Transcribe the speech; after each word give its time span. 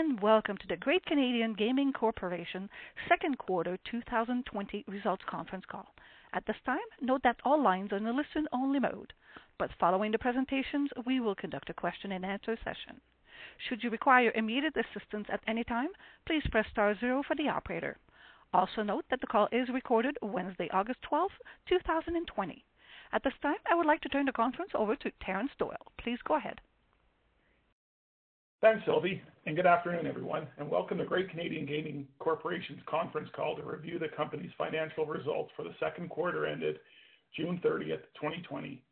and 0.00 0.18
welcome 0.22 0.56
to 0.56 0.66
the 0.66 0.78
Great 0.78 1.04
Canadian 1.04 1.52
Gaming 1.52 1.92
Corporation 1.92 2.70
second 3.06 3.36
quarter 3.36 3.76
2020 3.90 4.82
results 4.88 5.22
conference 5.28 5.66
call. 5.70 5.92
At 6.32 6.46
this 6.46 6.56
time, 6.64 6.78
note 7.02 7.20
that 7.24 7.36
all 7.44 7.62
lines 7.62 7.92
are 7.92 7.98
in 7.98 8.06
a 8.06 8.12
listen-only 8.14 8.78
mode, 8.80 9.12
but 9.58 9.68
following 9.78 10.10
the 10.10 10.18
presentations, 10.18 10.88
we 11.04 11.20
will 11.20 11.34
conduct 11.34 11.68
a 11.68 11.74
question-and-answer 11.74 12.56
session. 12.64 12.98
Should 13.68 13.84
you 13.84 13.90
require 13.90 14.32
immediate 14.34 14.74
assistance 14.74 15.26
at 15.30 15.42
any 15.46 15.64
time, 15.64 15.90
please 16.26 16.44
press 16.50 16.64
star 16.70 16.98
zero 16.98 17.22
for 17.22 17.36
the 17.36 17.50
operator. 17.50 17.98
Also 18.54 18.82
note 18.82 19.04
that 19.10 19.20
the 19.20 19.26
call 19.26 19.48
is 19.52 19.68
recorded 19.68 20.16
Wednesday, 20.22 20.70
August 20.72 21.00
12th, 21.12 21.36
2020. 21.68 22.64
At 23.12 23.22
this 23.22 23.34
time, 23.42 23.60
I 23.70 23.74
would 23.74 23.84
like 23.84 24.00
to 24.00 24.08
turn 24.08 24.24
the 24.24 24.32
conference 24.32 24.70
over 24.74 24.96
to 24.96 25.12
Terrance 25.22 25.52
Doyle. 25.58 25.92
Please 25.98 26.20
go 26.24 26.36
ahead. 26.36 26.58
Thanks, 28.62 28.84
Sylvie, 28.84 29.22
and 29.46 29.56
good 29.56 29.64
afternoon, 29.64 30.06
everyone, 30.06 30.46
and 30.58 30.70
welcome 30.70 30.98
to 30.98 31.06
Great 31.06 31.30
Canadian 31.30 31.64
Gaming 31.64 32.06
Corporation's 32.18 32.82
conference 32.84 33.30
call 33.34 33.56
to 33.56 33.62
review 33.62 33.98
the 33.98 34.14
company's 34.14 34.50
financial 34.58 35.06
results 35.06 35.50
for 35.56 35.62
the 35.62 35.74
second 35.80 36.10
quarter 36.10 36.44
ended 36.44 36.78
June 37.34 37.58
30th, 37.64 38.02
2020. 38.20 38.82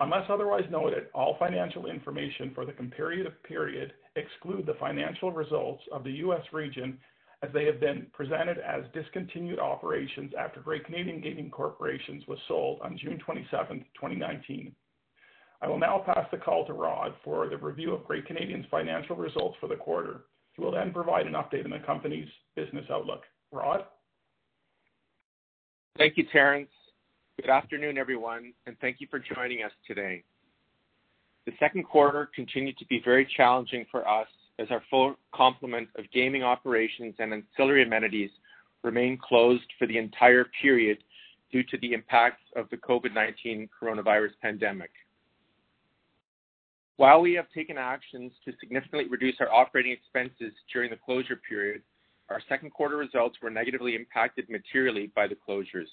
Unless 0.00 0.28
otherwise 0.28 0.64
noted, 0.70 1.08
all 1.14 1.36
financial 1.38 1.86
information 1.86 2.52
for 2.54 2.66
the 2.66 2.72
comparative 2.72 3.42
period 3.42 3.92
exclude 4.16 4.66
the 4.66 4.76
financial 4.80 5.32
results 5.32 5.82
of 5.92 6.04
the 6.04 6.12
U.S. 6.24 6.42
region 6.52 6.98
as 7.42 7.50
they 7.54 7.64
have 7.64 7.80
been 7.80 8.06
presented 8.12 8.58
as 8.58 8.84
discontinued 8.92 9.58
operations 9.58 10.32
after 10.38 10.60
Great 10.60 10.84
Canadian 10.84 11.20
Gaming 11.20 11.50
Corporation 11.50 12.22
was 12.28 12.38
sold 12.46 12.80
on 12.82 12.98
June 12.98 13.18
27th, 13.26 13.84
2019. 13.94 14.74
I 15.62 15.68
will 15.68 15.78
now 15.78 16.02
pass 16.04 16.26
the 16.30 16.38
call 16.38 16.66
to 16.66 16.72
Rod 16.72 17.14
for 17.24 17.48
the 17.48 17.56
review 17.56 17.94
of 17.94 18.04
Great 18.04 18.26
Canadian's 18.26 18.66
financial 18.70 19.16
results 19.16 19.56
for 19.60 19.68
the 19.68 19.76
quarter. 19.76 20.22
He 20.52 20.62
will 20.62 20.72
then 20.72 20.92
provide 20.92 21.26
an 21.26 21.32
update 21.32 21.64
on 21.64 21.70
the 21.70 21.78
company's 21.86 22.28
business 22.56 22.84
outlook. 22.90 23.22
Rod? 23.52 23.84
Thank 25.96 26.16
you, 26.16 26.24
Terrance. 26.30 26.70
Good 27.40 27.50
afternoon, 27.50 27.96
everyone, 27.96 28.52
and 28.66 28.76
thank 28.80 29.00
you 29.00 29.06
for 29.10 29.18
joining 29.18 29.62
us 29.62 29.72
today. 29.86 30.24
The 31.46 31.52
second 31.58 31.84
quarter 31.84 32.28
continued 32.34 32.76
to 32.78 32.86
be 32.86 33.00
very 33.02 33.26
challenging 33.36 33.86
for 33.90 34.06
us 34.06 34.28
as 34.60 34.68
our 34.70 34.82
full 34.90 35.16
complement 35.34 35.88
of 35.96 36.04
gaming 36.12 36.42
operations 36.42 37.14
and 37.18 37.32
ancillary 37.32 37.82
amenities 37.82 38.30
remained 38.82 39.20
closed 39.20 39.64
for 39.78 39.86
the 39.86 39.96
entire 39.96 40.46
period 40.60 40.98
due 41.50 41.62
to 41.64 41.78
the 41.78 41.92
impacts 41.92 42.42
of 42.54 42.68
the 42.70 42.76
COVID-19 42.76 43.68
coronavirus 43.82 44.32
pandemic. 44.40 44.90
While 46.96 47.22
we 47.22 47.32
have 47.32 47.46
taken 47.54 47.78
actions 47.78 48.32
to 48.44 48.52
significantly 48.60 49.08
reduce 49.08 49.36
our 49.40 49.50
operating 49.50 49.92
expenses 49.92 50.52
during 50.72 50.90
the 50.90 50.96
closure 50.96 51.40
period, 51.48 51.80
our 52.28 52.42
second 52.48 52.70
quarter 52.70 52.96
results 52.96 53.38
were 53.42 53.50
negatively 53.50 53.94
impacted 53.94 54.48
materially 54.50 55.10
by 55.16 55.26
the 55.26 55.36
closures, 55.48 55.88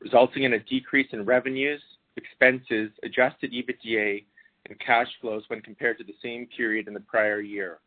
resulting 0.00 0.44
in 0.44 0.54
a 0.54 0.60
decrease 0.60 1.08
in 1.12 1.24
revenues, 1.24 1.82
expenses, 2.16 2.90
adjusted 3.02 3.52
EBITDA, 3.52 4.24
and 4.68 4.78
cash 4.80 5.08
flows 5.20 5.42
when 5.48 5.60
compared 5.60 5.98
to 5.98 6.04
the 6.04 6.14
same 6.22 6.46
period 6.56 6.86
in 6.86 6.94
the 6.94 7.00
prior 7.00 7.40
year. 7.40 7.78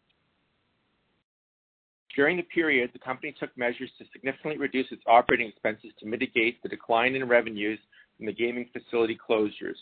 During 2.16 2.38
the 2.38 2.44
period, 2.44 2.90
the 2.92 3.00
company 3.00 3.34
took 3.40 3.56
measures 3.58 3.90
to 3.98 4.06
significantly 4.12 4.58
reduce 4.58 4.92
its 4.92 5.04
operating 5.08 5.48
expenses 5.48 5.92
to 6.00 6.06
mitigate 6.06 6.62
the 6.62 6.70
decline 6.70 7.16
in 7.16 7.28
revenues 7.28 7.80
from 8.18 8.26
the 8.26 8.34
gaming 8.34 8.70
facility 8.74 9.18
closures. 9.18 9.78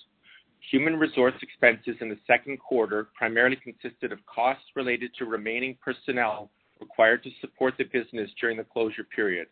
Human 0.72 0.98
resource 0.98 1.34
expenses 1.42 1.96
in 2.02 2.10
the 2.10 2.20
second 2.28 2.60
quarter 2.60 3.10
primarily 3.16 3.56
consisted 3.56 4.12
of 4.12 4.20
costs 4.26 4.66
related 4.76 5.12
to 5.18 5.26
remaining 5.26 5.78
personnel 5.84 6.52
required 6.80 7.24
to 7.24 7.32
support 7.42 7.74
the 7.78 7.86
business 7.86 8.30
during 8.40 8.58
the 8.58 8.64
closure 8.64 9.04
period. 9.04 9.48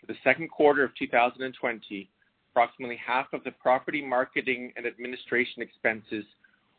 For 0.00 0.06
the 0.06 0.18
second 0.22 0.48
quarter 0.48 0.84
of 0.84 0.94
2020, 0.96 2.10
approximately 2.52 2.96
half 3.04 3.32
of 3.32 3.42
the 3.44 3.52
property 3.52 4.04
marketing 4.04 4.72
and 4.76 4.86
administration 4.86 5.62
expenses 5.62 6.24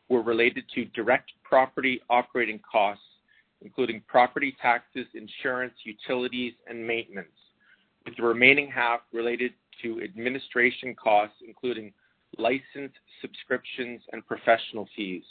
were 0.08 0.22
related 0.22 0.64
to 0.74 0.84
direct 0.86 1.32
property 1.42 2.00
operating 2.08 2.60
costs, 2.70 3.04
including 3.62 4.02
property 4.06 4.56
taxes, 4.60 5.06
insurance, 5.14 5.74
utilities, 5.84 6.54
and 6.66 6.86
maintenance, 6.86 7.28
with 8.04 8.16
the 8.16 8.22
remaining 8.22 8.70
half 8.70 9.00
related 9.12 9.52
to 9.82 10.02
administration 10.02 10.94
costs, 10.94 11.36
including 11.46 11.92
license, 12.38 12.92
subscriptions, 13.20 14.00
and 14.12 14.26
professional 14.26 14.88
fees. 14.96 15.24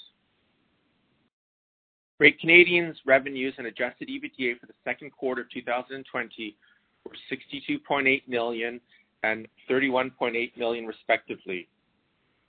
Great 2.19 2.39
Canadian's 2.39 2.98
revenues 3.06 3.53
and 3.57 3.68
adjusted 3.68 4.09
EBITDA 4.09 4.59
for 4.59 4.65
the 4.65 4.74
second 4.83 5.12
quarter 5.12 5.42
of 5.42 5.50
2020 5.51 6.57
were 7.06 7.12
62.8 7.31 8.27
million 8.27 8.81
and 9.24 9.48
31.8 9.69 10.57
million, 10.57 10.86
respectively. 10.86 11.68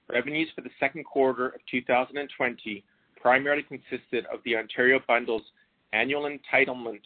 Revenues 0.08 0.48
for 0.56 0.62
the 0.62 0.70
second 0.80 1.04
quarter 1.04 1.46
of 1.46 1.60
2020 1.70 2.84
primarily 3.20 3.62
consisted 3.62 4.26
of 4.32 4.40
the 4.44 4.56
Ontario 4.56 4.98
Bundle's 5.06 5.42
annual 5.92 6.22
entitlement 6.22 7.00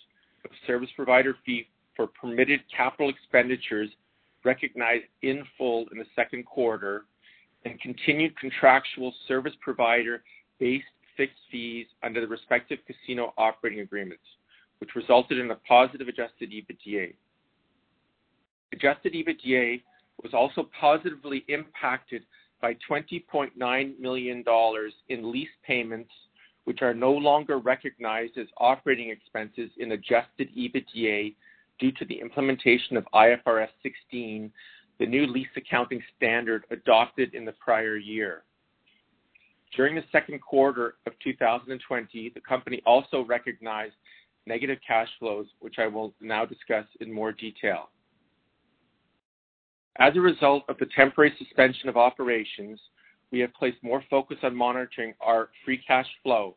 of 0.45 0.51
service 0.67 0.91
provider 0.97 1.37
fee 1.45 1.67
for 1.97 2.07
permitted 2.07 2.61
capital 2.75 3.09
expenditures 3.09 3.91
recognized 4.45 5.05
in 5.23 5.45
full 5.57 5.87
in 5.93 5.99
the 5.99 6.05
second 6.15 6.45
quarter 6.45 7.05
and 7.65 7.81
continued 7.81 8.37
contractual 8.39 9.15
service 9.27 9.55
provider-based 9.61 10.85
fixed 11.17 11.37
fees 11.51 11.87
under 12.03 12.21
the 12.21 12.27
respective 12.27 12.79
casino 12.87 13.33
operating 13.39 13.81
agreements, 13.81 14.25
which 14.79 14.91
resulted 14.95 15.39
in 15.39 15.51
a 15.51 15.55
positive 15.67 16.09
adjusted 16.09 16.51
EBITDA. 16.51 17.15
Adjusted 18.73 19.15
EBITDA 19.15 19.83
was 20.23 20.35
also 20.35 20.69
positively 20.79 21.45
impacted 21.49 22.25
by 22.61 22.77
$20.9 22.91 23.99
million 23.99 24.45
in 25.09 25.33
lease 25.33 25.49
payments, 25.67 26.11
which 26.65 26.83
are 26.83 26.95
no 26.95 27.13
longer 27.13 27.59
recognized 27.59 28.39
as 28.39 28.47
operating 28.59 29.11
expenses 29.11 29.71
in 29.79 29.93
adjusted 29.93 30.49
EBITDA 30.57 31.35
due 31.79 31.93
to 31.93 32.05
the 32.07 32.21
implementation 32.21 32.97
of 32.97 33.07
IFRS 33.15 33.69
16, 33.83 34.51
the 34.99 35.07
new 35.07 35.27
lease 35.27 35.49
accounting 35.57 36.03
standard 36.17 36.65
adopted 36.71 37.35
in 37.35 37.45
the 37.45 37.53
prior 37.53 37.97
year. 37.97 38.45
During 39.77 39.97
the 39.97 40.05
second 40.13 40.41
quarter 40.41 40.95
of 41.07 41.13
2020, 41.23 42.31
the 42.35 42.41
company 42.41 42.81
also 42.87 43.25
recognized 43.25 43.95
negative 44.47 44.79
cash 44.87 45.09
flows, 45.19 45.47
which 45.61 45.77
I 45.79 45.87
will 45.87 46.15
now 46.21 46.45
discuss 46.45 46.87
in 47.01 47.13
more 47.13 47.33
detail. 47.33 47.91
As 49.99 50.17
a 50.17 50.21
result 50.21 50.65
of 50.69 50.79
the 50.79 50.87
temporary 50.97 51.35
suspension 51.39 51.89
of 51.89 51.97
operations, 51.97 52.81
we 53.31 53.41
have 53.41 53.53
placed 53.55 53.83
more 53.83 54.03
focus 54.11 54.39
on 54.43 54.55
monitoring 54.55 55.15
our 55.21 55.49
free 55.65 55.81
cash 55.87 56.07
flow, 56.23 56.57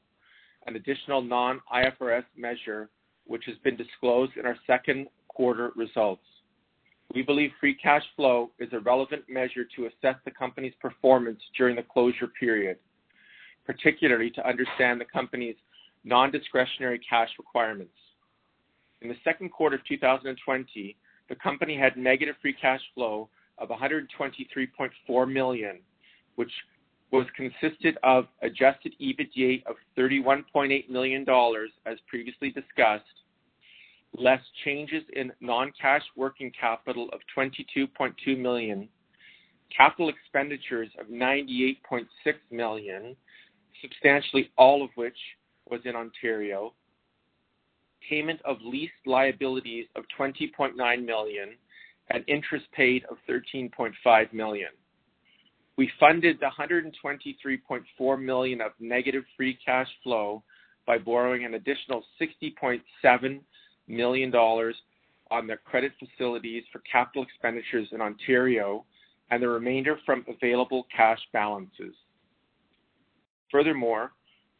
an 0.65 0.75
additional 0.75 1.21
non-IFRS 1.21 2.25
measure, 2.35 2.89
which 3.25 3.43
has 3.45 3.55
been 3.63 3.75
disclosed 3.75 4.33
in 4.37 4.45
our 4.45 4.57
second 4.67 5.07
quarter 5.27 5.71
results. 5.75 6.23
We 7.13 7.21
believe 7.21 7.51
free 7.59 7.75
cash 7.75 8.03
flow 8.15 8.51
is 8.59 8.69
a 8.73 8.79
relevant 8.79 9.23
measure 9.29 9.65
to 9.75 9.85
assess 9.85 10.19
the 10.25 10.31
company's 10.31 10.73
performance 10.81 11.39
during 11.57 11.75
the 11.75 11.83
closure 11.83 12.27
period, 12.27 12.77
particularly 13.65 14.29
to 14.31 14.47
understand 14.47 14.99
the 14.99 15.05
company's 15.05 15.55
non-discretionary 16.03 16.99
cash 16.99 17.29
requirements. 17.37 17.93
In 19.01 19.09
the 19.09 19.15
second 19.23 19.49
quarter 19.49 19.75
of 19.77 19.85
2020, 19.85 20.97
the 21.29 21.35
company 21.35 21.77
had 21.77 21.97
negative 21.97 22.35
free 22.41 22.53
cash 22.53 22.81
flow 22.93 23.29
of 23.57 23.69
$123.4 23.69 25.31
million, 25.31 25.79
which 26.37 26.51
was 27.11 27.25
consisted 27.35 27.97
of 28.03 28.27
adjusted 28.41 28.93
EBITDA 29.01 29.65
of 29.65 29.75
$31.8 29.97 30.89
million, 30.89 31.25
as 31.85 31.97
previously 32.07 32.51
discussed, 32.51 33.03
less 34.17 34.41
changes 34.63 35.03
in 35.13 35.31
non-cash 35.41 36.03
working 36.15 36.51
capital 36.59 37.09
of 37.11 37.19
22.2 37.35 38.37
million, 38.37 38.87
capital 39.75 40.09
expenditures 40.09 40.89
of 40.99 41.07
98.6 41.07 42.05
million, 42.51 43.15
substantially 43.81 44.51
all 44.57 44.83
of 44.83 44.89
which 44.95 45.17
was 45.69 45.81
in 45.85 45.95
Ontario, 45.95 46.73
payment 48.07 48.39
of 48.45 48.57
lease 48.63 48.89
liabilities 49.05 49.85
of 49.95 50.03
20.9 50.17 51.05
million, 51.05 51.49
and 52.09 52.23
interest 52.27 52.65
paid 52.73 53.03
of 53.09 53.17
$13.5 53.29 54.33
million. 54.33 54.69
We 55.77 55.91
funded 55.99 56.39
the 56.39 56.49
$123.4 56.59 58.21
million 58.21 58.61
of 58.61 58.71
negative 58.79 59.23
free 59.35 59.57
cash 59.63 59.87
flow 60.03 60.43
by 60.87 60.97
borrowing 60.97 61.45
an 61.45 61.53
additional 61.53 62.03
$60.7 62.19 63.39
million 63.87 64.35
on 64.35 65.45
their 65.45 65.57
credit 65.57 65.91
facilities 65.99 66.63
for 66.71 66.81
capital 66.91 67.23
expenditures 67.23 67.89
in 67.91 68.01
Ontario, 68.01 68.85
and 69.29 69.43
the 69.43 69.47
remainder 69.47 69.99
from 70.05 70.25
available 70.27 70.87
cash 70.95 71.19
balances. 71.31 71.93
Furthermore, 73.51 74.13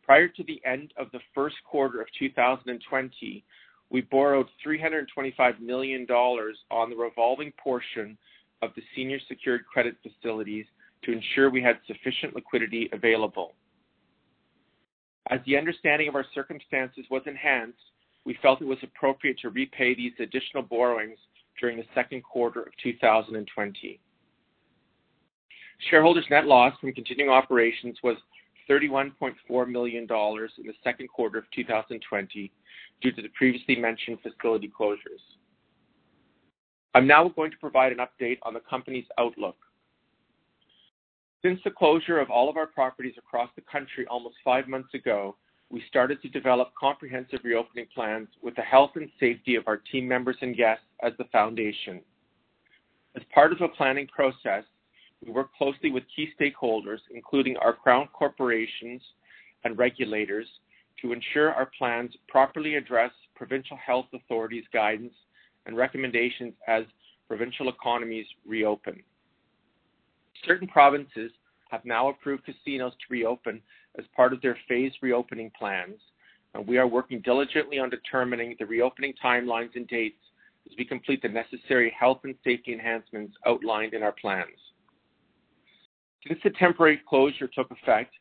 prior 0.04 0.28
to 0.28 0.44
the 0.44 0.62
end 0.66 0.94
of 0.98 1.08
the 1.14 1.20
first 1.34 1.56
quarter 1.70 2.02
of 2.02 2.08
2020, 2.20 3.44
we 3.90 4.02
borrowed 4.02 4.48
$325 4.66 5.60
million 5.62 6.06
on 6.10 6.90
the 6.90 6.96
revolving 6.96 7.54
portion 7.64 8.18
of 8.62 8.72
the 8.76 8.82
senior 8.96 9.20
secured 9.28 9.66
credit 9.66 9.96
facilities 10.04 10.66
to 11.04 11.12
ensure 11.12 11.50
we 11.50 11.62
had 11.62 11.78
sufficient 11.88 12.36
liquidity 12.36 12.90
available. 12.92 13.54
As 15.30 15.40
the 15.46 15.58
understanding 15.58 16.08
of 16.08 16.16
our 16.16 16.26
circumstances 16.34 17.06
was 17.12 17.22
enhanced, 17.26 17.78
we 18.26 18.38
felt 18.42 18.62
it 18.62 18.66
was 18.66 18.78
appropriate 18.84 19.40
to 19.40 19.50
repay 19.50 19.94
these 19.94 20.14
additional 20.20 20.64
borrowings 20.64 21.18
during 21.60 21.78
the 21.78 21.86
second 21.96 22.24
quarter 22.24 22.62
of 22.62 22.72
2020. 22.82 24.00
Shareholders' 25.90 26.26
net 26.30 26.46
loss 26.46 26.74
from 26.80 26.94
continuing 26.94 27.30
operations 27.30 27.98
was 28.04 28.18
$31.4 28.70 29.70
million 29.70 30.04
in 30.04 30.08
the 30.68 30.74
second 30.84 31.08
quarter 31.08 31.38
of 31.38 31.46
2020 31.56 32.52
due 33.02 33.12
to 33.12 33.22
the 33.22 33.30
previously 33.30 33.76
mentioned 33.76 34.18
facility 34.22 34.72
closures. 34.78 35.24
I'm 36.94 37.08
now 37.08 37.30
going 37.30 37.52
to 37.52 37.58
provide 37.58 37.92
an 37.92 38.00
update 38.00 38.40
on 38.44 38.54
the 38.54 38.62
company's 38.70 39.06
outlook. 39.20 39.56
Since 41.44 41.60
the 41.64 41.72
closure 41.72 42.20
of 42.20 42.32
all 42.32 42.50
of 42.50 42.58
our 42.58 42.68
properties 42.68 43.16
across 43.18 43.50
the 43.56 43.62
country 43.62 44.08
almost 44.08 44.36
five 44.44 44.68
months 44.68 44.94
ago, 44.94 45.36
we 45.70 45.84
started 45.88 46.22
to 46.22 46.30
develop 46.30 46.72
comprehensive 46.80 47.42
reopening 47.44 47.88
plans 47.94 48.28
with 48.42 48.56
the 48.56 48.62
health 48.62 48.92
and 48.96 49.10
safety 49.20 49.56
of 49.56 49.68
our 49.68 49.78
team 49.78 50.08
members 50.08 50.38
and 50.42 50.56
guests 50.56 50.86
as 51.04 51.14
the 51.18 51.26
foundation. 51.26 52.02
As 53.16 53.24
part 53.34 53.52
of 53.52 53.60
the 53.60 53.68
planning 53.70 54.08
process, 54.08 54.64
we 55.26 55.32
work 55.32 55.50
closely 55.58 55.92
with 55.92 56.04
key 56.16 56.30
stakeholders, 56.40 57.00
including 57.12 57.58
our 57.58 57.74
Crown 57.74 58.08
corporations 58.14 59.02
and 59.64 59.78
regulators, 59.78 60.48
to 61.02 61.12
ensure 61.12 61.52
our 61.52 61.70
plans 61.78 62.16
properly 62.28 62.76
address 62.76 63.12
provincial 63.36 63.78
health 63.78 64.08
authorities' 64.14 64.66
guidance 64.74 65.14
and 65.66 65.78
recommendations 65.78 66.54
as 66.68 66.84
provincial 67.28 67.70
economies 67.70 68.26
reopen. 68.46 69.02
Certain 70.46 70.68
provinces 70.68 71.32
have 71.70 71.84
now 71.86 72.10
approved 72.10 72.46
casinos 72.46 72.94
to 72.94 73.06
reopen 73.10 73.62
as 73.98 74.06
part 74.16 74.34
of 74.34 74.42
their 74.42 74.58
phased 74.68 74.98
reopening 75.02 75.52
plans, 75.58 76.00
and 76.54 76.68
we 76.68 76.78
are 76.78 76.88
working 76.88 77.22
diligently 77.22 77.80
on 77.80 77.90
determining 77.90 78.56
the 78.60 78.66
reopening 78.66 79.14
timelines 79.24 79.76
and 79.76 79.88
dates 79.88 80.20
as 80.70 80.78
we 80.78 80.86
complete 80.86 81.22
the 81.22 81.30
necessary 81.30 81.94
health 81.98 82.20
and 82.24 82.36
safety 82.44 82.74
enhancements 82.74 83.36
outlined 83.46 83.94
in 83.94 84.04
our 84.04 84.12
plans. 84.14 84.58
Since 86.28 86.40
the 86.44 86.50
temporary 86.52 87.02
closure 87.08 87.48
took 87.48 87.72
effect, 87.72 88.14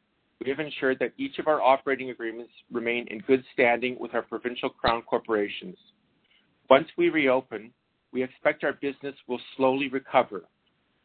we 0.45 0.51
have 0.51 0.61
ensured 0.61 0.99
that 1.01 1.13
each 1.17 1.39
of 1.39 1.49
our 1.49 1.63
operating 1.63 2.11
agreements 2.11 2.53
remain 2.71 3.07
in 3.09 3.19
good 3.21 3.43
standing 3.53 3.97
with 3.99 4.15
our 4.15 4.23
provincial 4.23 4.69
Crown 4.69 5.03
corporations. 5.03 5.77
Once 6.69 6.87
we 6.99 7.09
reopen, 7.09 7.73
we 8.13 8.23
expect 8.23 8.65
our 8.65 8.75
business 8.75 9.15
will 9.27 9.41
slowly 9.57 9.89
recover, 9.89 10.45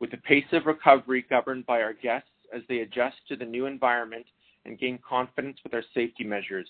with 0.02 0.12
the 0.12 0.18
pace 0.18 0.52
of 0.52 0.66
recovery 0.66 1.26
governed 1.30 1.66
by 1.66 1.82
our 1.82 1.94
guests 1.94 2.28
as 2.54 2.62
they 2.68 2.80
adjust 2.80 3.16
to 3.30 3.38
the 3.38 3.46
new 3.46 3.68
environment 3.68 4.26
and 4.66 4.80
gain 4.80 5.00
confidence 5.08 5.58
with 5.64 5.74
our 5.74 5.84
safety 5.94 6.26
measures. 6.26 6.68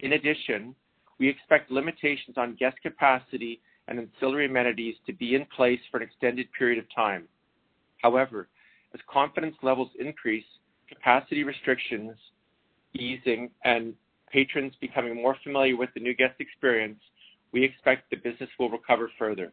In 0.00 0.12
addition, 0.12 0.76
we 1.18 1.28
expect 1.28 1.70
limitations 1.70 2.36
on 2.36 2.54
guest 2.54 2.76
capacity 2.82 3.60
and 3.88 3.98
ancillary 3.98 4.46
amenities 4.46 4.94
to 5.06 5.12
be 5.12 5.34
in 5.34 5.46
place 5.56 5.80
for 5.90 5.96
an 5.96 6.02
extended 6.04 6.46
period 6.56 6.78
of 6.78 6.84
time. 6.94 7.26
However, 8.02 8.48
as 8.94 9.00
confidence 9.10 9.56
levels 9.62 9.90
increase, 9.98 10.44
capacity 10.88 11.42
restrictions 11.42 12.14
easing, 12.94 13.50
and 13.64 13.94
patrons 14.30 14.72
becoming 14.80 15.14
more 15.14 15.36
familiar 15.42 15.76
with 15.76 15.90
the 15.94 16.00
new 16.00 16.14
guest 16.14 16.34
experience, 16.38 17.00
we 17.52 17.64
expect 17.64 18.10
the 18.10 18.16
business 18.16 18.50
will 18.58 18.70
recover 18.70 19.10
further. 19.18 19.52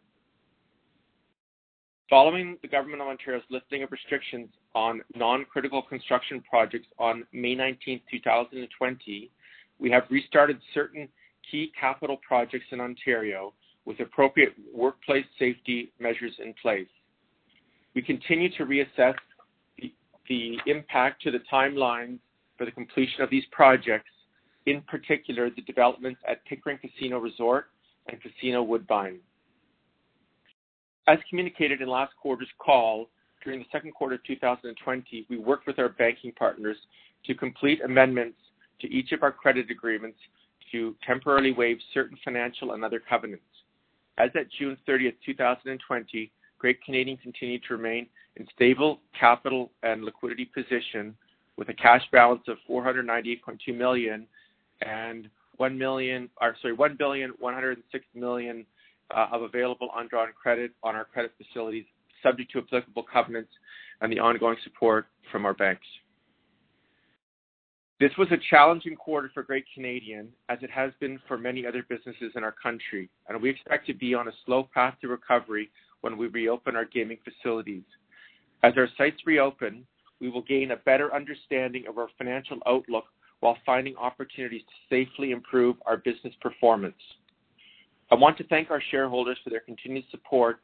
Following 2.07 2.57
the 2.62 2.67
Government 2.67 3.01
of 3.01 3.07
Ontario's 3.07 3.43
lifting 3.50 3.81
of 3.81 3.91
restrictions 3.91 4.50
on 4.75 5.01
non-critical 5.15 5.81
construction 5.81 6.43
projects 6.47 6.85
on 7.00 7.25
May 7.33 7.55
19th, 7.55 8.01
2020, 8.12 9.31
we 9.79 9.89
have 9.89 10.03
restarted 10.12 10.59
certain 10.71 11.09
key 11.50 11.71
capital 11.79 12.17
projects 12.17 12.65
in 12.71 12.79
Ontario 12.79 13.53
with 13.85 14.00
appropriate 14.01 14.53
workplace 14.71 15.25
safety 15.39 15.91
measures 16.00 16.33
in 16.43 16.53
place. 16.62 16.88
We 17.95 18.03
continue 18.03 18.50
to 18.55 18.65
reassess 18.65 19.15
the 20.29 20.59
impact 20.67 21.24
to 21.24 21.31
the 21.31 21.39
timelines 21.51 22.19
for 22.55 22.65
the 22.65 22.71
completion 22.71 23.21
of 23.21 23.31
these 23.31 23.45
projects, 23.51 24.12
in 24.67 24.81
particular, 24.81 25.50
the 25.50 25.62
developments 25.63 26.19
at 26.27 26.45
Pickering 26.45 26.77
Casino 26.77 27.17
Resort 27.17 27.65
and 28.09 28.19
Casino 28.21 28.62
Woodbine. 28.62 29.17
As 31.07 31.19
communicated 31.29 31.81
in 31.81 31.88
last 31.88 32.13
quarter's 32.19 32.50
call, 32.57 33.09
during 33.43 33.59
the 33.59 33.65
second 33.71 33.93
quarter 33.93 34.15
of 34.15 34.24
2020, 34.24 35.27
we 35.29 35.38
worked 35.38 35.67
with 35.67 35.77
our 35.77 35.89
banking 35.89 36.31
partners 36.31 36.77
to 37.25 37.35
complete 37.35 37.81
amendments 37.83 38.38
to 38.81 38.88
each 38.91 39.12
of 39.12 39.21
our 39.21 39.31
credit 39.31 39.69
agreements 39.69 40.17
to 40.71 40.95
temporarily 41.05 41.51
waive 41.51 41.77
certain 41.93 42.17
financial 42.24 42.74
and 42.74 42.83
other 42.83 43.00
covenants. 43.00 43.43
As 44.17 44.31
at 44.35 44.47
June 44.57 44.77
30th, 44.88 45.13
2020, 45.25 46.31
Great 46.57 46.83
Canadian 46.83 47.17
continued 47.17 47.62
to 47.67 47.75
remain 47.75 48.07
in 48.38 48.47
stable 48.55 49.00
capital 49.17 49.71
and 49.83 50.03
liquidity 50.03 50.45
position 50.45 51.15
with 51.57 51.69
a 51.69 51.74
cash 51.74 52.01
balance 52.12 52.41
of 52.47 52.57
$498.2 52.69 53.77
million 53.77 54.25
and 54.81 55.29
$1.106 55.59 56.97
billion 56.97 58.65
Uh, 59.13 59.27
of 59.31 59.43
available 59.43 59.89
undrawn 59.97 60.29
credit 60.33 60.71
on 60.81 60.95
our 60.95 61.05
credit 61.05 61.31
facilities, 61.38 61.85
subject 62.24 62.51
to 62.51 62.57
applicable 62.57 63.03
covenants 63.03 63.51
and 64.01 64.12
the 64.12 64.17
ongoing 64.19 64.57
support 64.63 65.05
from 65.31 65.45
our 65.45 65.53
banks. 65.53 65.85
This 68.00 68.09
was 68.17 68.27
a 68.31 68.38
challenging 68.50 68.95
quarter 68.95 69.29
for 69.31 69.43
Great 69.43 69.63
Canadian, 69.75 70.29
as 70.50 70.57
it 70.63 70.71
has 70.71 70.91
been 71.00 71.19
for 71.27 71.38
many 71.38 71.67
other 71.67 71.85
businesses 71.88 72.31
in 72.35 72.43
our 72.43 72.51
country, 72.51 73.07
and 73.29 73.39
we 73.39 73.51
expect 73.51 73.85
to 73.85 73.93
be 73.93 74.15
on 74.15 74.27
a 74.27 74.31
slow 74.43 74.67
path 74.74 74.95
to 75.01 75.07
recovery 75.07 75.69
when 76.01 76.17
we 76.17 76.25
reopen 76.27 76.75
our 76.75 76.85
gaming 76.85 77.19
facilities. 77.24 77.85
As 78.63 78.74
our 78.75 78.89
sites 78.97 79.21
reopen, 79.27 79.85
we 80.19 80.29
will 80.29 80.41
gain 80.41 80.71
a 80.71 80.77
better 80.77 81.13
understanding 81.13 81.85
of 81.88 82.00
our 82.00 82.09
financial 82.17 82.57
outlook 82.65 83.05
while 83.41 83.57
finding 83.67 83.95
opportunities 83.97 84.63
to 84.63 84.95
safely 84.95 85.29
improve 85.29 85.75
our 85.85 85.97
business 85.97 86.33
performance. 86.41 86.95
I 88.12 88.15
want 88.15 88.38
to 88.38 88.43
thank 88.45 88.69
our 88.69 88.81
shareholders 88.91 89.38
for 89.43 89.50
their 89.50 89.62
continued 89.62 90.05
support, 90.12 90.59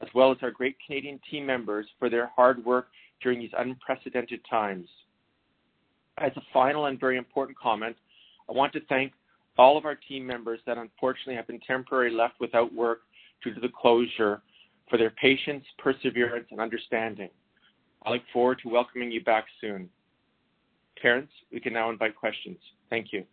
as 0.00 0.08
well 0.14 0.30
as 0.30 0.38
our 0.42 0.50
Great 0.50 0.76
Canadian 0.84 1.20
team 1.30 1.46
members 1.46 1.86
for 1.98 2.10
their 2.10 2.30
hard 2.34 2.64
work 2.64 2.88
during 3.22 3.38
these 3.38 3.50
unprecedented 3.56 4.40
times. 4.48 4.88
As 6.18 6.32
a 6.36 6.42
final 6.52 6.86
and 6.86 7.00
very 7.00 7.16
important 7.16 7.56
comment, 7.58 7.96
I 8.48 8.52
want 8.52 8.72
to 8.74 8.80
thank 8.88 9.12
all 9.58 9.78
of 9.78 9.84
our 9.84 9.94
team 9.94 10.26
members 10.26 10.60
that 10.66 10.78
unfortunately 10.78 11.34
have 11.34 11.46
been 11.46 11.60
temporarily 11.60 12.14
left 12.14 12.34
without 12.40 12.72
work 12.74 13.02
due 13.42 13.54
to 13.54 13.60
the 13.60 13.68
closure 13.68 14.42
for 14.90 14.98
their 14.98 15.10
patience, 15.10 15.64
perseverance, 15.78 16.46
and 16.50 16.60
understanding. 16.60 17.30
I 18.04 18.10
look 18.10 18.22
forward 18.32 18.58
to 18.62 18.68
welcoming 18.68 19.10
you 19.10 19.22
back 19.22 19.44
soon. 19.60 19.88
Terrance, 21.00 21.30
we 21.52 21.60
can 21.60 21.72
now 21.72 21.90
invite 21.90 22.16
questions. 22.16 22.58
Thank 22.90 23.12
you. 23.12 23.24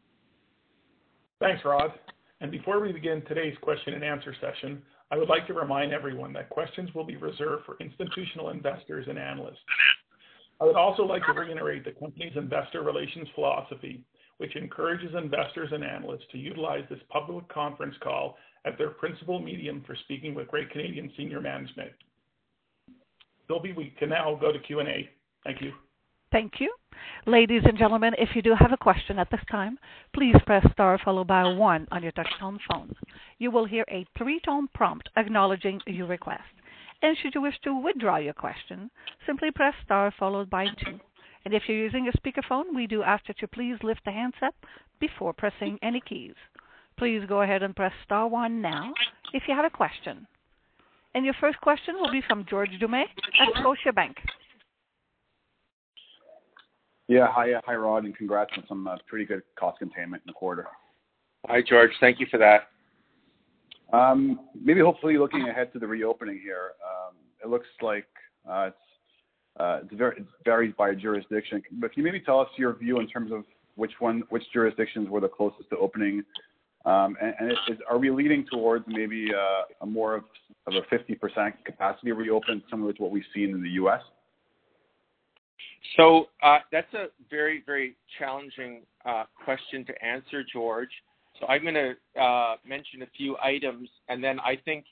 Thanks, 1.40 1.64
Rod. 1.66 1.92
And 2.42 2.52
before 2.52 2.80
we 2.80 2.92
begin 2.92 3.22
today's 3.28 3.58
question 3.62 3.94
and 3.94 4.04
answer 4.04 4.34
session, 4.40 4.82
I 5.12 5.18
would 5.18 5.28
like 5.28 5.48
to 5.48 5.54
remind 5.54 5.92
everyone 5.92 6.32
that 6.34 6.50
questions 6.50 6.94
will 6.94 7.04
be 7.04 7.18
reserved 7.18 7.66
for 7.66 7.78
institutional 7.80 8.50
investors 8.50 9.08
and 9.10 9.18
analysts. 9.18 9.58
I 10.62 10.66
would 10.66 10.76
also 10.76 11.04
like 11.04 11.26
to 11.26 11.34
reiterate 11.34 11.86
the 11.86 11.92
company's 11.92 12.36
investor 12.36 12.82
relations 12.84 13.28
philosophy, 13.34 14.04
which 14.38 14.56
encourages 14.56 15.16
investors 15.16 15.70
and 15.72 15.84
analysts 15.84 16.26
to 16.32 16.38
utilize 16.38 16.84
this 16.90 17.00
public 17.10 17.48
conference 17.50 17.96
call 18.02 18.38
as 18.66 18.74
their 18.78 18.92
principal 18.92 19.40
medium 19.40 19.84
for 19.86 19.96
speaking 20.04 20.36
with 20.36 20.48
Great 20.48 20.70
Canadian 20.70 21.12
senior 21.18 21.42
management. 21.42 21.92
Sylvie, 23.48 23.74
we 23.74 23.94
can 23.98 24.10
now 24.10 24.38
go 24.40 24.52
to 24.52 24.60
Q&A. 24.60 25.10
Thank 25.44 25.62
you. 25.62 25.72
Thank 26.32 26.54
you. 26.60 26.74
Ladies 27.26 27.64
and 27.66 27.78
gentlemen, 27.78 28.14
if 28.18 28.36
you 28.36 28.42
do 28.42 28.56
have 28.60 28.72
a 28.72 28.78
question 28.78 29.18
at 29.20 29.30
this 29.32 29.42
time, 29.50 29.78
please 30.14 30.36
press 30.46 30.66
star 30.72 31.00
followed 31.04 31.28
by 31.28 31.44
one 31.44 31.88
on 31.92 32.04
your 32.04 32.12
touchtone 32.12 32.60
phone. 32.70 32.94
You 33.40 33.52
will 33.52 33.66
hear 33.66 33.86
a 33.90 34.06
three-tone 34.18 34.68
prompt 34.74 35.10
acknowledging 35.16 35.82
your 35.88 36.08
request. 36.08 36.44
And 37.02 37.18
should 37.18 37.34
you 37.34 37.42
wish 37.42 37.56
to 37.64 37.74
withdraw 37.82 38.18
your 38.18 38.34
question, 38.34 38.92
simply 39.26 39.52
press 39.52 39.74
star 39.84 40.14
followed 40.20 40.50
by 40.50 40.68
two. 40.84 41.00
And 41.46 41.54
If 41.54 41.64
you're 41.68 41.78
using 41.78 42.08
a 42.08 42.18
speakerphone, 42.18 42.76
we 42.76 42.86
do 42.86 43.02
ask 43.02 43.26
that 43.28 43.42
you 43.42 43.48
please 43.48 43.78
lift 43.82 44.02
the 44.06 44.12
handset 44.12 44.54
before 45.00 45.34
pressing 45.34 45.80
any 45.82 46.02
keys. 46.02 46.36
Please 46.98 47.22
go 47.28 47.42
ahead 47.42 47.64
and 47.64 47.76
press 47.76 47.94
star 48.04 48.28
one 48.28 48.62
now 48.62 48.94
if 49.34 49.44
you 49.48 49.56
have 49.56 49.66
a 49.66 49.70
question. 49.70 50.28
And 51.16 51.26
your 51.26 51.34
first 51.40 51.60
question 51.62 51.96
will 51.96 52.12
be 52.12 52.22
from 52.28 52.46
George 52.48 52.70
Doumet 52.80 53.06
at 53.42 53.64
Scotiabank. 53.64 54.16
Yeah. 57.10 57.26
Hi, 57.32 57.54
uh, 57.54 57.62
hi, 57.66 57.74
Rod, 57.74 58.04
and 58.04 58.16
congrats 58.16 58.52
on 58.56 58.64
some 58.70 58.88
uh, 58.88 58.98
pretty 59.08 59.26
good 59.26 59.42
cost 59.60 59.80
containment 59.80 60.22
in 60.24 60.30
the 60.30 60.34
quarter. 60.34 60.68
Hi, 61.48 61.60
George. 61.68 61.90
Thank 62.00 62.20
you 62.20 62.28
for 62.30 62.38
that. 62.38 62.68
Um, 63.92 64.42
maybe 64.54 64.82
hopefully 64.82 65.18
looking 65.18 65.50
ahead 65.50 65.74
to 65.74 65.80
the 65.80 65.88
reopening 65.88 66.40
here, 66.44 66.74
um, 66.86 67.16
it 67.44 67.50
looks 67.50 67.66
like 67.82 68.06
uh, 68.48 68.70
it's 68.70 69.92
it's 69.92 70.20
it 70.20 70.26
varies 70.46 70.76
by 70.78 70.94
jurisdiction. 70.94 71.64
But 71.80 71.94
can 71.94 72.02
you 72.02 72.04
maybe 72.04 72.24
tell 72.24 72.40
us 72.40 72.48
your 72.58 72.76
view 72.76 73.00
in 73.00 73.08
terms 73.08 73.32
of 73.32 73.44
which 73.74 73.94
one, 73.98 74.22
which 74.30 74.44
jurisdictions 74.54 75.10
were 75.10 75.20
the 75.20 75.30
closest 75.30 75.68
to 75.72 75.78
opening? 75.78 76.24
Um, 76.86 77.18
and 77.20 77.54
are 77.90 77.98
we 77.98 78.12
leaning 78.12 78.46
towards 78.52 78.86
maybe 78.88 79.32
a 79.82 79.86
more 79.86 80.14
of 80.16 80.24
a 80.68 80.96
50% 80.96 81.54
capacity 81.66 82.12
reopen, 82.12 82.62
similar 82.70 82.94
to 82.94 83.02
what 83.02 83.10
we've 83.10 83.24
seen 83.34 83.50
in 83.50 83.64
the 83.64 83.72
U.S.? 83.72 84.02
Uh, 86.42 86.60
that's 86.72 86.94
a 86.94 87.08
very 87.30 87.64
very 87.66 87.96
challenging 88.18 88.82
uh, 89.06 89.24
question 89.44 89.86
to 89.86 90.06
answer, 90.06 90.44
George. 90.52 90.90
So 91.40 91.48
I'm 91.48 91.62
going 91.62 91.74
to 91.74 92.22
uh, 92.22 92.56
mention 92.68 93.02
a 93.02 93.08
few 93.18 93.38
items, 93.44 93.90
and 94.10 94.24
then 94.24 94.40
I 94.40 94.58
think 94.64 94.86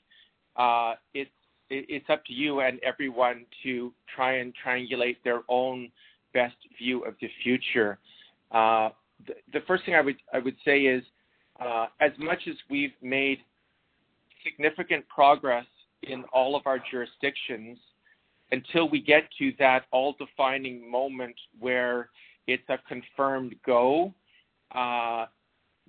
it's 1.14 1.30
it's 1.70 2.08
up 2.08 2.24
to 2.24 2.32
you 2.32 2.60
and 2.60 2.80
everyone 2.82 3.44
to 3.62 3.92
try 4.14 4.38
and 4.38 4.54
triangulate 4.64 5.16
their 5.22 5.42
own 5.48 5.90
best 6.32 6.56
view 6.78 7.04
of 7.04 7.14
the 7.20 7.28
future. 7.42 7.98
The 8.50 9.60
first 9.66 9.84
thing 9.84 9.94
I 9.94 10.00
would 10.38 10.56
say 10.64 10.80
is, 10.82 11.02
as 12.00 12.12
much 12.18 12.40
as 12.48 12.54
we've 12.70 12.94
made 13.02 13.38
significant 14.44 15.06
progress 15.08 15.66
in 16.02 16.24
all 16.32 16.56
of 16.56 16.62
our 16.66 16.78
jurisdictions, 16.90 17.78
until 18.50 18.88
we 18.88 19.00
get 19.00 19.24
to 19.38 19.52
that 19.58 19.84
all-defining 19.90 20.90
moment 20.90 21.34
where 21.58 22.08
it's 22.46 22.68
a 22.68 22.78
confirmed 22.88 23.54
go, 23.64 24.12
uh, 24.74 25.26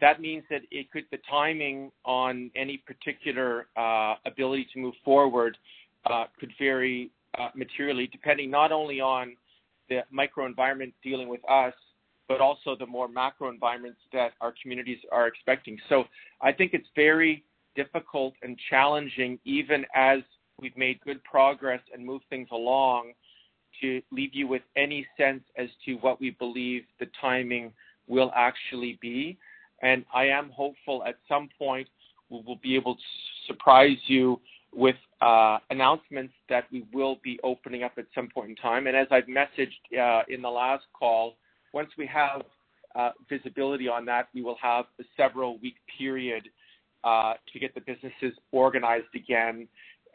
that 0.01 0.21
means 0.21 0.43
that 0.49 0.61
it 0.71 0.91
could 0.91 1.05
the 1.11 1.19
timing 1.29 1.91
on 2.05 2.51
any 2.55 2.77
particular 2.77 3.67
uh, 3.77 4.15
ability 4.25 4.67
to 4.73 4.79
move 4.79 4.93
forward 5.03 5.57
uh, 6.05 6.25
could 6.39 6.51
vary 6.57 7.11
materially, 7.55 8.07
depending 8.07 8.49
not 8.49 8.71
only 8.71 8.99
on 8.99 9.35
the 9.89 9.99
microenvironment 10.13 10.93
dealing 11.03 11.27
with 11.27 11.41
us, 11.49 11.73
but 12.27 12.41
also 12.41 12.75
the 12.77 12.85
more 12.85 13.07
macro 13.07 13.49
environments 13.49 13.99
that 14.13 14.31
our 14.41 14.53
communities 14.61 14.99
are 15.11 15.27
expecting. 15.27 15.77
So 15.89 16.05
I 16.41 16.51
think 16.51 16.73
it's 16.73 16.87
very 16.95 17.43
difficult 17.75 18.33
and 18.43 18.57
challenging, 18.69 19.39
even 19.45 19.85
as 19.95 20.19
we've 20.61 20.77
made 20.77 20.99
good 21.01 21.23
progress 21.23 21.81
and 21.93 22.05
moved 22.05 22.25
things 22.29 22.47
along, 22.51 23.13
to 23.81 24.01
leave 24.11 24.31
you 24.33 24.47
with 24.47 24.61
any 24.75 25.05
sense 25.17 25.43
as 25.57 25.69
to 25.85 25.93
what 25.95 26.19
we 26.19 26.31
believe 26.31 26.83
the 26.99 27.07
timing 27.21 27.71
will 28.07 28.31
actually 28.35 28.97
be. 29.01 29.37
And 29.81 30.03
I 30.13 30.25
am 30.25 30.49
hopeful 30.49 31.03
at 31.07 31.15
some 31.27 31.49
point 31.57 31.87
we 32.29 32.41
will 32.45 32.59
be 32.61 32.75
able 32.75 32.95
to 32.95 33.01
surprise 33.47 33.97
you 34.07 34.39
with 34.73 34.95
uh, 35.21 35.57
announcements 35.69 36.33
that 36.49 36.65
we 36.71 36.85
will 36.93 37.17
be 37.23 37.39
opening 37.43 37.83
up 37.83 37.93
at 37.97 38.05
some 38.13 38.27
point 38.27 38.49
in 38.49 38.55
time. 38.55 38.87
And 38.87 38.95
as 38.95 39.07
I've 39.11 39.25
messaged 39.25 39.69
uh, 39.97 40.23
in 40.27 40.41
the 40.41 40.49
last 40.49 40.83
call, 40.97 41.35
once 41.73 41.89
we 41.97 42.05
have 42.07 42.41
uh, 42.95 43.11
visibility 43.29 43.87
on 43.87 44.05
that, 44.05 44.29
we 44.33 44.41
will 44.41 44.57
have 44.61 44.85
a 44.99 45.03
several-week 45.15 45.75
period 45.97 46.49
to 47.03 47.59
get 47.59 47.73
the 47.73 47.81
businesses 47.81 48.37
organized 48.51 49.07
again 49.15 49.67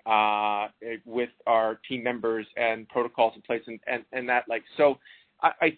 Uh, 0.06 0.68
with 1.06 1.30
our 1.46 1.80
team 1.88 2.02
members 2.02 2.46
and 2.58 2.86
protocols 2.90 3.32
in 3.36 3.40
place 3.40 3.62
and 3.66 3.80
and, 3.86 4.04
and 4.12 4.28
that 4.28 4.44
like. 4.48 4.62
So 4.76 4.98
I 5.42 5.70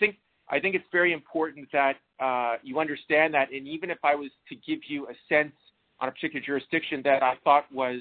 I 0.49 0.61
think 0.61 0.75
it's 0.75 0.85
very 0.93 1.13
important 1.13 1.69
that 1.73 1.97
uh, 2.21 2.57
you 2.63 2.79
understand 2.79 3.35
that. 3.35 3.53
And 3.53 3.67
even 3.67 3.91
if 3.91 3.99
I 4.05 4.15
was 4.15 4.31
to 4.49 4.55
give 4.55 4.81
you 4.89 5.07
a 5.07 5.15
sense 5.29 5.53
on 6.01 6.09
a 6.09 6.13
particular 6.13 6.45
jurisdiction 6.45 7.03
that 7.05 7.23
I 7.23 7.35
thought 7.43 7.65
was 7.73 8.01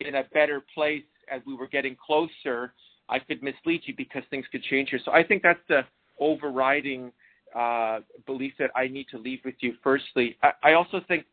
in 0.00 0.16
a 0.16 0.24
better 0.32 0.62
place 0.74 1.02
as 1.30 1.40
we 1.46 1.54
were 1.54 1.66
getting 1.66 1.96
closer, 2.04 2.72
I 3.08 3.18
could 3.18 3.42
mislead 3.42 3.82
you 3.84 3.94
because 3.96 4.22
things 4.30 4.46
could 4.50 4.62
change 4.62 4.90
here. 4.90 5.00
So 5.04 5.12
I 5.12 5.22
think 5.22 5.42
that's 5.42 5.60
the 5.68 5.82
overriding 6.20 7.12
uh, 7.54 8.00
belief 8.26 8.52
that 8.58 8.70
I 8.74 8.88
need 8.88 9.06
to 9.10 9.18
leave 9.18 9.40
with 9.44 9.54
you 9.60 9.74
firstly. 9.82 10.36
I 10.62 10.72
also 10.72 11.00
think 11.06 11.24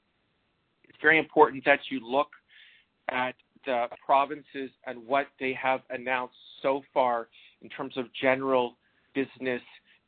it's 0.84 0.98
very 1.02 1.18
important 1.18 1.64
that 1.66 1.80
you 1.90 2.00
look 2.06 2.30
at 3.10 3.36
the 3.66 3.88
provinces 4.06 4.70
and 4.86 5.06
what 5.06 5.28
they 5.40 5.54
have 5.54 5.82
announced 5.90 6.36
so 6.62 6.82
far 6.94 7.28
in 7.62 7.70
terms 7.70 7.98
of 7.98 8.06
general 8.20 8.76
business 9.14 9.62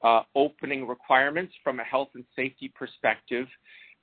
uh, 0.04 0.22
opening 0.36 0.88
requirements 0.88 1.54
from 1.64 1.80
a 1.80 1.84
health 1.84 2.10
and 2.16 2.26
safety 2.36 2.72
perspective. 2.76 3.48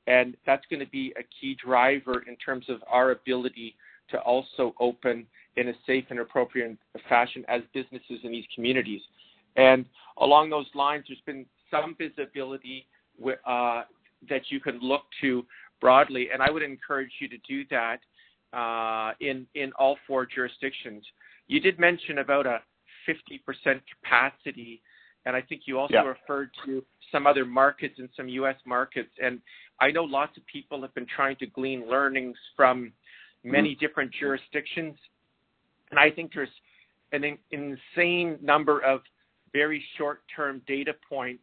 And 0.07 0.37
that's 0.47 0.65
going 0.71 0.81
to 0.81 0.91
be 0.91 1.13
a 1.19 1.23
key 1.41 1.57
driver 1.63 2.25
in 2.27 2.37
terms 2.37 2.67
of 2.69 2.83
our 2.89 3.11
ability 3.11 3.77
to 4.11 4.19
also 4.21 4.75
open 4.81 5.27
in 5.57 5.69
a 5.69 5.73
safe 5.87 6.05
and 6.11 6.19
appropriate 6.19 6.77
fashion 7.09 7.45
as 7.49 7.63
businesses 7.75 8.21
in 8.23 8.33
these 8.33 8.47
communities. 8.55 9.03
And 9.57 9.85
along 10.19 10.51
those 10.51 10.67
lines, 10.75 11.05
there's 11.09 11.21
been 11.27 11.45
some 11.71 11.95
visibility 11.99 12.87
uh, 13.47 13.83
that 14.29 14.43
you 14.49 14.61
can 14.61 14.79
look 14.81 15.03
to 15.21 15.45
broadly, 15.81 16.29
and 16.33 16.43
I 16.43 16.51
would 16.51 16.63
encourage 16.63 17.13
you 17.21 17.29
to 17.29 17.39
do 17.49 17.65
that 17.71 18.01
in 19.21 19.47
in 19.55 19.73
all 19.79 19.97
four 20.07 20.27
jurisdictions. 20.27 21.05
You 21.47 21.61
did 21.61 21.79
mention 21.79 22.19
about 22.19 22.47
a 22.47 22.61
50% 23.09 23.81
capacity, 24.03 24.83
and 25.27 25.35
I 25.35 25.43
think 25.43 25.63
you 25.67 25.79
also 25.79 25.95
Yeah 25.95 26.03
referred 26.03 26.51
to 26.65 26.85
some 27.13 27.27
other 27.27 27.45
markets 27.45 27.95
and 27.99 28.09
some 28.17 28.29
U.S. 28.29 28.57
markets. 28.65 29.11
And 29.23 29.41
I 29.81 29.91
know 29.91 30.05
lots 30.05 30.37
of 30.37 30.47
people 30.47 30.81
have 30.83 30.95
been 30.95 31.07
trying 31.07 31.37
to 31.37 31.47
glean 31.47 31.89
learnings 31.89 32.37
from 32.57 32.93
many 33.43 33.75
different 33.75 34.13
jurisdictions. 34.13 34.97
And 35.91 35.99
I 35.99 36.11
think 36.11 36.33
there's 36.35 36.49
an 37.13 37.39
insane 37.51 38.39
number 38.43 38.81
of 38.81 39.01
very 39.53 39.85
short-term 39.99 40.63
data 40.67 40.95
points 41.09 41.43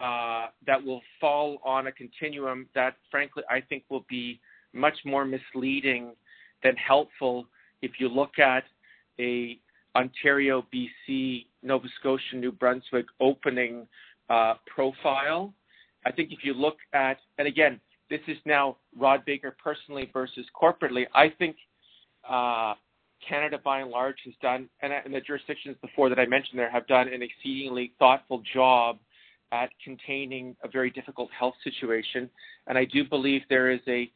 uh, 0.00 0.46
that 0.66 0.82
will 0.82 1.00
fall 1.20 1.58
on 1.64 1.86
a 1.86 1.92
continuum 1.92 2.66
that, 2.74 2.96
frankly, 3.10 3.42
I 3.50 3.60
think 3.60 3.84
will 3.88 4.06
be 4.08 4.40
much 4.72 4.96
more 5.04 5.24
misleading 5.24 6.12
than 6.62 6.76
helpful 6.76 7.46
if 7.80 7.92
you 7.98 8.08
look 8.08 8.38
at 8.38 8.64
a 9.18 9.58
Ontario, 9.94 10.64
BC, 10.72 11.46
Nova 11.62 11.86
Scotia, 12.00 12.36
New 12.36 12.52
Brunswick 12.52 13.06
opening 13.20 13.86
uh, 14.30 14.54
profile. 14.66 15.52
I 16.06 16.12
think 16.12 16.32
if 16.32 16.40
you 16.42 16.54
look 16.54 16.78
at, 16.94 17.18
and 17.38 17.46
again, 17.46 17.78
this 18.10 18.20
is 18.26 18.38
now 18.44 18.76
Rod 18.98 19.24
Baker 19.24 19.54
personally 19.62 20.10
versus 20.12 20.46
corporately. 20.60 21.04
I 21.14 21.28
think 21.38 21.56
uh, 22.28 22.74
Canada, 23.26 23.58
by 23.62 23.80
and 23.80 23.90
large, 23.90 24.16
has 24.24 24.34
done, 24.42 24.68
and, 24.80 24.92
and 24.92 25.14
the 25.14 25.20
jurisdictions 25.20 25.76
before 25.80 26.08
that 26.08 26.18
I 26.18 26.26
mentioned 26.26 26.58
there 26.58 26.70
have 26.70 26.86
done 26.86 27.08
an 27.08 27.22
exceedingly 27.22 27.92
thoughtful 27.98 28.42
job 28.52 28.98
at 29.52 29.70
containing 29.84 30.56
a 30.64 30.68
very 30.68 30.90
difficult 30.90 31.30
health 31.38 31.54
situation. 31.62 32.28
And 32.66 32.78
I 32.78 32.84
do 32.86 33.04
believe 33.04 33.42
there 33.48 33.70
is 33.70 33.80
a 33.86 34.10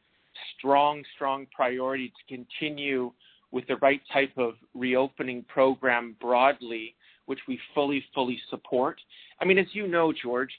strong, 0.57 1.03
strong 1.15 1.47
priority 1.55 2.09
to 2.09 2.35
continue 2.35 3.11
with 3.51 3.65
the 3.67 3.77
right 3.77 4.01
type 4.11 4.31
of 4.37 4.55
reopening 4.73 5.43
program 5.47 6.15
broadly, 6.19 6.95
which 7.25 7.39
we 7.47 7.59
fully, 7.73 8.03
fully 8.13 8.39
support. 8.49 8.99
I 9.41 9.45
mean, 9.45 9.57
as 9.57 9.67
you 9.71 9.87
know, 9.87 10.13
George, 10.13 10.51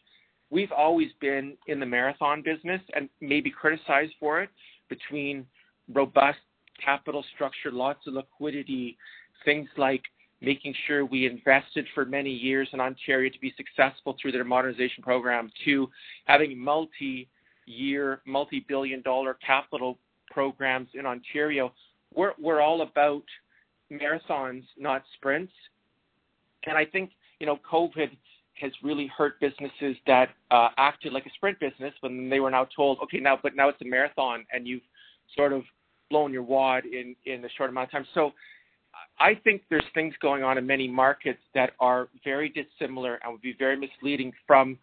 we've 0.50 0.73
always 0.73 1.08
been 1.20 1.56
in 1.66 1.80
the 1.80 1.87
marathon 1.87 2.42
business 2.42 2.80
and 2.94 3.08
maybe 3.20 3.50
criticized 3.50 4.14
for 4.18 4.42
it 4.42 4.50
between 4.88 5.47
robust 5.92 6.38
capital 6.82 7.25
structure, 7.35 7.70
lots 7.70 8.06
of 8.06 8.14
liquidity, 8.14 8.97
things 9.44 9.68
like 9.76 10.02
making 10.40 10.75
sure 10.87 11.04
we 11.04 11.26
invested 11.26 11.85
for 11.94 12.04
many 12.04 12.30
years 12.30 12.68
in 12.73 12.80
Ontario 12.80 13.28
to 13.30 13.40
be 13.40 13.52
successful 13.56 14.16
through 14.20 14.32
their 14.32 14.44
modernization 14.44 15.02
program, 15.02 15.50
to 15.64 15.90
having 16.26 16.56
multi 16.56 17.28
year, 17.68 18.20
multi 18.26 18.64
billion 18.68 19.02
dollar 19.02 19.37
capital 19.44 19.98
programs 20.30 20.88
in 20.94 21.06
Ontario. 21.06 21.72
We're, 22.14 22.32
we're 22.38 22.60
all 22.60 22.82
about 22.82 23.25
marathons, 23.92 24.64
not 24.78 25.02
sprints. 25.14 25.52
And 26.64 26.76
I 26.76 26.84
think, 26.84 27.10
you 27.40 27.46
know, 27.46 27.58
COVID 27.70 28.10
has 28.60 28.72
really 28.82 29.10
hurt 29.16 29.38
businesses 29.40 29.96
that 30.06 30.30
uh, 30.50 30.68
acted 30.76 31.12
like 31.12 31.26
a 31.26 31.30
sprint 31.34 31.58
business 31.60 31.94
when 32.00 32.28
they 32.28 32.40
were 32.40 32.50
now 32.50 32.66
told, 32.75 32.98
okay, 33.04 33.20
now, 33.20 33.38
but 33.42 33.54
now 33.54 33.68
it's 33.68 33.80
a 33.80 33.84
marathon 33.84 34.44
and 34.52 34.66
you've 34.66 34.82
sort 35.37 35.52
of 35.52 35.62
blown 36.10 36.32
your 36.32 36.42
wad 36.42 36.84
in, 36.84 37.14
in 37.26 37.44
a 37.44 37.48
short 37.56 37.70
amount 37.70 37.88
of 37.88 37.92
time. 37.92 38.06
So 38.14 38.32
I 39.20 39.34
think 39.44 39.62
there's 39.70 39.84
things 39.94 40.14
going 40.20 40.42
on 40.42 40.58
in 40.58 40.66
many 40.66 40.88
markets 40.88 41.40
that 41.54 41.72
are 41.78 42.08
very 42.25 42.48
dissimilar 42.48 43.18
and 43.22 43.32
would 43.32 43.42
be 43.42 43.54
very 43.58 43.76
misleading 43.76 44.32
from, 44.46 44.78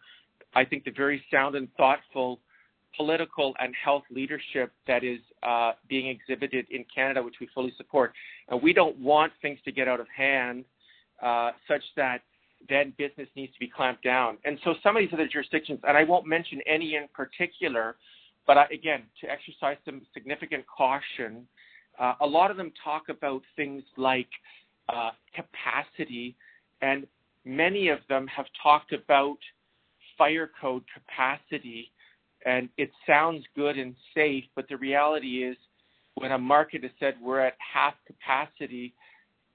I 0.54 0.64
think, 0.64 0.84
the 0.84 0.90
very 0.90 1.22
sound 1.30 1.54
and 1.54 1.68
thoughtful 1.76 2.40
political 2.96 3.54
and 3.58 3.74
health 3.82 4.04
leadership 4.10 4.72
that 4.86 5.04
is 5.04 5.20
uh, 5.42 5.72
being 5.88 6.08
exhibited 6.08 6.66
in 6.70 6.84
Canada, 6.92 7.22
which 7.22 7.36
we 7.40 7.48
fully 7.54 7.72
support. 7.76 8.12
And 8.48 8.62
we 8.62 8.72
don't 8.72 8.98
want 8.98 9.32
things 9.42 9.58
to 9.64 9.72
get 9.72 9.88
out 9.88 10.00
of 10.00 10.06
hand 10.14 10.64
uh, 11.22 11.50
such 11.68 11.82
that 11.96 12.22
then 12.68 12.92
business 12.98 13.28
needs 13.36 13.52
to 13.52 13.60
be 13.60 13.68
clamped 13.68 14.02
down. 14.02 14.38
And 14.44 14.58
so 14.64 14.74
some 14.82 14.96
of 14.96 15.02
these 15.02 15.10
other 15.12 15.28
jurisdictions, 15.30 15.80
and 15.86 15.96
I 15.96 16.04
won't 16.04 16.26
mention 16.26 16.60
any 16.66 16.96
in 16.96 17.06
particular, 17.14 17.96
but 18.46 18.58
I, 18.58 18.64
again, 18.72 19.02
to 19.20 19.30
exercise 19.30 19.76
some 19.84 20.02
significant 20.14 20.64
caution, 20.66 21.46
uh, 21.98 22.14
a 22.20 22.26
lot 22.26 22.50
of 22.50 22.56
them 22.56 22.72
talk 22.82 23.04
about 23.08 23.42
things 23.56 23.82
like 23.96 24.28
uh, 24.88 25.10
capacity, 25.34 26.36
and 26.82 27.06
many 27.44 27.88
of 27.88 27.98
them 28.08 28.26
have 28.26 28.46
talked 28.62 28.92
about 28.92 29.38
fire 30.16 30.50
code 30.60 30.84
capacity. 30.92 31.90
And 32.46 32.68
it 32.78 32.90
sounds 33.06 33.44
good 33.56 33.76
and 33.76 33.94
safe, 34.14 34.44
but 34.54 34.66
the 34.68 34.76
reality 34.76 35.44
is 35.44 35.56
when 36.14 36.32
a 36.32 36.38
market 36.38 36.82
has 36.82 36.92
said 36.98 37.14
we're 37.20 37.40
at 37.40 37.54
half 37.58 37.94
capacity, 38.06 38.94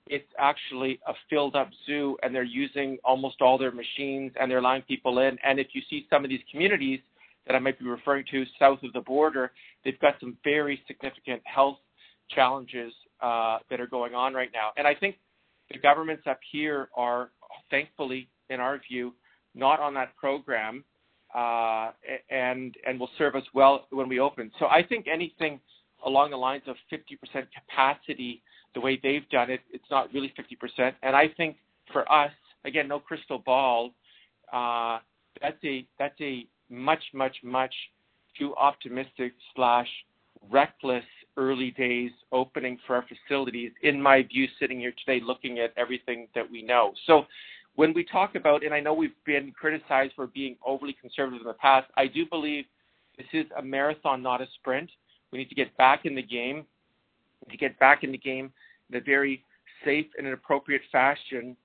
it's 0.07 0.27
actually 0.37 0.99
a 1.07 1.13
filled 1.29 1.55
up 1.55 1.69
zoo 1.85 2.17
and 2.21 2.35
they're 2.35 2.43
using 2.43 2.97
almost 3.03 3.41
all 3.41 3.57
their 3.57 3.71
machines 3.71 4.33
and 4.39 4.51
they're 4.51 4.59
allowing 4.59 4.81
people 4.83 5.19
in. 5.19 5.37
And 5.43 5.57
if 5.57 5.67
you 5.73 5.81
see 5.89 6.05
some 6.09 6.25
of 6.25 6.29
these 6.29 6.41
communities 6.51 6.99
that 7.47 7.55
I 7.55 7.59
might 7.59 7.79
be 7.79 7.85
referring 7.85 8.25
to 8.31 8.43
south 8.59 8.83
of 8.83 8.91
the 8.91 9.01
border, 9.01 9.51
they've 9.85 9.99
got 9.99 10.15
some 10.19 10.37
very 10.43 10.81
significant 10.85 11.41
health 11.45 11.77
challenges 12.29 12.93
uh, 13.21 13.59
that 13.69 13.79
are 13.79 13.87
going 13.87 14.13
on 14.13 14.33
right 14.33 14.49
now. 14.53 14.71
And 14.77 14.85
I 14.85 14.95
think 14.95 15.15
the 15.71 15.79
governments 15.79 16.23
up 16.29 16.39
here 16.51 16.89
are 16.95 17.29
thankfully, 17.69 18.27
in 18.49 18.59
our 18.59 18.81
view, 18.89 19.13
not 19.55 19.79
on 19.79 19.93
that 19.93 20.15
program 20.17 20.83
uh, 21.35 21.91
and 22.29 22.75
and 22.85 22.99
will 22.99 23.09
serve 23.17 23.35
us 23.35 23.43
well 23.53 23.87
when 23.91 24.09
we 24.09 24.19
open. 24.19 24.51
So 24.59 24.67
I 24.67 24.83
think 24.83 25.07
anything 25.11 25.59
along 26.05 26.31
the 26.31 26.37
lines 26.37 26.63
of 26.67 26.75
50% 26.91 26.97
capacity 27.53 28.41
the 28.73 28.81
way 28.81 28.99
they've 29.01 29.27
done 29.29 29.49
it, 29.49 29.61
it's 29.71 29.85
not 29.91 30.11
really 30.13 30.33
50%. 30.79 30.93
And 31.03 31.15
I 31.15 31.27
think 31.35 31.57
for 31.91 32.09
us, 32.11 32.31
again, 32.65 32.87
no 32.87 32.99
crystal 32.99 33.39
ball. 33.39 33.91
Uh, 34.51 34.99
that's 35.41 35.57
a 35.63 35.85
that's 35.97 36.19
a 36.21 36.45
much 36.69 37.03
much 37.13 37.37
much 37.43 37.73
too 38.37 38.55
optimistic 38.55 39.33
slash 39.55 39.87
reckless 40.49 41.03
early 41.37 41.71
days 41.71 42.11
opening 42.31 42.77
for 42.85 42.97
our 42.97 43.05
facilities. 43.07 43.71
In 43.83 44.01
my 44.01 44.23
view, 44.23 44.47
sitting 44.59 44.79
here 44.79 44.93
today, 45.05 45.23
looking 45.25 45.59
at 45.59 45.73
everything 45.77 46.27
that 46.35 46.49
we 46.49 46.61
know. 46.61 46.93
So. 47.07 47.25
When 47.75 47.93
we 47.93 48.03
talk 48.03 48.35
about, 48.35 48.63
and 48.63 48.73
I 48.73 48.79
know 48.79 48.93
we've 48.93 49.11
been 49.25 49.51
criticized 49.51 50.13
for 50.15 50.27
being 50.27 50.57
overly 50.65 50.95
conservative 50.99 51.41
in 51.41 51.47
the 51.47 51.53
past, 51.53 51.87
I 51.95 52.07
do 52.07 52.25
believe 52.25 52.65
this 53.17 53.27
is 53.33 53.45
a 53.57 53.61
marathon, 53.61 54.21
not 54.21 54.41
a 54.41 54.47
sprint. 54.59 54.89
We 55.31 55.39
need 55.39 55.49
to 55.49 55.55
get 55.55 55.75
back 55.77 56.05
in 56.05 56.15
the 56.15 56.21
game 56.21 56.65
to 57.49 57.57
get 57.57 57.77
back 57.79 58.03
in 58.03 58.11
the 58.11 58.17
game 58.17 58.51
in 58.89 58.97
a 58.97 59.01
very 59.01 59.43
safe 59.83 60.05
and 60.17 60.27
an 60.27 60.33
appropriate 60.33 60.81
fashion 60.91 61.55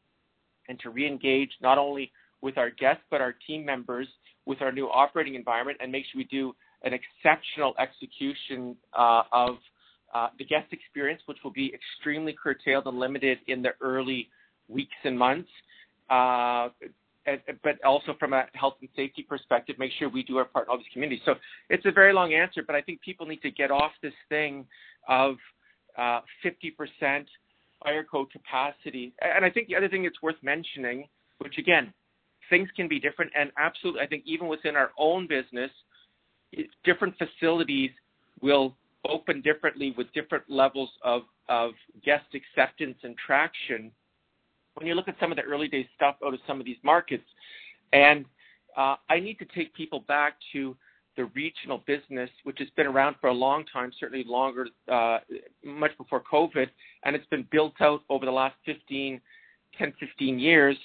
and 0.69 0.79
to 0.81 0.91
re-engage 0.91 1.51
not 1.61 1.79
only 1.79 2.11
with 2.41 2.57
our 2.59 2.71
guests 2.71 3.03
but 3.11 3.21
our 3.21 3.35
team 3.47 3.65
members 3.65 4.09
with 4.47 4.63
our 4.63 4.73
new 4.73 4.87
operating 4.87 5.35
environment 5.35 5.77
and 5.81 5.93
make 5.93 6.05
sure 6.05 6.19
we 6.19 6.25
do 6.25 6.55
an 6.83 6.93
exceptional 6.93 7.75
execution 7.79 8.77
uh, 8.97 9.23
of 9.33 9.57
uh, 10.15 10.29
the 10.39 10.45
guest 10.45 10.73
experience, 10.73 11.21
which 11.27 11.39
will 11.43 11.53
be 11.53 11.75
extremely 11.75 12.33
curtailed 12.33 12.87
and 12.87 12.99
limited 12.99 13.39
in 13.49 13.61
the 13.61 13.71
early 13.81 14.29
weeks 14.69 14.95
and 15.05 15.19
months. 15.19 15.49
Uh, 16.09 16.69
but 17.65 17.83
also 17.85 18.15
from 18.21 18.33
a 18.33 18.45
health 18.55 18.75
and 18.81 18.89
safety 18.95 19.25
perspective, 19.29 19.77
make 19.79 19.91
sure 19.99 20.09
we 20.09 20.23
do 20.23 20.39
our 20.39 20.45
part 20.45 20.67
in 20.67 20.71
all 20.71 20.79
these 20.79 20.87
communities. 20.93 21.23
So 21.25 21.35
it's 21.69 21.85
a 21.85 21.91
very 21.91 22.13
long 22.13 22.35
answer, 22.35 22.63
but 22.65 22.77
I 22.77 22.83
think 22.83 23.01
people 23.01 23.27
need 23.27 23.43
to 23.43 23.51
get 23.51 23.73
off 23.73 23.91
this 24.01 24.13
thing 24.29 24.65
of 25.09 25.35
uh, 25.99 26.21
50% 26.45 27.27
fire 27.83 28.05
code 28.05 28.31
capacity. 28.31 29.13
And 29.21 29.45
I 29.45 29.51
think 29.51 29.69
the 29.69 29.77
other 29.77 29.89
thing 29.89 30.05
that's 30.05 30.23
worth 30.23 30.37
mentioning, 30.43 31.09
which 31.39 31.59
again, 31.59 31.93
things 32.49 32.69
can 32.77 32.87
be 32.87 33.01
different, 33.01 33.33
and 33.37 33.51
absolutely, 33.59 34.03
I 34.03 34.07
think 34.07 34.23
even 34.25 34.47
within 34.47 34.77
our 34.77 34.93
own 34.97 35.27
business, 35.27 35.71
different 36.85 37.15
facilities 37.19 37.91
will 38.41 38.77
open 39.09 39.41
differently 39.41 39.95
with 39.97 40.13
different 40.13 40.45
levels 40.49 40.91
of, 41.03 41.23
of 41.49 41.73
guest 42.05 42.27
acceptance 42.35 42.99
and 43.03 43.17
traction. 43.25 43.91
When 44.77 44.87
you 44.87 44.95
look 44.95 45.09
at 45.09 45.17
some 45.19 45.33
of 45.33 45.37
the 45.37 45.43
early 45.43 45.69
days 45.69 45.87
stuff 45.97 46.17
out 46.25 46.35
of 46.35 46.41
some 46.47 46.61
of 46.61 46.67
these 46.67 46.77
markets, 46.83 47.25
and 47.93 48.25
uh, 48.77 48.97
I 49.09 49.21
need 49.21 49.39
to 49.39 49.47
take 49.47 49.75
people 49.75 50.01
back 50.01 50.35
to 50.53 50.77
the 51.17 51.25
regional 51.35 51.83
business, 51.87 52.29
which 52.45 52.59
has 52.59 52.69
been 52.77 52.87
around 52.87 53.17
for 53.21 53.29
a 53.29 53.33
long 53.33 53.65
time, 53.73 53.91
certainly 53.99 54.25
longer, 54.29 54.69
uh, 54.93 55.19
much 55.65 55.97
before 55.97 56.23
COVID, 56.31 56.67
and 57.05 57.17
it's 57.17 57.27
been 57.27 57.47
built 57.51 57.73
out 57.81 58.03
over 58.11 58.27
the 58.27 58.31
last 58.31 58.55
15, 58.67 59.19
10, 59.79 59.93
15 59.99 60.39
years, 60.39 60.77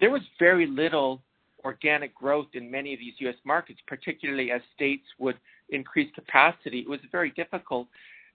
there 0.00 0.10
was 0.10 0.22
very 0.38 0.66
little 0.66 1.20
organic 1.64 2.14
growth 2.14 2.46
in 2.54 2.70
many 2.70 2.94
of 2.94 3.00
these 3.00 3.14
U.S. 3.18 3.34
markets, 3.44 3.80
particularly 3.86 4.50
as 4.50 4.60
states 4.74 5.04
would 5.18 5.36
increase 5.70 6.08
capacity. 6.14 6.80
It 6.80 6.88
was 6.88 7.00
very 7.10 7.30
difficult. 7.30 7.88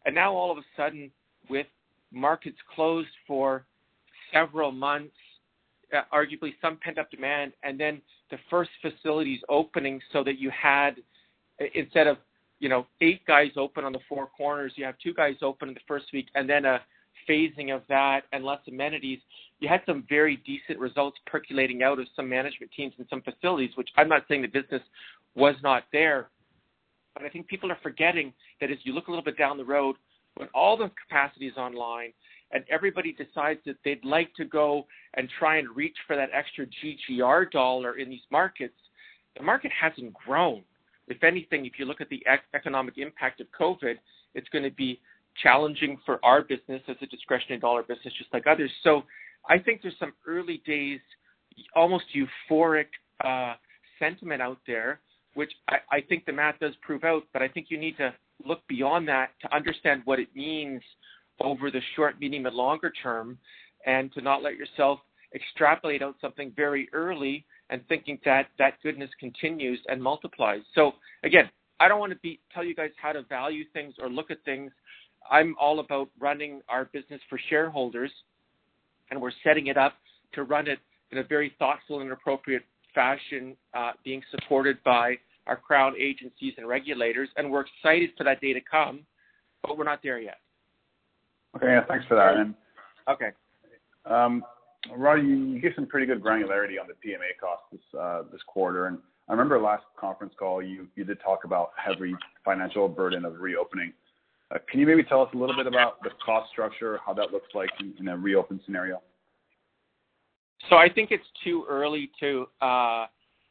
And 0.05 0.13
now 0.13 0.33
all 0.33 0.51
of 0.51 0.57
a 0.57 0.63
sudden, 0.75 1.09
with 1.49 1.67
markets 2.11 2.57
closed 2.75 3.09
for 3.25 3.65
several 4.33 4.71
months, 4.71 5.13
uh, 5.95 6.01
arguably 6.13 6.53
some 6.61 6.77
pent 6.81 6.97
up 6.97 7.09
demand, 7.11 7.53
and 7.63 7.79
then 7.79 8.01
the 8.31 8.37
first 8.49 8.71
facilities 8.81 9.39
opening 9.49 10.01
so 10.11 10.23
that 10.23 10.39
you 10.39 10.49
had 10.49 10.95
instead 11.75 12.07
of 12.07 12.17
you 12.59 12.69
know 12.69 12.87
eight 13.01 13.25
guys 13.25 13.51
open 13.57 13.83
on 13.83 13.93
the 13.93 13.99
four 14.09 14.27
corners, 14.27 14.73
you 14.75 14.85
have 14.85 14.95
two 15.01 15.13
guys 15.13 15.35
open 15.41 15.67
in 15.67 15.73
the 15.73 15.81
first 15.87 16.05
week, 16.13 16.27
and 16.35 16.49
then 16.49 16.65
a 16.65 16.81
phasing 17.29 17.73
of 17.73 17.83
that 17.89 18.21
and 18.31 18.43
less 18.43 18.59
amenities. 18.67 19.19
You 19.59 19.69
had 19.69 19.81
some 19.85 20.03
very 20.09 20.37
decent 20.45 20.79
results 20.79 21.17
percolating 21.25 21.83
out 21.83 21.99
of 21.99 22.07
some 22.15 22.27
management 22.27 22.71
teams 22.75 22.93
and 22.97 23.07
some 23.09 23.21
facilities, 23.21 23.69
which 23.75 23.89
I'm 23.95 24.09
not 24.09 24.23
saying 24.27 24.41
the 24.41 24.47
business 24.47 24.81
was 25.35 25.55
not 25.63 25.83
there, 25.93 26.29
but 27.13 27.23
I 27.23 27.29
think 27.29 27.47
people 27.47 27.71
are 27.71 27.77
forgetting 27.81 28.33
that 28.59 28.71
as 28.71 28.77
you 28.83 28.93
look 28.93 29.07
a 29.07 29.11
little 29.11 29.23
bit 29.23 29.37
down 29.37 29.57
the 29.57 29.65
road, 29.65 29.95
when 30.35 30.49
all 30.53 30.75
the 30.75 30.89
capacity 31.07 31.47
is 31.47 31.57
online 31.57 32.11
and 32.53 32.63
everybody 32.69 33.11
decides 33.11 33.59
that 33.65 33.75
they'd 33.83 34.03
like 34.05 34.33
to 34.35 34.45
go 34.45 34.85
and 35.15 35.27
try 35.39 35.57
and 35.57 35.75
reach 35.75 35.95
for 36.07 36.15
that 36.15 36.29
extra 36.33 36.65
GGR 36.65 37.51
dollar 37.51 37.97
in 37.97 38.09
these 38.09 38.21
markets, 38.31 38.75
the 39.35 39.43
market 39.43 39.71
hasn't 39.79 40.13
grown. 40.13 40.61
If 41.07 41.23
anything, 41.23 41.65
if 41.65 41.73
you 41.77 41.85
look 41.85 41.99
at 41.99 42.09
the 42.09 42.23
economic 42.53 42.97
impact 42.97 43.41
of 43.41 43.47
COVID, 43.59 43.95
it's 44.35 44.47
going 44.49 44.63
to 44.63 44.71
be 44.71 44.99
challenging 45.41 45.97
for 46.05 46.23
our 46.23 46.43
business 46.43 46.81
as 46.87 46.95
a 47.01 47.07
discretionary 47.07 47.59
dollar 47.59 47.81
business, 47.81 48.13
just 48.17 48.31
like 48.31 48.45
others. 48.47 48.71
So 48.83 49.03
I 49.49 49.57
think 49.57 49.81
there's 49.81 49.95
some 49.99 50.13
early 50.27 50.61
days, 50.65 50.99
almost 51.75 52.05
euphoric 52.15 52.85
uh, 53.23 53.55
sentiment 53.99 54.41
out 54.41 54.59
there, 54.67 54.99
which 55.33 55.51
I, 55.67 55.77
I 55.91 56.01
think 56.01 56.25
the 56.25 56.33
math 56.33 56.59
does 56.59 56.73
prove 56.81 57.03
out. 57.03 57.23
But 57.33 57.41
I 57.41 57.47
think 57.47 57.67
you 57.69 57.79
need 57.79 57.97
to 57.97 58.13
look 58.45 58.59
beyond 58.67 59.07
that 59.07 59.31
to 59.41 59.53
understand 59.53 60.03
what 60.05 60.19
it 60.19 60.29
means 60.35 60.81
over 61.43 61.69
the 61.69 61.81
short, 61.95 62.19
medium, 62.19 62.45
and 62.45 62.55
longer 62.55 62.91
term, 63.03 63.37
and 63.85 64.11
to 64.13 64.21
not 64.21 64.41
let 64.41 64.55
yourself 64.55 64.99
extrapolate 65.35 66.01
out 66.01 66.15
something 66.21 66.51
very 66.55 66.87
early 66.93 67.45
and 67.69 67.85
thinking 67.87 68.19
that 68.25 68.47
that 68.57 68.81
goodness 68.81 69.09
continues 69.19 69.79
and 69.87 70.01
multiplies. 70.01 70.61
So 70.73 70.93
again, 71.23 71.49
I 71.79 71.87
don't 71.87 71.99
want 71.99 72.13
to 72.13 72.19
be 72.19 72.39
tell 72.53 72.63
you 72.63 72.75
guys 72.75 72.91
how 73.01 73.11
to 73.11 73.23
value 73.23 73.65
things 73.73 73.95
or 73.99 74.09
look 74.09 74.31
at 74.31 74.43
things. 74.45 74.71
I'm 75.29 75.55
all 75.59 75.79
about 75.79 76.09
running 76.19 76.61
our 76.69 76.85
business 76.85 77.21
for 77.29 77.39
shareholders, 77.49 78.11
and 79.09 79.21
we're 79.21 79.31
setting 79.43 79.67
it 79.67 79.77
up 79.77 79.93
to 80.33 80.43
run 80.43 80.67
it 80.67 80.79
in 81.11 81.17
a 81.17 81.23
very 81.23 81.53
thoughtful 81.59 82.01
and 82.01 82.11
appropriate 82.11 82.63
fashion, 82.93 83.55
uh, 83.73 83.91
being 84.03 84.21
supported 84.31 84.77
by 84.83 85.15
our 85.47 85.55
crown 85.55 85.93
agencies 85.99 86.53
and 86.57 86.67
regulators. 86.67 87.29
And 87.37 87.51
we're 87.51 87.65
excited 87.65 88.11
for 88.17 88.23
that 88.23 88.39
day 88.39 88.53
to 88.53 88.61
come, 88.61 89.01
but 89.61 89.77
we're 89.77 89.83
not 89.83 90.01
there 90.03 90.19
yet. 90.19 90.37
Okay, 91.55 91.67
yeah, 91.67 91.81
thanks 91.87 92.05
for 92.07 92.15
that. 92.15 92.35
And 92.35 92.55
okay, 93.09 93.29
um, 94.05 94.43
Roddy, 94.95 95.21
you 95.21 95.59
gave 95.61 95.73
some 95.75 95.85
pretty 95.85 96.05
good 96.05 96.21
granularity 96.21 96.79
on 96.79 96.87
the 96.87 96.93
PMA 96.93 97.37
costs 97.39 97.65
this 97.71 97.99
uh, 97.99 98.23
this 98.31 98.41
quarter, 98.47 98.87
and 98.87 98.97
I 99.29 99.31
remember 99.31 99.59
last 99.59 99.83
conference 99.99 100.33
call 100.37 100.61
you 100.61 100.87
you 100.95 101.03
did 101.03 101.19
talk 101.21 101.45
about 101.45 101.71
heavy 101.77 102.15
financial 102.43 102.87
burden 102.87 103.25
of 103.25 103.39
reopening. 103.39 103.93
Uh, 104.51 104.57
can 104.69 104.79
you 104.79 104.85
maybe 104.85 105.03
tell 105.03 105.21
us 105.21 105.29
a 105.33 105.37
little 105.37 105.55
bit 105.55 105.67
about 105.67 106.01
the 106.03 106.09
cost 106.23 106.49
structure, 106.51 106.99
how 107.05 107.13
that 107.13 107.31
looks 107.31 107.47
like 107.53 107.69
in, 107.79 107.93
in 107.99 108.07
a 108.09 108.17
reopen 108.17 108.59
scenario? 108.65 109.01
So 110.69 110.75
I 110.75 110.89
think 110.89 111.11
it's 111.11 111.23
too 111.43 111.65
early 111.69 112.09
to 112.19 112.45
uh, 112.61 113.05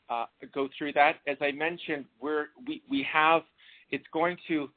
uh, 0.08 0.26
go 0.54 0.68
through 0.76 0.92
that. 0.94 1.16
As 1.26 1.36
I 1.40 1.52
mentioned, 1.52 2.04
we're 2.20 2.46
we 2.66 2.82
we 2.90 3.06
have 3.10 3.42
it's 3.90 4.06
going 4.12 4.36
to 4.48 4.68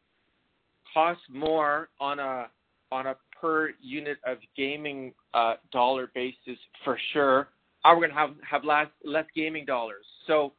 cost 0.94 1.22
more 1.30 1.90
on 2.00 2.20
a 2.20 2.48
on 2.96 3.08
a 3.08 3.16
per 3.40 3.72
unit 3.82 4.18
of 4.26 4.38
gaming 4.56 5.14
uh, 5.34 5.56
dollar 5.72 6.10
basis 6.16 6.58
for 6.84 6.98
sure. 7.12 7.50
Are 7.84 7.96
we 7.96 8.08
going 8.08 8.12
to 8.12 8.16
have 8.16 8.32
have 8.50 8.64
less 8.64 8.88
less 9.04 9.26
gaming 9.36 9.66
dollars? 9.66 10.06
So, 10.28 10.54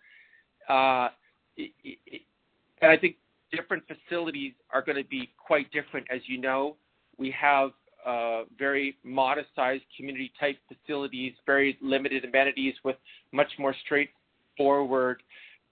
uh, 0.69 1.09
it, 1.57 1.73
it, 1.83 2.23
and 2.83 2.93
I 2.93 2.97
think 2.97 3.17
different 3.51 3.83
facilities 3.87 4.53
are 4.71 4.83
going 4.83 5.03
to 5.03 5.09
be 5.09 5.31
quite 5.39 5.71
different. 5.73 6.07
As 6.15 6.21
you 6.27 6.39
know, 6.39 6.77
we 7.19 7.35
have 7.41 7.71
uh, 8.07 8.43
very 8.59 8.97
modest 9.03 9.49
sized 9.57 9.85
community 9.97 10.31
type 10.39 10.59
facilities, 10.69 11.33
very 11.47 11.79
limited 11.83 12.25
amenities 12.25 12.75
with 12.85 12.97
much 13.33 13.51
more 13.59 13.75
straightforward 13.85 15.23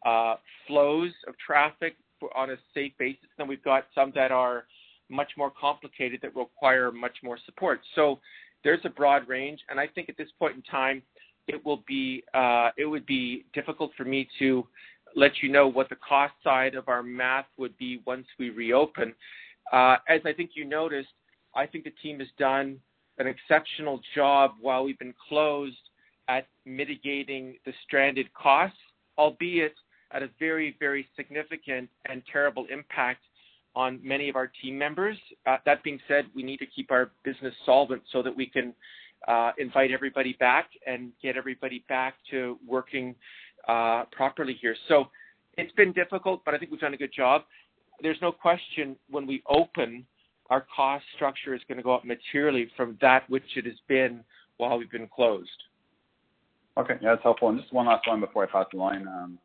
uh, 0.05 0.37
flows 0.67 1.13
of 1.29 1.35
traffic 1.39 1.95
on 2.35 2.51
a 2.51 2.57
safe 2.75 2.93
basis. 2.99 3.29
Then 3.37 3.47
we've 3.47 3.63
got 3.63 3.85
some 3.95 4.11
that 4.15 4.33
are 4.33 4.65
much 5.09 5.33
more 5.37 5.51
complicated 5.59 6.21
that 6.23 6.35
require 6.35 6.91
much 6.91 7.17
more 7.23 7.39
support. 7.45 7.81
So 7.95 8.21
there's 8.63 8.81
a 8.85 8.89
broad 8.91 9.29
range, 9.29 9.61
and 9.69 9.79
I 9.79 9.87
think 9.87 10.09
at 10.09 10.17
this 10.17 10.29
point 10.39 10.57
in 10.57 10.63
time, 10.63 11.03
it 11.47 11.65
will 11.65 11.83
be 11.87 12.25
uh, 12.33 12.71
it 12.79 12.87
would 12.87 13.05
be 13.05 13.45
difficult 13.53 13.91
for 13.97 14.05
me 14.05 14.27
to 14.39 14.67
let 15.15 15.43
you 15.43 15.51
know 15.51 15.69
what 15.69 15.89
the 15.89 15.97
cost 15.97 16.33
side 16.43 16.75
of 16.75 16.89
our 16.89 17.03
math 17.03 17.47
would 17.59 17.77
be 17.79 18.01
once 18.07 18.27
we 18.39 18.51
reopen. 18.51 19.15
Uh, 19.73 19.97
as 20.09 20.21
I 20.25 20.33
think 20.33 20.51
you 20.55 20.65
noticed, 20.65 21.11
I 21.55 21.67
think 21.67 21.85
the 21.85 21.93
team 22.03 22.19
has 22.19 22.29
done 22.39 22.81
an 23.19 23.27
exceptional 23.27 24.01
job 24.15 24.53
while 24.61 24.85
we've 24.85 24.99
been 24.99 25.15
closed 25.29 25.77
at 26.29 26.47
mitigating 26.65 27.57
the 27.65 27.73
stranded 27.85 28.33
costs, 28.35 28.79
albeit 29.19 29.75
at 30.13 30.23
a 30.23 30.31
very, 30.39 30.77
very 30.81 31.07
significant 31.17 31.89
and 32.09 32.23
terrible 32.31 32.67
impact 32.71 33.21
on 33.75 34.01
many 34.03 34.29
of 34.29 34.37
our 34.37 34.51
team 34.63 34.79
members. 34.79 35.17
Uh, 35.47 35.57
that 35.67 35.83
being 35.83 35.99
said, 36.07 36.27
we 36.35 36.43
need 36.43 36.59
to 36.59 36.67
keep 36.67 36.91
our 36.91 37.11
business 37.25 37.55
solvent 37.67 38.03
so 38.13 38.23
that 38.23 38.35
we 38.35 38.47
can 38.47 38.75
uh, 39.29 39.53
invite 39.59 39.91
everybody 39.91 40.37
back 40.39 40.69
and 40.87 41.13
get 41.23 41.37
everybody 41.37 41.85
back 41.89 42.15
to 42.31 42.59
working 42.67 43.15
uh, 43.69 44.05
properly 44.13 44.57
here. 44.61 44.77
So 44.89 45.09
it's 45.57 45.73
been 45.73 45.93
difficult, 45.93 46.45
but 46.45 46.55
I 46.55 46.59
think 46.59 46.71
we've 46.71 46.81
done 46.81 46.95
a 46.95 46.99
good 46.99 47.13
job. 47.15 47.43
There's 48.03 48.19
no 48.21 48.33
question 48.33 48.97
when 49.11 49.27
we 49.27 49.43
open, 49.49 50.05
our 50.51 50.67
cost 50.75 51.05
structure 51.15 51.55
is 51.55 51.63
going 51.69 51.79
to 51.79 51.83
go 51.83 51.95
up 51.95 52.05
materially 52.05 52.69
from 52.77 52.99
that 53.01 53.29
which 53.31 53.45
it 53.57 53.65
has 53.65 53.75
been 53.89 54.23
while 54.59 54.79
we've 54.79 54.91
been 54.91 55.09
closed. 55.09 55.49
Okay, 56.77 56.95
yeah, 57.01 57.11
that's 57.11 57.23
helpful. 57.23 57.49
And 57.49 57.61
just 57.61 57.73
one 57.73 57.87
last 57.87 58.07
one 58.07 58.21
before 58.21 58.45
I 58.45 58.51
pass 58.51 58.67
the 58.73 58.79
line. 58.79 59.07
Um, 59.07 59.39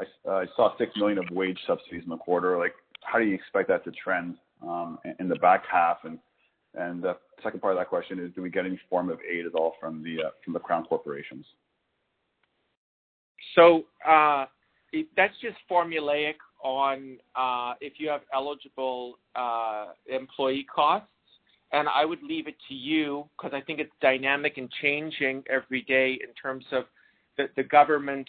I, 0.00 0.28
uh, 0.28 0.32
I 0.32 0.46
saw 0.56 0.76
six 0.78 0.92
million 0.96 1.18
of 1.18 1.24
wage 1.30 1.58
subsidies 1.66 2.02
in 2.02 2.10
the 2.10 2.16
quarter. 2.16 2.58
Like, 2.58 2.74
how 3.04 3.18
do 3.18 3.24
you 3.24 3.34
expect 3.34 3.68
that 3.68 3.84
to 3.84 3.90
trend 3.92 4.36
um, 4.62 4.98
in 5.18 5.28
the 5.28 5.36
back 5.36 5.64
half? 5.70 5.98
And 6.04 6.18
and 6.74 7.02
the 7.02 7.16
second 7.42 7.60
part 7.60 7.74
of 7.74 7.78
that 7.78 7.88
question 7.88 8.18
is, 8.18 8.30
do 8.34 8.40
we 8.42 8.48
get 8.48 8.64
any 8.64 8.80
form 8.88 9.10
of 9.10 9.18
aid 9.30 9.44
at 9.44 9.54
all 9.54 9.74
from 9.80 10.02
the 10.02 10.24
uh, 10.24 10.30
from 10.44 10.52
the 10.52 10.60
crown 10.60 10.84
corporations? 10.84 11.44
So 13.54 13.84
uh, 14.08 14.46
that's 15.16 15.34
just 15.42 15.56
formulaic 15.70 16.36
on 16.64 17.18
uh, 17.36 17.74
if 17.80 17.94
you 17.98 18.08
have 18.08 18.22
eligible 18.32 19.18
employee 20.06 20.66
costs, 20.74 21.08
and 21.72 21.88
I 21.88 22.04
would 22.04 22.22
leave 22.22 22.46
it 22.46 22.56
to 22.68 22.74
you 22.74 23.28
because 23.36 23.52
I 23.54 23.60
think 23.60 23.80
it's 23.80 23.92
dynamic 24.00 24.58
and 24.58 24.70
changing 24.80 25.42
every 25.50 25.82
day 25.82 26.18
in 26.26 26.32
terms 26.34 26.64
of 26.72 26.84
the, 27.36 27.62
government 27.62 28.28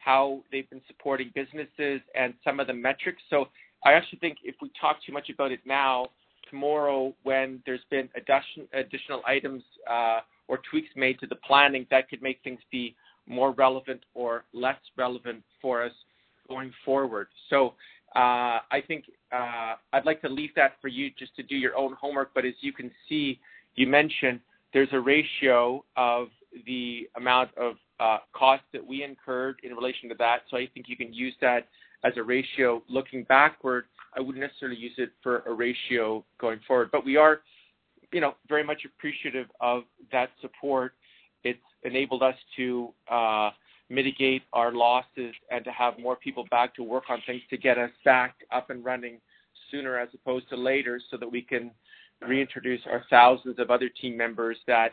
how 0.00 0.42
they've 0.50 0.68
been 0.70 0.82
supporting 0.86 1.30
businesses 1.34 2.00
and 2.14 2.34
some 2.42 2.58
of 2.58 2.66
the 2.66 2.72
metrics. 2.72 3.22
So 3.30 3.48
I 3.84 3.92
actually 3.92 4.18
think 4.18 4.38
if 4.44 4.56
we 4.60 4.70
talk 4.80 4.96
too 5.06 5.12
much 5.12 5.30
about 5.30 5.52
it 5.52 5.60
now, 5.64 6.08
tomorrow 6.50 7.14
when 7.22 7.62
there's 7.64 7.84
been 7.90 8.08
addition, 8.16 8.66
additional 8.72 9.22
items 9.26 9.62
uh, 9.88 10.20
or 10.48 10.60
tweaks 10.70 10.88
made 10.96 11.20
to 11.20 11.26
the 11.26 11.36
planning, 11.36 11.86
that 11.90 12.08
could 12.08 12.22
make 12.22 12.40
things 12.42 12.60
be 12.72 12.96
more 13.26 13.52
relevant 13.52 14.00
or 14.14 14.44
less 14.52 14.78
relevant 14.96 15.42
for 15.62 15.84
us 15.84 15.92
going 16.48 16.72
forward. 16.84 17.28
So 17.48 17.74
uh, 18.16 18.58
I 18.70 18.82
think 18.88 19.04
uh, 19.32 19.74
I'd 19.92 20.04
like 20.04 20.20
to 20.22 20.28
leave 20.28 20.50
that 20.56 20.72
for 20.80 20.88
you 20.88 21.10
just 21.16 21.36
to 21.36 21.42
do 21.42 21.56
your 21.56 21.76
own 21.76 21.94
homework. 22.00 22.32
But 22.34 22.44
as 22.44 22.54
you 22.60 22.72
can 22.72 22.90
see, 23.08 23.38
you 23.76 23.86
mentioned 23.86 24.40
there's 24.72 24.88
a 24.92 25.00
ratio 25.00 25.84
of 25.96 26.28
the 26.66 27.08
amount 27.16 27.50
of 27.56 27.76
uh, 28.00 28.18
costs 28.32 28.64
that 28.72 28.84
we 28.84 29.04
incurred 29.04 29.60
in 29.62 29.74
relation 29.74 30.08
to 30.08 30.14
that. 30.18 30.42
So 30.50 30.56
I 30.56 30.66
think 30.72 30.88
you 30.88 30.96
can 30.96 31.12
use 31.12 31.34
that 31.40 31.68
as 32.02 32.14
a 32.16 32.22
ratio 32.22 32.82
looking 32.88 33.24
backward. 33.24 33.84
I 34.16 34.20
wouldn't 34.20 34.40
necessarily 34.40 34.78
use 34.78 34.94
it 34.96 35.10
for 35.22 35.40
a 35.40 35.52
ratio 35.52 36.24
going 36.40 36.60
forward, 36.66 36.88
but 36.90 37.04
we 37.04 37.16
are, 37.16 37.42
you 38.12 38.20
know, 38.20 38.34
very 38.48 38.64
much 38.64 38.82
appreciative 38.84 39.46
of 39.60 39.84
that 40.10 40.30
support. 40.40 40.94
It's 41.44 41.58
enabled 41.84 42.22
us 42.22 42.34
to 42.56 42.92
uh, 43.10 43.50
mitigate 43.90 44.42
our 44.52 44.72
losses 44.72 45.34
and 45.50 45.64
to 45.64 45.70
have 45.70 45.98
more 45.98 46.16
people 46.16 46.46
back 46.50 46.74
to 46.76 46.82
work 46.82 47.04
on 47.10 47.22
things 47.26 47.42
to 47.50 47.58
get 47.58 47.76
us 47.76 47.90
back 48.04 48.36
up 48.50 48.70
and 48.70 48.84
running 48.84 49.18
sooner 49.70 49.98
as 49.98 50.08
opposed 50.14 50.48
to 50.48 50.56
later 50.56 51.00
so 51.10 51.16
that 51.16 51.30
we 51.30 51.42
can 51.42 51.70
reintroduce 52.26 52.80
our 52.86 53.04
thousands 53.10 53.58
of 53.58 53.70
other 53.70 53.88
team 53.88 54.16
members 54.16 54.56
that 54.66 54.92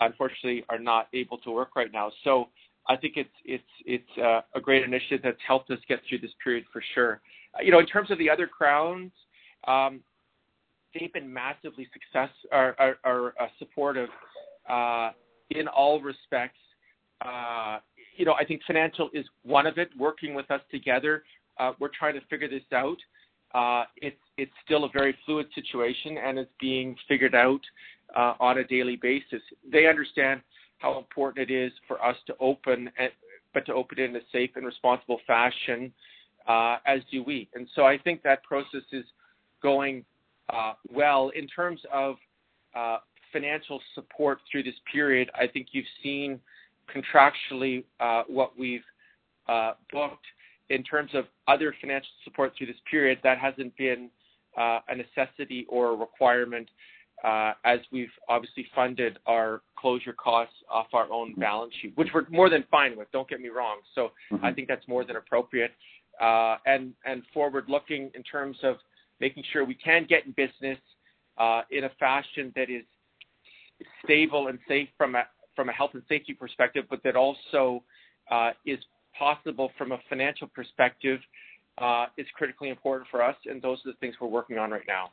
unfortunately 0.00 0.64
are 0.68 0.78
not 0.78 1.08
able 1.12 1.38
to 1.38 1.50
work 1.50 1.76
right 1.76 1.92
now. 1.92 2.10
So 2.24 2.48
I 2.88 2.96
think 2.96 3.14
it's 3.16 3.28
it's 3.44 3.64
it's 3.84 4.18
uh, 4.18 4.40
a 4.54 4.60
great 4.60 4.84
initiative 4.84 5.20
that's 5.22 5.38
helped 5.46 5.70
us 5.70 5.78
get 5.88 6.00
through 6.08 6.18
this 6.18 6.30
period 6.42 6.64
for 6.72 6.82
sure. 6.94 7.20
Uh, 7.54 7.62
you 7.62 7.70
know, 7.70 7.78
in 7.78 7.86
terms 7.86 8.10
of 8.10 8.18
the 8.18 8.30
other 8.30 8.46
crowns, 8.46 9.10
um, 9.66 10.00
they've 10.94 11.12
been 11.12 11.32
massively 11.32 11.88
success 11.92 12.30
or, 12.52 12.76
or, 12.78 12.96
or 13.04 13.34
uh, 13.40 13.46
supportive 13.58 14.08
uh, 14.68 15.10
in 15.50 15.68
all 15.68 16.00
respects. 16.00 16.58
Uh, 17.24 17.78
you 18.16 18.24
know, 18.24 18.34
I 18.34 18.44
think 18.44 18.62
financial 18.66 19.10
is 19.12 19.26
one 19.42 19.66
of 19.66 19.78
it. 19.78 19.90
Working 19.98 20.34
with 20.34 20.50
us 20.50 20.60
together, 20.70 21.24
uh, 21.58 21.72
we're 21.80 21.90
trying 21.96 22.14
to 22.14 22.20
figure 22.28 22.48
this 22.48 22.62
out. 22.72 22.98
it's 23.96 24.16
it's 24.36 24.52
still 24.64 24.84
a 24.84 24.90
very 24.90 25.16
fluid 25.24 25.46
situation 25.54 26.18
and 26.18 26.38
it's 26.38 26.50
being 26.60 26.94
figured 27.08 27.34
out 27.34 27.60
uh, 28.16 28.34
on 28.40 28.58
a 28.58 28.64
daily 28.64 28.96
basis. 28.96 29.42
They 29.70 29.86
understand 29.86 30.40
how 30.78 30.98
important 30.98 31.50
it 31.50 31.54
is 31.54 31.72
for 31.86 32.02
us 32.04 32.16
to 32.26 32.34
open, 32.40 32.90
and, 32.98 33.10
but 33.54 33.66
to 33.66 33.74
open 33.74 33.98
it 33.98 34.10
in 34.10 34.16
a 34.16 34.20
safe 34.32 34.50
and 34.56 34.64
responsible 34.64 35.20
fashion, 35.26 35.92
uh, 36.48 36.78
as 36.86 37.00
do 37.12 37.22
we. 37.22 37.48
And 37.54 37.68
so 37.74 37.84
I 37.84 37.98
think 37.98 38.22
that 38.22 38.42
process 38.42 38.82
is 38.92 39.04
going 39.62 40.04
uh, 40.52 40.74
well 40.90 41.30
in 41.34 41.46
terms 41.46 41.80
of 41.92 42.16
uh, 42.74 42.98
financial 43.32 43.80
support 43.94 44.38
through 44.50 44.62
this 44.62 44.74
period, 44.90 45.30
I 45.34 45.46
think 45.46 45.68
you've 45.72 45.84
seen 46.02 46.40
contractually 46.94 47.84
what 48.28 48.58
we've 48.58 48.84
booked 49.92 50.26
in 50.68 50.82
terms 50.82 51.10
of 51.14 51.24
other 51.48 51.74
financial 51.80 52.10
support 52.24 52.52
through 52.56 52.68
this 52.68 52.76
period. 52.90 53.18
That 53.24 53.38
hasn't 53.38 53.76
been 53.76 54.08
a 54.56 54.94
necessity 54.94 55.66
or 55.68 55.90
a 55.90 55.96
requirement 55.96 56.68
Uh, 57.24 57.54
as 57.64 57.80
we've 57.90 58.10
obviously 58.28 58.66
funded 58.74 59.18
our 59.26 59.62
closure 59.76 60.12
costs 60.12 60.54
off 60.70 60.86
our 60.92 61.10
own 61.10 61.30
mm-hmm. 61.32 61.40
balance 61.40 61.72
sheet, 61.80 61.92
which 61.96 62.08
we're 62.12 62.26
more 62.28 62.50
than 62.50 62.62
fine 62.70 62.96
with, 62.96 63.10
don't 63.10 63.28
get 63.28 63.40
me 63.40 63.48
wrong. 63.48 63.78
So 63.94 64.10
I 64.30 64.34
mm-hmm. 64.34 64.54
think 64.54 64.68
that's 64.68 64.86
more 64.86 65.04
than 65.04 65.16
appropriate. 65.16 65.72
Uh, 66.20 66.56
and 66.66 66.92
and 67.04 67.22
Forward-looking 67.32 68.10
in 68.14 68.22
terms 68.22 68.56
of 68.62 68.76
making 69.18 69.44
sure 69.52 69.64
we 69.64 69.74
can 69.74 70.06
get 70.08 70.26
in 70.26 70.32
business 70.32 70.78
uh, 71.38 71.62
in 71.70 71.84
a 71.84 71.90
fashion 71.98 72.52
that 72.54 72.70
is 72.70 72.84
stable 74.04 74.48
and 74.48 74.58
safe 74.68 74.88
from 74.96 75.14
a 75.14 75.72
health 75.72 75.92
and 75.94 76.02
safety 76.08 76.34
perspective, 76.34 76.84
but 76.88 77.02
that 77.02 77.16
also 77.16 77.82
is 78.64 78.78
possible 79.18 79.70
from 79.78 79.92
a 79.92 79.98
financial 80.08 80.48
perspective 80.48 81.20
is 82.16 82.26
critically 82.34 82.70
important 82.70 83.08
for 83.10 83.22
us, 83.22 83.36
and 83.46 83.60
those 83.60 83.78
are 83.84 83.92
the 83.92 83.96
things 83.98 84.14
we're 84.20 84.28
working 84.28 84.58
on 84.58 84.70
right 84.70 84.86
now. 84.86 85.10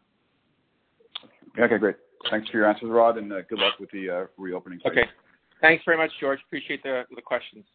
Okay, 1.60 1.78
great. 1.78 1.96
Thanks 2.32 2.50
for 2.50 2.58
your 2.58 2.68
answers, 2.68 2.90
Rod, 2.90 3.18
and 3.18 3.32
uh, 3.32 3.42
good 3.50 3.60
luck 3.60 3.80
with 3.80 3.92
the 3.92 4.10
uh, 4.10 4.26
reopening. 4.38 4.80
Okay. 4.86 5.04
Thanks 5.62 5.84
very 5.86 5.98
much, 5.98 6.12
George. 6.20 6.40
Appreciate 6.48 6.84
the 6.84 7.06
questions. 7.24 7.66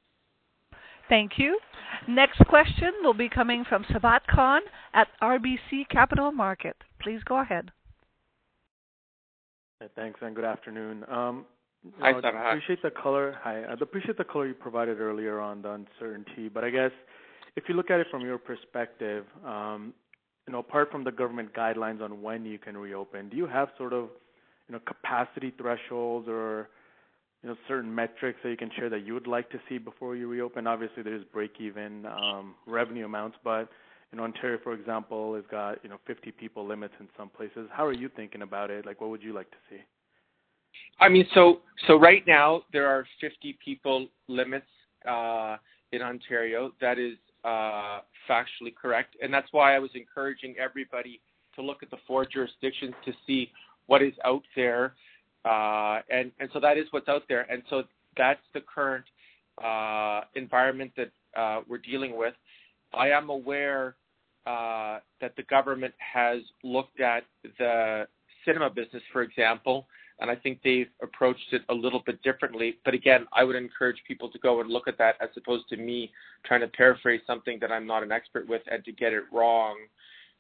Thank 1.09 1.33
you. 1.39 1.59
Next 2.07 2.39
question 2.49 2.93
will 3.03 3.15
be 3.15 3.29
coming 3.29 3.65
from 3.69 3.85
Sabahat 3.85 4.21
Khan 4.31 4.61
at 4.93 5.09
RBC 5.23 5.89
Capital 5.91 6.33
Markets. 6.33 6.79
Please 7.01 7.21
go 7.25 7.41
ahead. 7.41 7.71
Thanks, 9.97 10.19
and 10.23 10.35
good 10.35 10.45
afternoon. 10.45 11.05
Um, 11.09 11.47
hi, 11.99 12.13
Sabahat. 12.13 12.35
I 12.35 13.73
appreciate 13.81 14.19
the 14.19 14.25
color 14.25 14.47
you 14.47 14.55
provided 14.55 15.01
earlier 15.01 15.41
on 15.41 15.63
the 15.63 15.71
uncertainty. 15.71 16.49
But 16.53 16.65
I 16.65 16.71
guess 16.71 16.91
if 17.57 17.65
you 17.69 17.75
look 17.75 17.91
at 17.91 18.01
it 18.01 18.09
from 18.11 18.23
your 18.23 18.39
perspective, 18.39 19.25
um, 19.47 19.95
apart 20.55 20.91
from 20.91 21.05
the 21.05 21.13
government 21.13 21.53
guidelines 21.55 22.01
on 22.01 22.23
when 22.23 22.45
you 22.45 22.59
can 22.59 22.77
reopen, 22.77 23.29
do 23.29 23.37
you 23.37 23.47
have 23.47 23.69
sort 23.77 23.93
of 23.93 24.09
you 24.69 24.75
know, 24.75 24.81
capacity 24.87 25.53
thresholds 25.57 26.29
or 26.29 26.69
you 27.43 27.49
know, 27.49 27.57
certain 27.67 27.95
metrics 27.95 28.39
that 28.43 28.51
you 28.51 28.57
can 28.57 28.71
share 28.77 28.91
that 28.91 29.07
you 29.07 29.15
would 29.15 29.27
like 29.27 29.51
to 29.51 29.61
see 29.69 29.79
before 29.79 30.17
you 30.17 30.29
reopen? 30.29 30.67
Obviously, 30.67 31.03
there's 31.03 31.25
break-even 31.33 32.07
um, 32.07 32.55
revenue 32.67 33.05
amounts, 33.05 33.37
but 33.45 33.69
in 34.13 34.21
Ontario, 34.21 34.59
for 34.63 34.73
example, 34.73 35.35
has 35.35 35.45
got 35.51 35.83
you 35.83 35.91
know 35.91 35.99
50 36.07 36.33
people 36.33 36.67
limits 36.67 36.95
in 37.01 37.09
some 37.17 37.29
places. 37.29 37.69
How 37.73 37.85
are 37.85 37.93
you 37.93 38.09
thinking 38.15 38.43
about 38.43 38.71
it? 38.71 38.87
Like, 38.87 39.01
what 39.01 39.11
would 39.11 39.23
you 39.23 39.35
like 39.35 39.51
to 39.51 39.57
see? 39.71 39.81
I 41.01 41.09
mean, 41.09 41.27
so 41.35 41.61
so 41.87 41.97
right 41.99 42.23
now, 42.27 42.63
there 42.73 42.87
are 42.89 43.07
50 43.21 43.59
people 43.65 44.09
limits 44.27 44.67
uh, 45.09 45.57
in 45.93 46.03
Ontario. 46.03 46.73
That 46.81 46.99
is 46.99 47.15
Uh, 47.45 48.01
factually 48.29 48.75
correct, 48.75 49.17
and 49.23 49.33
that's 49.33 49.49
why 49.53 49.75
I 49.75 49.79
was 49.79 49.91
encouraging 49.95 50.57
everybody 50.59 51.21
to 51.55 51.63
look 51.63 51.83
at 51.83 51.91
the 51.91 51.97
four 52.07 52.27
jurisdictions 52.27 52.95
to 53.05 53.13
see 53.27 53.51
what 53.87 54.03
is 54.03 54.13
out 54.25 54.43
there. 54.57 54.95
Uh, 55.45 56.01
and, 56.11 56.33
and 56.41 56.51
so 56.53 56.61
that 56.61 56.77
is 56.77 56.87
what's 56.91 57.09
out 57.09 57.23
there. 57.29 57.51
And 57.51 57.63
so 57.71 57.85
that's 58.17 58.41
the 58.55 58.61
current 58.61 59.05
uh, 59.65 60.23
environment 60.35 60.93
that 60.97 61.11
uh, 61.41 61.61
we're 61.69 61.79
dealing 61.79 62.17
with. 62.17 62.35
I 62.93 63.11
am 63.11 63.31
aware 63.31 63.95
that 64.45 65.35
the 65.37 65.43
government 65.45 65.95
has 65.99 66.41
looked 66.65 67.01
at 67.01 67.25
the 67.59 68.07
cinema 68.45 68.71
business, 68.71 69.03
for 69.13 69.23
example, 69.23 69.87
and 70.21 70.31
I 70.31 70.37
think 70.37 70.61
they've 70.65 70.89
approached 71.03 71.53
it 71.53 71.63
a 71.69 71.75
little 71.75 72.03
bit 72.05 72.23
differently. 72.23 72.79
But 72.85 72.95
again, 72.95 73.27
I 73.33 73.45
would 73.45 73.57
encourage 73.57 73.99
people 74.07 74.31
to 74.31 74.39
go 74.39 74.61
and 74.61 74.71
look 74.71 74.89
at 74.89 74.99
that 74.99 75.17
as 75.21 75.29
opposed 75.37 75.69
to 75.69 75.77
me 75.77 76.11
trying 76.45 76.61
to 76.61 76.69
paraphrase 76.69 77.21
something 77.27 77.59
that 77.61 77.71
I'm 77.71 77.87
not 77.87 78.03
an 78.03 78.11
expert 78.11 78.49
with 78.49 78.63
and 78.71 78.85
to 78.85 78.93
get 78.93 79.13
it 79.13 79.25
wrong. 79.33 79.77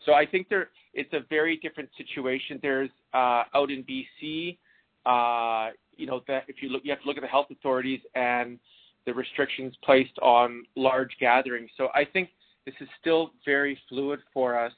So 0.04 0.14
I 0.14 0.26
think 0.26 0.48
there 0.48 0.70
it's 0.94 1.12
a 1.12 1.20
very 1.28 1.56
different 1.58 1.90
situation. 1.96 2.58
There's 2.62 2.90
uh, 3.14 3.44
out 3.54 3.70
in 3.70 3.82
B.C., 3.82 4.58
uh, 5.06 5.70
you 5.96 6.06
know, 6.06 6.22
that 6.28 6.44
if 6.48 6.56
you 6.62 6.68
look, 6.68 6.82
you 6.84 6.90
have 6.90 7.00
to 7.02 7.06
look 7.06 7.16
at 7.16 7.22
the 7.22 7.28
health 7.28 7.48
authorities 7.50 8.00
and 8.14 8.58
the 9.06 9.14
restrictions 9.14 9.74
placed 9.82 10.18
on 10.20 10.64
large 10.76 11.16
gatherings. 11.18 11.70
So 11.76 11.88
I 11.94 12.04
think 12.04 12.30
this 12.66 12.74
is 12.80 12.88
still 13.00 13.32
very 13.44 13.78
fluid 13.88 14.20
for 14.32 14.58
us. 14.58 14.72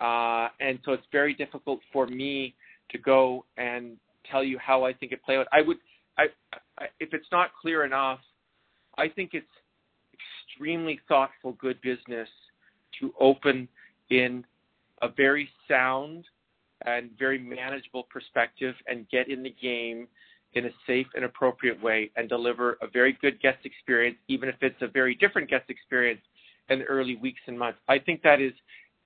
Uh, 0.00 0.48
it's 0.60 1.06
very 1.10 1.34
difficult 1.34 1.80
for 1.92 2.06
me 2.06 2.54
to 2.90 2.98
go 2.98 3.44
and 3.56 3.96
tell 4.30 4.44
you 4.44 4.58
how 4.58 4.84
I 4.84 4.92
think 4.92 5.12
it 5.12 5.22
played 5.24 5.38
out. 5.38 5.46
I 5.52 5.62
would, 5.62 5.78
I, 6.18 6.26
I, 6.78 6.86
if 7.00 7.12
it's 7.12 7.26
not 7.32 7.50
clear 7.60 7.84
enough, 7.84 8.20
I 8.98 9.08
think 9.08 9.30
it's 9.32 9.46
extremely 10.12 11.00
thoughtful, 11.08 11.52
good 11.52 11.80
business 11.82 12.28
to 13.00 13.12
open 13.20 13.68
in 14.10 14.44
a 15.02 15.08
very 15.08 15.48
sound 15.68 16.24
and 16.84 17.10
very 17.18 17.38
manageable 17.38 18.04
perspective 18.04 18.74
and 18.86 19.08
get 19.10 19.28
in 19.28 19.42
the 19.42 19.54
game 19.60 20.06
in 20.54 20.66
a 20.66 20.70
safe 20.86 21.06
and 21.14 21.24
appropriate 21.24 21.80
way 21.82 22.10
and 22.16 22.28
deliver 22.28 22.78
a 22.80 22.86
very 22.86 23.18
good 23.20 23.40
guest 23.40 23.58
experience, 23.64 24.16
even 24.28 24.48
if 24.48 24.56
it's 24.62 24.80
a 24.80 24.88
very 24.88 25.14
different 25.14 25.50
guest 25.50 25.68
experience 25.68 26.20
in 26.68 26.80
the 26.80 26.84
early 26.86 27.16
weeks 27.16 27.40
and 27.46 27.58
months. 27.58 27.78
I 27.88 27.98
think 27.98 28.22
that 28.22 28.40
is 28.40 28.52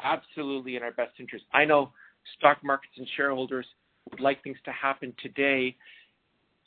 absolutely 0.03 0.77
in 0.77 0.83
our 0.83 0.93
best 0.93 1.13
interest. 1.19 1.45
I 1.53 1.65
know 1.65 1.93
stock 2.39 2.59
markets 2.63 2.95
and 2.97 3.07
shareholders 3.17 3.67
would 4.11 4.21
like 4.21 4.43
things 4.43 4.59
to 4.65 4.73
happen 4.73 5.15
today. 5.23 5.77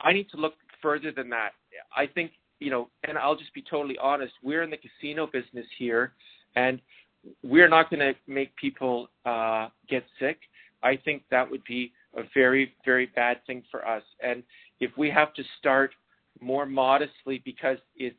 I 0.02 0.14
need 0.14 0.30
to 0.32 0.38
look 0.38 0.54
further 0.82 1.12
than 1.12 1.30
that. 1.30 1.52
I 1.96 2.08
think, 2.08 2.32
you 2.60 2.70
know, 2.70 2.90
and 3.08 3.18
I'll 3.18 3.36
just 3.36 3.54
be 3.54 3.64
totally 3.70 3.98
honest, 3.98 4.34
we're 4.44 4.64
in 4.64 4.70
the 4.70 4.78
casino 4.78 5.28
business 5.28 5.66
here, 5.78 6.14
and 6.56 6.80
we're 7.44 7.70
not 7.70 7.90
going 7.90 8.00
to 8.00 8.14
make 8.28 8.56
people 8.56 9.08
uh, 9.26 9.70
get 9.90 10.04
sick. 10.20 10.40
I 10.84 10.98
think 10.98 11.24
that 11.32 11.50
would 11.50 11.64
be 11.64 11.94
a 12.16 12.24
very 12.34 12.74
very 12.86 13.08
bad 13.08 13.38
thing 13.48 13.64
for 13.72 13.88
us. 13.88 14.04
And 14.22 14.44
if 14.80 14.92
we 14.98 15.10
have 15.10 15.34
to 15.36 15.44
start 15.60 15.92
more 16.42 16.66
modestly 16.66 17.42
because 17.46 17.78
it's 17.96 18.16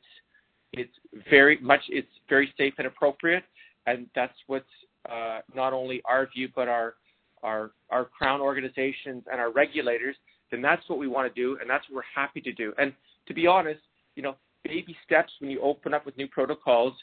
it's 0.73 0.93
very 1.31 1.59
much 1.61 1.81
it's 1.89 2.09
very 2.29 2.53
safe 2.57 2.75
and 2.79 2.87
appropriate, 2.87 3.45
and 3.87 4.07
that's 4.15 4.37
what's 4.47 4.65
Uh, 5.11 5.41
not 5.55 5.73
only 5.73 6.01
our 6.05 6.27
view, 6.35 6.49
but 6.55 6.69
our 6.69 6.95
our 7.43 7.73
our 7.91 8.05
Crown 8.07 8.41
organizations 8.41 9.25
and 9.31 9.41
our 9.41 9.53
regulators, 9.53 10.17
then 10.51 10.63
that's 10.63 10.89
what 10.89 10.99
we 10.99 11.09
want 11.09 11.33
to 11.33 11.41
do, 11.41 11.59
and 11.61 11.69
that's 11.69 11.85
what 11.89 11.97
we're 11.97 12.23
happy 12.23 12.41
to 12.41 12.53
do. 12.53 12.73
And 12.79 12.93
to 13.27 13.35
be 13.35 13.47
honest, 13.47 13.81
you 14.17 14.23
know, 14.23 14.37
baby 14.65 14.97
steps 15.05 15.33
when 15.41 15.51
you 15.51 15.61
open 15.61 15.93
up 15.93 16.07
with 16.07 16.17
new 16.17 16.29
protocols, 16.29 16.95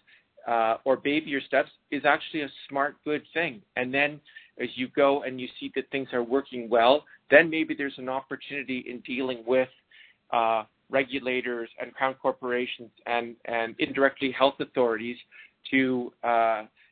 uh, 0.48 0.78
or 0.84 0.98
baby-er 0.98 1.42
steps, 1.46 1.70
is 1.92 2.04
actually 2.06 2.42
a 2.42 2.50
smart, 2.68 2.96
good 3.06 3.22
thing. 3.34 3.62
And 3.76 3.94
then 3.94 4.20
as 4.60 4.70
you 4.76 4.88
go 4.96 5.24
and 5.24 5.40
you 5.40 5.48
see 5.60 5.72
that 5.76 5.90
things 5.92 6.10
are 6.14 6.24
working 6.24 6.70
well, 6.70 7.06
then 7.30 7.50
maybe 7.50 7.76
there's 7.76 7.98
an 7.98 8.10
opportunity 8.10 8.84
in 8.88 9.00
dealing 9.02 9.44
with 9.46 9.70
uh, 10.32 10.64
regulators 10.90 11.70
and 11.80 11.94
Crown 11.94 12.16
corporations 12.22 12.90
and 13.06 13.36
indirectly 13.80 14.32
health 14.32 14.56
authorities 14.60 15.18
to 15.70 16.12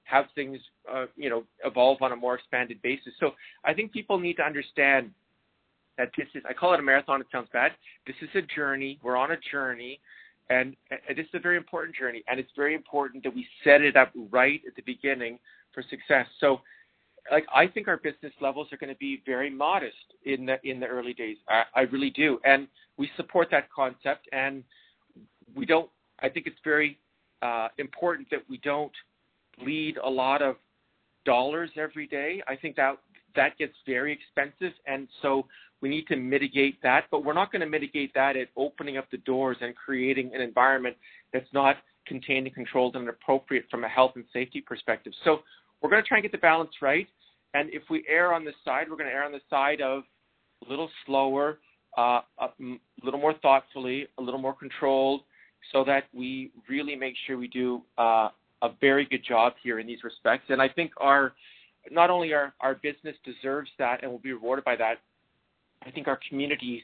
have 0.10 0.26
things 0.36 0.58
uh, 0.92 1.06
you 1.16 1.30
know, 1.30 1.44
evolve 1.64 2.02
on 2.02 2.12
a 2.12 2.16
more 2.16 2.36
expanded 2.36 2.82
basis. 2.82 3.14
So 3.20 3.32
I 3.64 3.74
think 3.74 3.92
people 3.92 4.20
need 4.20 4.38
to 4.38 4.44
understand 4.44 5.12
that 5.98 6.12
this 6.18 6.28
is, 6.34 6.44
I 6.50 6.54
call 6.54 6.74
it 6.74 6.80
a 6.80 6.84
marathon, 6.84 7.22
it 7.22 7.28
sounds 7.32 7.50
bad. 7.54 7.74
This 8.08 8.16
is 8.22 8.30
a 8.34 8.42
journey. 8.42 9.00
We're 9.04 9.18
on 9.18 9.32
a 9.32 9.38
journey, 9.52 10.00
and 10.50 10.76
this 10.90 11.26
is 11.26 11.34
a 11.34 11.40
very 11.40 11.58
important 11.58 11.96
journey, 11.96 12.24
and 12.28 12.40
it's 12.40 12.52
very 12.56 12.74
important 12.74 13.24
that 13.24 13.36
we 13.36 13.46
set 13.64 13.82
it 13.82 13.96
up 13.96 14.12
right 14.32 14.62
at 14.68 14.76
the 14.76 14.82
beginning 14.82 15.38
for 15.74 15.84
success. 15.90 16.26
So, 16.40 16.62
like 17.32 17.46
I 17.54 17.68
think 17.68 17.88
our 17.88 17.98
business 17.98 18.34
levels 18.42 18.68
are 18.72 18.78
going 18.78 18.92
to 18.92 18.98
be 18.98 19.22
very 19.26 19.50
modest 19.50 19.94
in 20.26 20.46
the 20.46 20.88
early 20.88 21.14
days. 21.14 21.38
I 21.76 21.82
really 21.82 22.10
do. 22.10 22.40
And 22.46 22.68
we 22.98 23.10
support 23.18 23.50
that 23.52 23.70
concept, 23.72 24.28
and 24.32 24.64
we 25.54 25.66
don't. 25.66 25.90
I 26.22 26.30
think 26.30 26.48
it's 26.48 26.60
very 26.64 26.98
uh, 27.42 27.68
important 27.78 28.30
that 28.32 28.40
we 28.50 28.58
don't 28.64 28.92
bleed 29.60 29.98
a 29.98 30.10
lot 30.10 30.42
of 30.42 30.56
dollars 31.26 31.70
every 31.76 32.08
day. 32.08 32.42
I 32.48 32.56
think 32.56 32.76
that 32.78 32.98
that 33.36 33.58
gets 33.58 33.74
very 33.86 34.12
expensive, 34.12 34.74
and 34.88 35.08
so 35.22 35.46
we 35.82 35.90
need 35.90 36.08
to 36.08 36.16
mitigate 36.16 36.82
that. 36.82 37.06
But 37.12 37.24
we're 37.24 37.34
not 37.34 37.52
going 37.52 37.62
to 37.62 37.68
mitigate 37.68 38.14
that 38.16 38.36
at 38.36 38.48
opening 38.58 38.98
up 38.98 39.10
the 39.12 39.18
doors 39.18 39.58
and 39.62 39.76
creating 39.76 40.32
an 40.34 40.42
environment 40.42 40.96
that's 41.32 41.52
not 41.54 41.78
contained 42.08 42.48
and 42.48 42.56
controlled 42.56 42.96
and 42.96 43.08
appropriate 43.08 43.66
from 43.70 43.84
a 43.84 43.88
health 43.88 44.14
and 44.16 44.26
safety 44.34 44.62
perspective. 44.62 45.14
So 45.24 45.40
we're 45.82 45.90
going 45.90 46.02
to 46.02 46.08
try 46.08 46.18
and 46.18 46.24
get 46.24 46.32
the 46.32 46.40
balance 46.40 46.72
right. 46.82 47.08
And 47.54 47.70
if 47.72 47.84
we 47.90 48.04
err 48.08 48.34
on 48.34 48.46
this 48.46 48.56
side, 48.66 48.88
we're 48.90 48.98
going 48.98 49.10
to 49.10 49.14
err 49.14 49.24
on 49.24 49.32
the 49.32 49.42
side 49.50 49.82
of 49.82 50.04
a 50.66 50.70
little 50.70 50.90
slower, 51.06 51.60
uh, 51.98 52.22
a 52.40 52.50
little 53.04 53.20
more 53.20 53.34
thoughtfully, 53.36 54.08
a 54.18 54.22
little 54.22 54.40
more 54.40 54.54
controlled, 54.54 55.22
so 55.72 55.84
that 55.84 56.06
we 56.14 56.52
really 56.68 56.96
make 56.96 57.16
sure 57.26 57.38
we 57.38 57.48
do 57.48 57.82
uh, 57.98 58.30
a 58.62 58.70
very 58.82 59.06
good 59.06 59.24
job 59.24 59.54
here 59.64 59.80
in 59.80 59.88
these 59.88 60.04
respects. 60.04 60.46
And 60.50 60.62
I 60.62 60.70
think 60.70 60.92
our 60.98 61.34
not 61.92 62.10
only 62.10 62.34
our 62.34 62.54
business 62.82 63.16
deserves 63.24 63.70
that 63.80 64.04
and 64.04 64.12
will 64.12 64.20
be 64.20 64.34
rewarded 64.34 64.66
by 64.66 64.76
that, 64.76 64.96
I 65.86 65.92
think 65.92 66.08
our 66.08 66.20
communities 66.28 66.82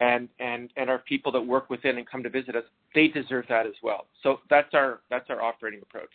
and 0.00 0.28
and 0.38 0.70
and 0.76 0.88
our 0.88 0.98
people 0.98 1.32
that 1.32 1.40
work 1.40 1.70
within 1.70 1.98
and 1.98 2.08
come 2.08 2.22
to 2.22 2.30
visit 2.30 2.54
us, 2.54 2.64
they 2.94 3.08
deserve 3.08 3.46
that 3.48 3.66
as 3.66 3.74
well. 3.82 4.06
So 4.22 4.40
that's 4.48 4.72
our 4.74 5.00
that's 5.10 5.28
our 5.28 5.42
operating 5.42 5.80
approach. 5.82 6.12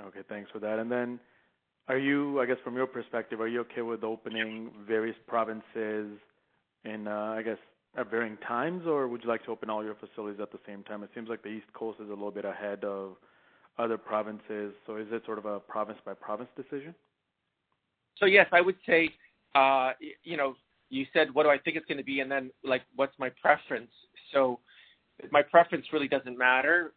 Okay, 0.00 0.20
thanks 0.28 0.50
for 0.50 0.58
that. 0.58 0.78
And 0.78 0.90
then, 0.90 1.20
are 1.88 1.98
you, 1.98 2.40
I 2.40 2.46
guess, 2.46 2.56
from 2.64 2.74
your 2.74 2.86
perspective, 2.86 3.40
are 3.40 3.48
you 3.48 3.60
okay 3.60 3.82
with 3.82 4.02
opening 4.02 4.70
various 4.86 5.16
provinces 5.28 6.18
in, 6.84 7.06
uh, 7.06 7.34
I 7.38 7.42
guess, 7.42 7.58
at 7.96 8.10
varying 8.10 8.36
times, 8.38 8.86
or 8.86 9.08
would 9.08 9.22
you 9.22 9.28
like 9.28 9.44
to 9.44 9.50
open 9.50 9.70
all 9.70 9.84
your 9.84 9.94
facilities 9.94 10.40
at 10.40 10.50
the 10.50 10.58
same 10.66 10.82
time? 10.82 11.02
It 11.02 11.10
seems 11.14 11.28
like 11.28 11.42
the 11.42 11.48
East 11.48 11.72
Coast 11.74 12.00
is 12.00 12.08
a 12.08 12.10
little 12.10 12.30
bit 12.30 12.44
ahead 12.44 12.84
of 12.84 13.16
other 13.78 13.98
provinces. 13.98 14.74
So 14.86 14.96
is 14.96 15.06
it 15.10 15.22
sort 15.24 15.38
of 15.38 15.46
a 15.46 15.60
province 15.60 15.98
by 16.04 16.14
province 16.14 16.48
decision? 16.56 16.94
So 18.18 18.26
yes, 18.26 18.46
I 18.52 18.60
would 18.60 18.76
say, 18.86 19.10
uh, 19.54 19.92
you 20.22 20.36
know, 20.36 20.54
you 20.90 21.06
said 21.12 21.34
what 21.34 21.44
do 21.44 21.50
I 21.50 21.58
think 21.58 21.76
it's 21.76 21.86
going 21.86 21.98
to 21.98 22.04
be, 22.04 22.20
and 22.20 22.30
then 22.30 22.50
like 22.62 22.82
what's 22.94 23.18
my 23.18 23.30
preference. 23.40 23.90
So 24.32 24.60
my 25.30 25.42
preference 25.42 25.86
really 25.92 26.08
doesn't 26.08 26.36
matter, 26.36 26.92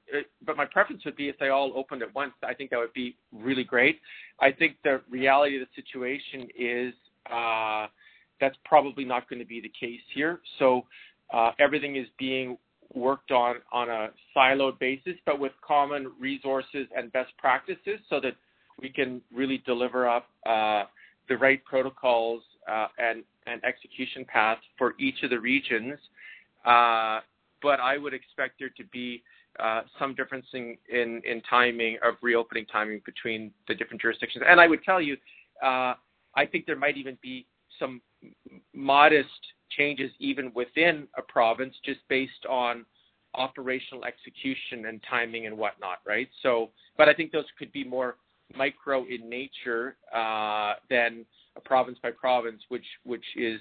but 0.45 0.57
my 0.57 0.65
preference 0.65 1.05
would 1.05 1.15
be 1.15 1.29
if 1.29 1.37
they 1.39 1.49
all 1.49 1.73
opened 1.75 2.01
at 2.01 2.13
once. 2.15 2.33
I 2.43 2.53
think 2.53 2.71
that 2.71 2.77
would 2.77 2.93
be 2.93 3.15
really 3.31 3.63
great. 3.63 3.99
I 4.39 4.51
think 4.51 4.77
the 4.83 5.01
reality 5.09 5.61
of 5.61 5.67
the 5.67 5.81
situation 5.81 6.47
is 6.57 6.93
uh, 7.31 7.87
that's 8.39 8.57
probably 8.65 9.05
not 9.05 9.29
going 9.29 9.39
to 9.39 9.45
be 9.45 9.61
the 9.61 9.71
case 9.79 10.01
here. 10.13 10.39
So 10.59 10.85
uh, 11.33 11.51
everything 11.59 11.95
is 11.95 12.07
being 12.17 12.57
worked 12.93 13.31
on 13.31 13.57
on 13.71 13.89
a 13.89 14.09
siloed 14.35 14.79
basis, 14.79 15.15
but 15.25 15.39
with 15.39 15.51
common 15.65 16.11
resources 16.19 16.87
and 16.95 17.11
best 17.11 17.31
practices, 17.37 17.99
so 18.09 18.19
that 18.21 18.35
we 18.81 18.89
can 18.89 19.21
really 19.33 19.61
deliver 19.65 20.07
up 20.07 20.27
uh, 20.45 20.83
the 21.29 21.37
right 21.37 21.63
protocols 21.65 22.43
uh, 22.69 22.87
and 22.97 23.23
and 23.45 23.63
execution 23.63 24.25
path 24.25 24.59
for 24.77 24.93
each 24.99 25.23
of 25.23 25.29
the 25.29 25.39
regions. 25.39 25.97
Uh, 26.65 27.19
but 27.61 27.79
I 27.79 27.97
would 27.97 28.13
expect 28.13 28.59
there 28.59 28.69
to 28.69 28.83
be 28.91 29.23
uh, 29.59 29.81
some 29.97 30.13
difference 30.13 30.45
in, 30.53 30.77
in, 30.91 31.21
in 31.25 31.41
timing 31.49 31.97
of 32.03 32.15
reopening 32.21 32.65
timing 32.67 33.01
between 33.05 33.51
the 33.67 33.73
different 33.73 34.01
jurisdictions. 34.01 34.43
And 34.47 34.61
I 34.61 34.67
would 34.67 34.83
tell 34.83 35.01
you, 35.01 35.17
uh, 35.63 35.95
I 36.35 36.45
think 36.51 36.65
there 36.65 36.75
might 36.75 36.97
even 36.97 37.17
be 37.21 37.47
some 37.79 38.01
modest 38.73 39.29
changes 39.69 40.11
even 40.19 40.51
within 40.55 41.07
a 41.17 41.21
province 41.21 41.75
just 41.83 41.99
based 42.09 42.45
on 42.49 42.85
operational 43.35 44.05
execution 44.05 44.85
and 44.87 45.01
timing 45.09 45.45
and 45.45 45.57
whatnot, 45.57 45.97
right? 46.05 46.29
So, 46.41 46.71
but 46.97 47.09
I 47.09 47.13
think 47.13 47.31
those 47.31 47.45
could 47.59 47.71
be 47.71 47.83
more 47.83 48.17
micro 48.55 49.05
in 49.05 49.29
nature 49.29 49.97
uh, 50.15 50.73
than 50.89 51.25
a 51.55 51.61
province 51.61 51.97
by 52.01 52.11
province, 52.11 52.61
which 52.69 52.85
which 53.03 53.25
is 53.35 53.59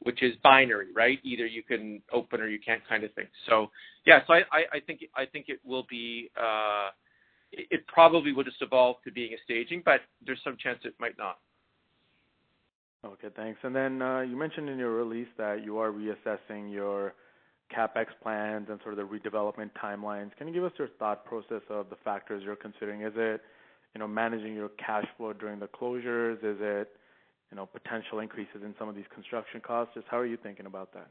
which 0.00 0.22
is 0.22 0.34
binary, 0.42 0.88
right? 0.94 1.18
Either 1.24 1.46
you 1.46 1.62
can 1.62 2.02
open 2.12 2.40
or 2.40 2.48
you 2.48 2.58
can't, 2.58 2.86
kind 2.88 3.04
of 3.04 3.12
thing. 3.14 3.26
So 3.48 3.70
yeah, 4.06 4.20
so 4.26 4.34
I, 4.34 4.38
I, 4.52 4.62
I 4.74 4.80
think 4.86 5.00
I 5.16 5.24
think 5.26 5.46
it 5.48 5.60
will 5.64 5.86
be. 5.88 6.30
Uh, 6.38 6.88
it, 7.52 7.66
it 7.70 7.86
probably 7.86 8.32
will 8.32 8.44
just 8.44 8.60
evolve 8.60 8.96
to 9.04 9.12
being 9.12 9.32
a 9.32 9.36
staging, 9.44 9.82
but 9.84 10.00
there's 10.24 10.40
some 10.42 10.56
chance 10.58 10.80
it 10.84 10.94
might 10.98 11.16
not. 11.16 11.38
Okay, 13.06 13.28
thanks. 13.36 13.58
And 13.62 13.74
then 13.74 14.02
uh, 14.02 14.20
you 14.20 14.36
mentioned 14.36 14.68
in 14.68 14.78
your 14.78 14.90
release 14.90 15.28
that 15.38 15.64
you 15.64 15.78
are 15.78 15.92
reassessing 15.92 16.72
your 16.72 17.14
capex 17.76 18.06
plans 18.22 18.66
and 18.68 18.80
sort 18.82 18.98
of 18.98 19.08
the 19.08 19.18
redevelopment 19.18 19.70
timelines. 19.82 20.30
Can 20.36 20.48
you 20.48 20.54
give 20.54 20.64
us 20.64 20.72
your 20.78 20.88
thought 20.98 21.24
process 21.24 21.62
of 21.70 21.88
the 21.88 21.96
factors 22.04 22.42
you're 22.44 22.56
considering? 22.56 23.02
Is 23.02 23.12
it, 23.16 23.40
you 23.94 24.00
know, 24.00 24.08
managing 24.08 24.54
your 24.54 24.70
cash 24.70 25.06
flow 25.16 25.32
during 25.32 25.60
the 25.60 25.68
closures? 25.68 26.38
Is 26.38 26.58
it 26.60 26.90
you 27.50 27.56
know, 27.56 27.66
potential 27.66 28.20
increases 28.20 28.62
in 28.64 28.74
some 28.78 28.88
of 28.88 28.94
these 28.94 29.04
construction 29.14 29.60
costs? 29.60 29.94
Just 29.94 30.06
how 30.10 30.18
are 30.18 30.26
you 30.26 30.36
thinking 30.42 30.66
about 30.66 30.92
that? 30.94 31.08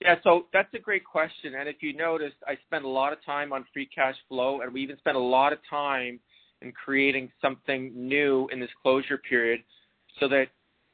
Yeah, 0.00 0.16
so 0.24 0.46
that's 0.52 0.72
a 0.74 0.78
great 0.78 1.04
question. 1.04 1.54
And 1.54 1.68
if 1.68 1.76
you 1.80 1.94
noticed, 1.94 2.36
I 2.46 2.56
spent 2.66 2.84
a 2.84 2.88
lot 2.88 3.12
of 3.12 3.24
time 3.24 3.52
on 3.52 3.64
free 3.72 3.86
cash 3.86 4.16
flow, 4.28 4.60
and 4.60 4.72
we 4.72 4.82
even 4.82 4.96
spent 4.98 5.16
a 5.16 5.20
lot 5.20 5.52
of 5.52 5.58
time 5.68 6.18
in 6.60 6.72
creating 6.72 7.30
something 7.40 7.92
new 7.94 8.48
in 8.52 8.60
this 8.60 8.70
closure 8.82 9.18
period 9.18 9.62
so 10.20 10.28
that 10.28 10.46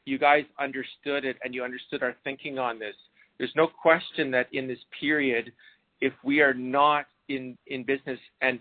you 0.08 0.18
guys 0.18 0.44
understood 0.58 1.24
it 1.24 1.36
and 1.44 1.54
you 1.54 1.62
understood 1.62 2.02
our 2.02 2.16
thinking 2.24 2.58
on 2.58 2.78
this. 2.78 2.94
There's 3.38 3.52
no 3.54 3.66
question 3.66 4.30
that 4.32 4.48
in 4.52 4.66
this 4.66 4.78
period, 4.98 5.52
if 6.00 6.12
we 6.24 6.40
are 6.40 6.54
not 6.54 7.06
in, 7.28 7.56
in 7.66 7.84
business 7.84 8.18
and 8.40 8.58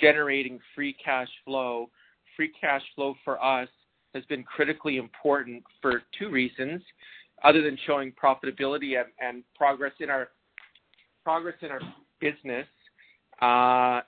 generating 0.00 0.58
free 0.74 0.94
cash 1.04 1.28
flow, 1.44 1.90
free 2.36 2.52
cash 2.58 2.82
flow 2.94 3.14
for 3.24 3.42
us 3.44 3.68
has 4.14 4.24
been 4.26 4.44
critically 4.44 4.96
important 4.96 5.62
for 5.82 6.02
two 6.18 6.30
reasons, 6.30 6.80
other 7.42 7.62
than 7.62 7.76
showing 7.86 8.12
profitability 8.12 8.98
and, 8.98 9.08
and 9.20 9.42
progress 9.56 9.92
in 10.00 10.08
our 10.08 10.28
progress 11.24 11.56
in 11.62 11.70
our 11.70 11.80
business. 12.20 12.66
Uh, 13.42 14.00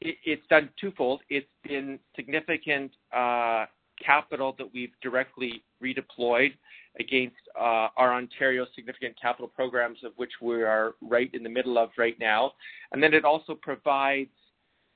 it, 0.00 0.16
it's 0.24 0.46
done 0.48 0.68
twofold. 0.80 1.20
It's 1.30 1.46
been 1.64 1.98
significant 2.16 2.90
uh, 3.14 3.66
capital 4.04 4.54
that 4.58 4.72
we've 4.72 4.92
directly 5.02 5.62
redeployed 5.82 6.52
against 6.98 7.36
uh, 7.58 7.88
our 7.96 8.14
Ontario 8.14 8.66
significant 8.74 9.14
capital 9.20 9.48
programs, 9.48 9.98
of 10.04 10.12
which 10.16 10.32
we 10.40 10.62
are 10.62 10.94
right 11.02 11.30
in 11.34 11.42
the 11.42 11.48
middle 11.48 11.78
of 11.78 11.90
right 11.98 12.18
now. 12.18 12.52
And 12.92 13.02
then 13.02 13.14
it 13.14 13.24
also 13.24 13.54
provides 13.54 14.30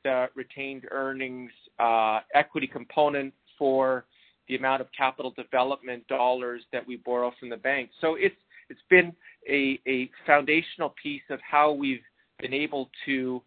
the 0.04 0.28
retained 0.34 0.86
earnings 0.90 1.50
uh, 1.78 2.20
equity 2.34 2.66
component 2.66 3.34
for 3.58 4.06
the 4.48 4.56
amount 4.56 4.80
of 4.80 4.88
capital 4.96 5.32
development 5.36 6.06
dollars 6.08 6.62
that 6.72 6.86
we 6.86 6.96
borrow 6.96 7.32
from 7.38 7.50
the 7.50 7.56
bank. 7.56 7.90
So 8.00 8.16
it's 8.16 8.36
it's 8.70 8.80
been 8.88 9.12
a, 9.48 10.10
foundational 10.26 10.94
piece 11.02 11.22
of 11.28 11.40
how 11.40 11.72
we've 11.72 12.02
been 12.38 12.54
able 12.54 12.88
to 13.04 13.42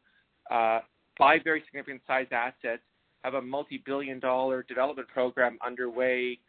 uh, 0.52 0.80
buy 1.18 1.40
very 1.42 1.64
significant 1.66 2.02
size 2.06 2.28
assets, 2.32 2.84
have 3.24 3.36
a 3.36 3.42
multi-billion 3.42 4.20
dollar 4.20 4.64
development 4.64 5.08
program 5.08 5.58
underway, 5.66 6.40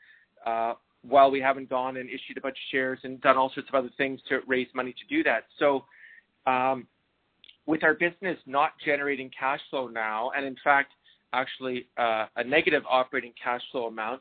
uh, 0.46 0.74
while 1.02 1.30
we 1.30 1.40
haven't 1.40 1.68
gone 1.68 1.96
and 1.98 2.08
issued 2.08 2.36
a 2.36 2.40
bunch 2.40 2.56
of 2.56 2.70
shares 2.70 2.98
and 3.04 3.20
done 3.20 3.36
all 3.36 3.50
sorts 3.54 3.68
of 3.68 3.74
other 3.74 3.90
things 3.96 4.20
to 4.28 4.40
raise 4.46 4.68
money 4.74 4.92
to 4.92 5.14
do 5.14 5.22
that. 5.22 5.44
So, 5.58 5.84
um, 6.46 6.86
with 7.66 7.82
our 7.82 7.94
business 7.94 8.38
not 8.46 8.72
generating 8.84 9.30
cash 9.38 9.60
flow 9.70 9.88
now, 9.88 10.30
and 10.36 10.44
in 10.44 10.56
fact, 10.62 10.92
actually 11.32 11.86
uh, 11.96 12.26
a 12.36 12.44
negative 12.44 12.82
operating 12.88 13.32
cash 13.42 13.62
flow 13.72 13.86
amount, 13.86 14.20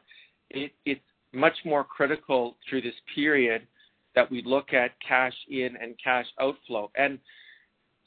it, 0.49 0.71
it's 0.85 1.01
much 1.33 1.55
more 1.65 1.83
critical 1.83 2.55
through 2.69 2.81
this 2.81 2.93
period 3.13 3.67
that 4.15 4.29
we 4.29 4.43
look 4.45 4.73
at 4.73 4.91
cash 5.05 5.33
in 5.49 5.75
and 5.81 5.95
cash 6.03 6.25
outflow. 6.39 6.91
And 6.95 7.19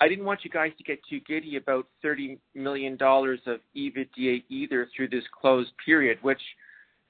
I 0.01 0.09
didn't 0.09 0.25
want 0.25 0.45
you 0.45 0.51
guys 0.51 0.73
to 0.79 0.85
get 0.85 0.99
too 1.09 1.21
giddy 1.21 1.57
about 1.57 1.87
$30 2.05 2.39
million 2.55 2.95
of 2.95 3.61
EBITDA 3.77 4.45
either 4.49 4.89
through 4.95 5.09
this 5.09 5.25
closed 5.41 5.73
period, 5.85 6.19
which 6.23 6.41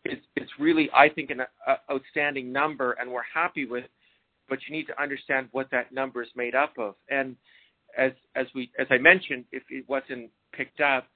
is 0.05 0.19
it's 0.37 0.51
really, 0.59 0.89
I 0.95 1.09
think, 1.09 1.31
an 1.31 1.41
uh, 1.41 1.77
outstanding 1.91 2.53
number, 2.53 2.93
and 2.93 3.11
we're 3.11 3.23
happy 3.33 3.65
with. 3.65 3.85
But 4.49 4.61
you 4.69 4.77
need 4.77 4.87
to 4.87 5.03
understand 5.03 5.49
what 5.51 5.69
that 5.73 5.93
number 5.93 6.23
is 6.23 6.29
made 6.37 6.55
up 6.55 6.75
of. 6.79 6.95
And 7.11 7.35
as 7.99 8.13
as 8.37 8.47
we 8.55 8.71
as 8.79 8.87
I 8.91 8.99
mentioned, 8.99 9.45
if 9.51 9.65
it 9.71 9.85
wasn't 9.89 10.31
picked 10.53 10.81
up, 10.81 11.09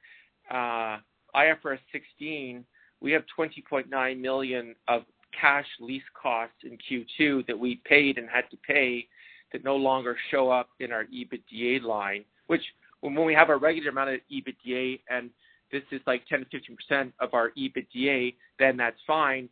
uh, 0.50 0.98
IFRS 1.36 1.78
16 1.92 2.64
we 3.00 3.12
have 3.12 3.22
20.9 3.38 4.20
million 4.20 4.74
of 4.88 5.02
cash 5.38 5.66
lease 5.80 6.02
costs 6.20 6.56
in 6.64 6.76
Q2 6.76 7.46
that 7.46 7.58
we 7.58 7.80
paid 7.84 8.18
and 8.18 8.28
had 8.28 8.50
to 8.50 8.56
pay 8.58 9.06
that 9.52 9.64
no 9.64 9.76
longer 9.76 10.16
show 10.30 10.50
up 10.50 10.68
in 10.80 10.92
our 10.92 11.04
EBITDA 11.06 11.82
line, 11.82 12.24
which 12.46 12.62
when 13.00 13.24
we 13.24 13.34
have 13.34 13.50
a 13.50 13.56
regular 13.56 13.90
amount 13.90 14.10
of 14.10 14.20
EBITDA 14.30 15.00
and 15.08 15.30
this 15.72 15.82
is 15.92 16.00
like 16.06 16.26
10 16.26 16.40
to 16.40 16.44
15 16.46 16.76
percent 16.76 17.14
of 17.20 17.34
our 17.34 17.50
EBITDA, 17.50 18.34
then 18.58 18.76
that's 18.76 18.98
fine. 19.06 19.48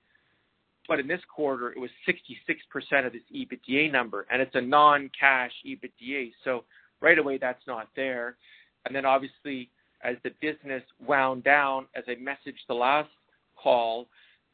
But 0.87 1.01
in 1.01 1.07
this 1.07 1.20
quarter, 1.35 1.70
it 1.70 1.79
was 1.79 1.91
66 2.07 2.61
percent 2.70 3.07
of 3.07 3.12
this 3.12 3.23
EBITDA 3.35 3.93
number, 3.93 4.27
and 4.31 4.43
it's 4.43 4.55
a 4.55 4.61
non-cash 4.61 5.53
EBITDA. 5.66 6.33
So 6.45 6.64
right 7.01 7.18
away, 7.18 7.39
that's 7.39 7.66
not 7.66 7.89
there. 7.95 8.37
And 8.87 8.95
then 8.95 9.05
obviously, 9.05 9.70
as 10.03 10.16
the 10.25 10.31
business 10.41 10.83
wound 11.07 11.45
down, 11.45 11.87
as 11.95 12.05
I 12.09 12.14
messaged 12.14 12.66
the 12.68 12.75
last 12.75 13.11
call, 13.61 14.09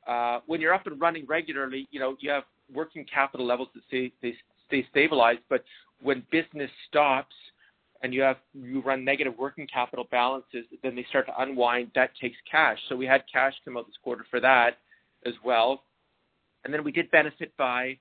uh, 0.06 0.40
when 0.46 0.60
you're 0.60 0.74
up 0.74 0.86
and 0.86 1.00
running 1.00 1.24
regularly, 1.26 1.86
you 1.90 2.00
know, 2.00 2.16
you 2.20 2.30
have 2.30 2.44
working 2.72 3.04
capital 3.12 3.46
levels 3.46 3.68
that 3.74 3.82
stay, 3.88 4.12
they 4.22 4.34
stay 4.66 4.86
stabilized. 4.90 5.40
But 5.48 5.64
when 6.00 6.22
business 6.30 6.70
stops 6.88 7.34
and 8.02 8.12
you 8.12 8.22
have 8.22 8.36
you 8.52 8.82
run 8.82 9.04
negative 9.04 9.34
working 9.38 9.66
capital 9.66 10.06
balances, 10.10 10.64
then 10.82 10.94
they 10.94 11.06
start 11.08 11.26
to 11.26 11.42
unwind. 11.42 11.90
That 11.94 12.10
takes 12.20 12.36
cash. 12.50 12.78
So 12.88 12.96
we 12.96 13.06
had 13.06 13.22
cash 13.32 13.54
come 13.64 13.76
out 13.76 13.86
this 13.86 13.96
quarter 14.02 14.26
for 14.30 14.40
that 14.40 14.78
as 15.26 15.34
well. 15.44 15.82
And 16.64 16.72
then 16.72 16.84
we 16.84 16.92
did 16.92 17.10
benefit 17.10 17.52
by 17.56 17.98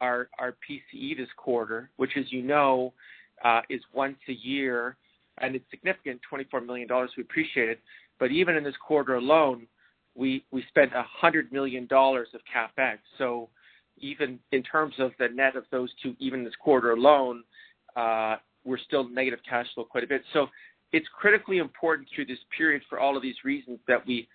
our 0.00 0.28
our 0.38 0.56
PCE 0.68 1.16
this 1.16 1.28
quarter, 1.36 1.90
which, 1.96 2.10
as 2.16 2.24
you 2.30 2.42
know, 2.42 2.92
uh, 3.44 3.60
is 3.70 3.80
once 3.92 4.18
a 4.28 4.32
year, 4.32 4.96
and 5.38 5.54
it's 5.54 5.64
significant, 5.70 6.20
$24 6.32 6.64
million. 6.64 6.88
We 7.16 7.22
appreciate 7.22 7.68
it. 7.68 7.80
But 8.18 8.30
even 8.30 8.56
in 8.56 8.64
this 8.64 8.74
quarter 8.86 9.16
alone, 9.16 9.66
we 10.14 10.44
we 10.52 10.64
spent 10.68 10.92
a 10.94 11.04
hundred 11.08 11.52
million 11.52 11.86
dollars 11.86 12.28
of 12.34 12.40
capex. 12.54 12.98
So 13.18 13.48
even 13.98 14.38
in 14.52 14.62
terms 14.62 14.94
of 14.98 15.12
the 15.18 15.28
net 15.28 15.56
of 15.56 15.64
those 15.70 15.90
two, 16.02 16.14
even 16.18 16.44
this 16.44 16.54
quarter 16.60 16.92
alone, 16.92 17.44
uh, 17.96 18.36
we're 18.64 18.78
still 18.78 19.08
negative 19.08 19.40
cash 19.48 19.66
flow 19.74 19.84
quite 19.84 20.04
a 20.04 20.06
bit. 20.06 20.22
So 20.32 20.46
it's 20.92 21.06
critically 21.18 21.58
important 21.58 22.08
through 22.14 22.26
this 22.26 22.38
period 22.56 22.82
for 22.88 22.98
all 22.98 23.16
of 23.16 23.22
these 23.22 23.36
reasons 23.44 23.78
that 23.88 24.04
we 24.06 24.28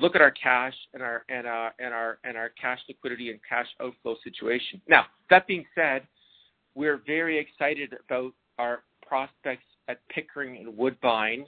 look 0.00 0.14
at 0.14 0.20
our 0.20 0.30
cash 0.30 0.74
uh, 0.98 1.18
and 1.28 1.46
our 1.46 2.50
cash 2.60 2.80
liquidity 2.88 3.30
and 3.30 3.40
cash 3.48 3.66
outflow 3.80 4.16
situation. 4.24 4.80
Now, 4.88 5.06
that 5.30 5.46
being 5.46 5.64
said, 5.74 6.06
we're 6.74 7.02
very 7.06 7.38
excited 7.38 7.94
about 8.06 8.32
our 8.58 8.82
prospects 9.06 9.64
at 9.88 10.00
Pickering 10.08 10.56
and 10.56 10.76
Woodbine. 10.76 11.46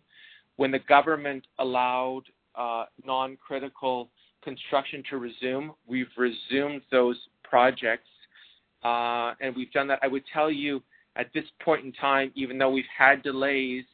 When 0.56 0.70
the 0.70 0.80
government 0.80 1.46
allowed 1.58 2.22
uh, 2.54 2.84
non-critical 3.04 4.10
construction 4.42 5.02
to 5.10 5.16
resume, 5.16 5.72
we've 5.86 6.06
resumed 6.16 6.82
those 6.90 7.16
projects, 7.54 8.08
uh, 8.82 9.32
and 9.40 9.54
we've 9.54 9.70
done 9.70 9.86
that. 9.86 10.00
I 10.02 10.08
would 10.08 10.24
tell 10.32 10.50
you 10.50 10.82
at 11.14 11.32
this 11.32 11.44
point 11.64 11.84
in 11.84 11.92
time, 11.92 12.32
even 12.34 12.58
though 12.58 12.70
we've 12.70 12.84
had 12.98 13.22
delays 13.22 13.84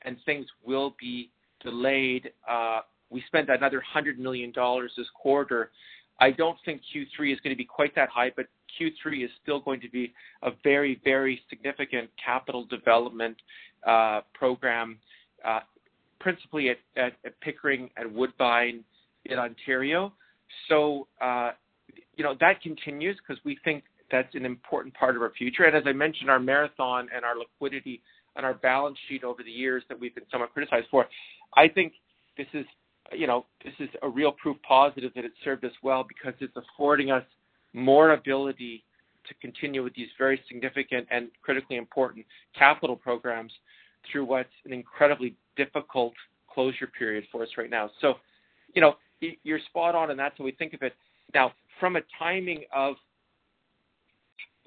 and 0.00 0.16
things 0.24 0.46
will 0.64 0.96
be 0.98 1.28
delayed, 1.62 2.30
uh, 2.48 2.80
we 3.10 3.22
spent 3.26 3.50
another 3.50 3.76
100 3.76 4.18
million 4.18 4.50
dollars 4.50 4.92
this 4.96 5.08
quarter. 5.14 5.72
I 6.20 6.30
don't 6.30 6.56
think 6.64 6.80
Q3 6.90 7.34
is 7.34 7.40
gonna 7.40 7.54
be 7.54 7.66
quite 7.66 7.94
that 7.96 8.08
high, 8.08 8.32
but 8.34 8.46
Q3 8.80 9.26
is 9.26 9.30
still 9.42 9.60
going 9.60 9.82
to 9.82 9.90
be 9.90 10.14
a 10.42 10.52
very, 10.64 10.98
very 11.04 11.38
significant 11.50 12.08
capital 12.24 12.64
development 12.64 13.36
uh, 13.86 14.22
program, 14.32 14.98
principally 16.18 16.70
at 16.70 17.12
Pickering 17.42 17.90
and 17.98 18.14
Woodbine 18.14 18.82
in 19.26 19.38
Ontario. 19.38 20.14
You 22.16 22.24
know, 22.24 22.34
that 22.40 22.60
continues 22.60 23.16
because 23.16 23.42
we 23.44 23.58
think 23.64 23.84
that's 24.10 24.34
an 24.34 24.44
important 24.44 24.94
part 24.94 25.16
of 25.16 25.22
our 25.22 25.32
future. 25.36 25.64
And 25.64 25.74
as 25.74 25.84
I 25.86 25.92
mentioned, 25.92 26.30
our 26.30 26.38
marathon 26.38 27.08
and 27.14 27.24
our 27.24 27.38
liquidity 27.38 28.02
and 28.36 28.44
our 28.44 28.54
balance 28.54 28.98
sheet 29.08 29.24
over 29.24 29.42
the 29.42 29.50
years 29.50 29.82
that 29.88 29.98
we've 29.98 30.14
been 30.14 30.24
somewhat 30.30 30.52
criticized 30.52 30.86
for, 30.90 31.06
I 31.56 31.68
think 31.68 31.94
this 32.36 32.46
is, 32.52 32.66
you 33.12 33.26
know, 33.26 33.46
this 33.64 33.74
is 33.78 33.88
a 34.02 34.08
real 34.08 34.32
proof 34.32 34.56
positive 34.66 35.12
that 35.14 35.24
it 35.24 35.32
served 35.42 35.64
us 35.64 35.72
well 35.82 36.04
because 36.06 36.34
it's 36.40 36.56
affording 36.56 37.10
us 37.10 37.24
more 37.72 38.12
ability 38.12 38.84
to 39.26 39.34
continue 39.34 39.82
with 39.82 39.94
these 39.94 40.08
very 40.18 40.40
significant 40.48 41.06
and 41.10 41.28
critically 41.42 41.76
important 41.76 42.26
capital 42.58 42.96
programs 42.96 43.52
through 44.10 44.24
what's 44.24 44.48
an 44.64 44.72
incredibly 44.72 45.34
difficult 45.56 46.12
closure 46.52 46.86
period 46.86 47.24
for 47.30 47.42
us 47.42 47.48
right 47.56 47.70
now. 47.70 47.90
So, 48.00 48.14
you 48.74 48.82
know, 48.82 48.96
you're 49.42 49.60
spot 49.66 49.94
on, 49.94 50.10
and 50.10 50.18
that's 50.18 50.36
how 50.36 50.44
we 50.44 50.52
think 50.52 50.74
of 50.74 50.82
it. 50.82 50.94
Now, 51.34 51.52
from 51.80 51.96
a 51.96 52.00
timing 52.18 52.64
of 52.74 52.94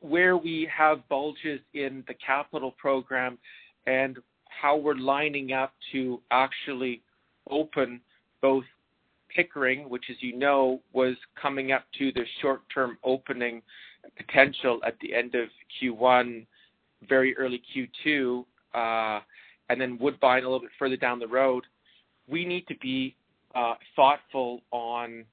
where 0.01 0.37
we 0.37 0.69
have 0.75 1.07
bulges 1.09 1.59
in 1.73 2.03
the 2.07 2.13
capital 2.25 2.71
program 2.77 3.37
and 3.87 4.17
how 4.49 4.77
we're 4.77 4.95
lining 4.95 5.53
up 5.53 5.73
to 5.91 6.21
actually 6.31 7.01
open 7.49 8.01
both 8.41 8.63
Pickering, 9.35 9.89
which 9.89 10.05
as 10.09 10.15
you 10.21 10.37
know, 10.37 10.79
was 10.93 11.15
coming 11.41 11.73
up 11.73 11.83
to 11.97 12.09
the 12.13 12.23
short-term 12.41 12.97
opening 13.03 13.61
potential 14.15 14.79
at 14.87 14.95
the 15.01 15.13
end 15.13 15.35
of 15.35 15.49
Q1, 15.81 16.45
very 17.09 17.35
early 17.37 17.61
Q2, 17.75 18.45
uh, 18.73 19.21
and 19.67 19.81
then 19.81 19.97
Woodbine 19.99 20.43
a 20.43 20.45
little 20.45 20.61
bit 20.61 20.69
further 20.79 20.95
down 20.95 21.19
the 21.19 21.27
road. 21.27 21.65
We 22.29 22.45
need 22.45 22.65
to 22.67 22.77
be 22.77 23.17
uh, 23.55 23.73
thoughtful 23.95 24.61
on 24.71 25.25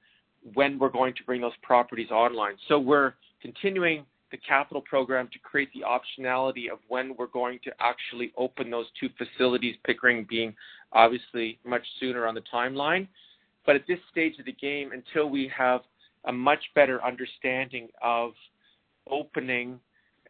when 0.53 0.77
we're 0.77 0.89
going 0.89 1.13
to 1.15 1.23
bring 1.23 1.41
those 1.41 1.53
properties 1.61 2.11
online. 2.11 2.55
So 2.67 2.79
we're 2.79 3.13
continuing 3.41 4.05
the 4.31 4.37
capital 4.37 4.81
program 4.81 5.29
to 5.31 5.39
create 5.39 5.69
the 5.73 5.81
optionality 5.81 6.71
of 6.71 6.79
when 6.87 7.15
we're 7.17 7.27
going 7.27 7.59
to 7.63 7.71
actually 7.79 8.33
open 8.35 8.69
those 8.69 8.87
two 8.99 9.09
facilities, 9.17 9.75
Pickering 9.85 10.25
being 10.27 10.55
obviously 10.91 11.59
much 11.65 11.83
sooner 11.99 12.25
on 12.27 12.35
the 12.35 12.43
timeline. 12.53 13.07
But 13.65 13.75
at 13.75 13.87
this 13.87 13.99
stage 14.11 14.39
of 14.39 14.45
the 14.45 14.53
game, 14.53 14.91
until 14.91 15.29
we 15.29 15.51
have 15.55 15.81
a 16.25 16.31
much 16.31 16.63
better 16.73 17.03
understanding 17.03 17.89
of 18.01 18.31
opening 19.09 19.79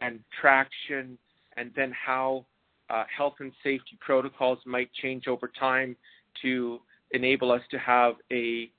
and 0.01 0.19
traction 0.39 1.17
and 1.55 1.71
then 1.75 1.93
how 1.93 2.45
uh, 2.89 3.03
health 3.15 3.35
and 3.39 3.51
safety 3.63 3.97
protocols 3.99 4.59
might 4.65 4.91
change 5.01 5.27
over 5.27 5.51
time 5.59 5.95
to 6.41 6.79
enable 7.11 7.51
us 7.51 7.61
to 7.71 7.77
have 7.77 8.15
a 8.31 8.69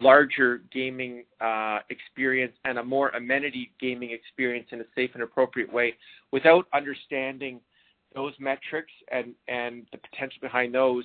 larger 0.00 0.62
gaming 0.72 1.24
uh, 1.40 1.80
experience 1.90 2.52
and 2.64 2.78
a 2.78 2.84
more 2.84 3.08
amenity 3.10 3.72
gaming 3.80 4.10
experience 4.10 4.68
in 4.70 4.80
a 4.80 4.84
safe 4.94 5.10
and 5.14 5.22
appropriate 5.22 5.72
way. 5.72 5.94
Without 6.30 6.66
understanding 6.72 7.60
those 8.14 8.32
metrics 8.38 8.92
and 9.10 9.34
the 9.48 9.98
potential 9.98 10.38
behind 10.40 10.74
those, 10.74 11.04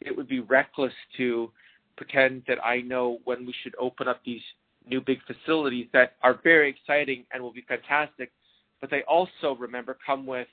it 0.00 0.16
would 0.16 0.28
be 0.28 0.40
reckless 0.40 0.92
to 1.16 1.50
pretend 1.96 2.42
that 2.46 2.58
I 2.64 2.82
know 2.82 3.18
when 3.24 3.46
we 3.46 3.54
should 3.62 3.74
open 3.78 4.08
up 4.08 4.20
these 4.24 4.42
new 4.88 5.00
big 5.00 5.18
facilities 5.26 5.86
that 5.92 6.16
are 6.22 6.38
very 6.44 6.68
exciting 6.70 7.24
and 7.32 7.42
will 7.42 7.52
be 7.52 7.64
fantastic. 7.66 8.30
But 8.80 8.90
they 8.90 9.02
also, 9.02 9.56
remember, 9.58 9.96
come 10.04 10.26
with 10.26 10.48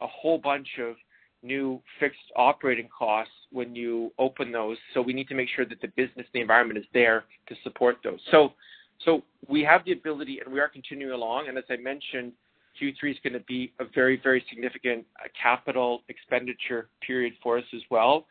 a 0.00 0.06
whole 0.06 0.38
bunch 0.38 0.68
of 0.80 0.96
new 1.42 1.80
fixed 1.98 2.18
operating 2.36 2.88
costs 2.96 3.32
when 3.50 3.74
you 3.74 4.12
open 4.18 4.52
those. 4.52 4.76
So 4.94 5.02
we 5.02 5.12
need 5.12 5.28
to 5.28 5.34
make 5.34 5.48
sure 5.54 5.64
that 5.64 5.80
the 5.80 5.88
business, 5.88 6.26
the 6.32 6.40
environment 6.40 6.78
is 6.78 6.84
there 6.94 7.24
to 7.48 7.54
support 7.62 7.96
those. 8.04 8.20
So, 8.30 8.52
so 9.04 9.22
we 9.48 9.62
have 9.62 9.84
the 9.84 9.92
ability, 9.92 10.40
and 10.44 10.52
we 10.52 10.60
are 10.60 10.68
continuing 10.68 11.12
along. 11.12 11.48
And 11.48 11.58
as 11.58 11.64
I 11.68 11.76
mentioned, 11.76 12.32
Q3 12.80 13.10
is 13.10 13.16
gonna 13.22 13.40
be 13.40 13.72
a 13.80 13.84
very, 13.94 14.20
very 14.22 14.44
significant 14.48 15.04
uh, 15.20 15.28
capital 15.40 16.02
expenditure 16.08 16.88
period 17.06 17.34
for 17.42 17.58
us 17.58 17.64
as 17.74 17.82
well. 17.90 18.26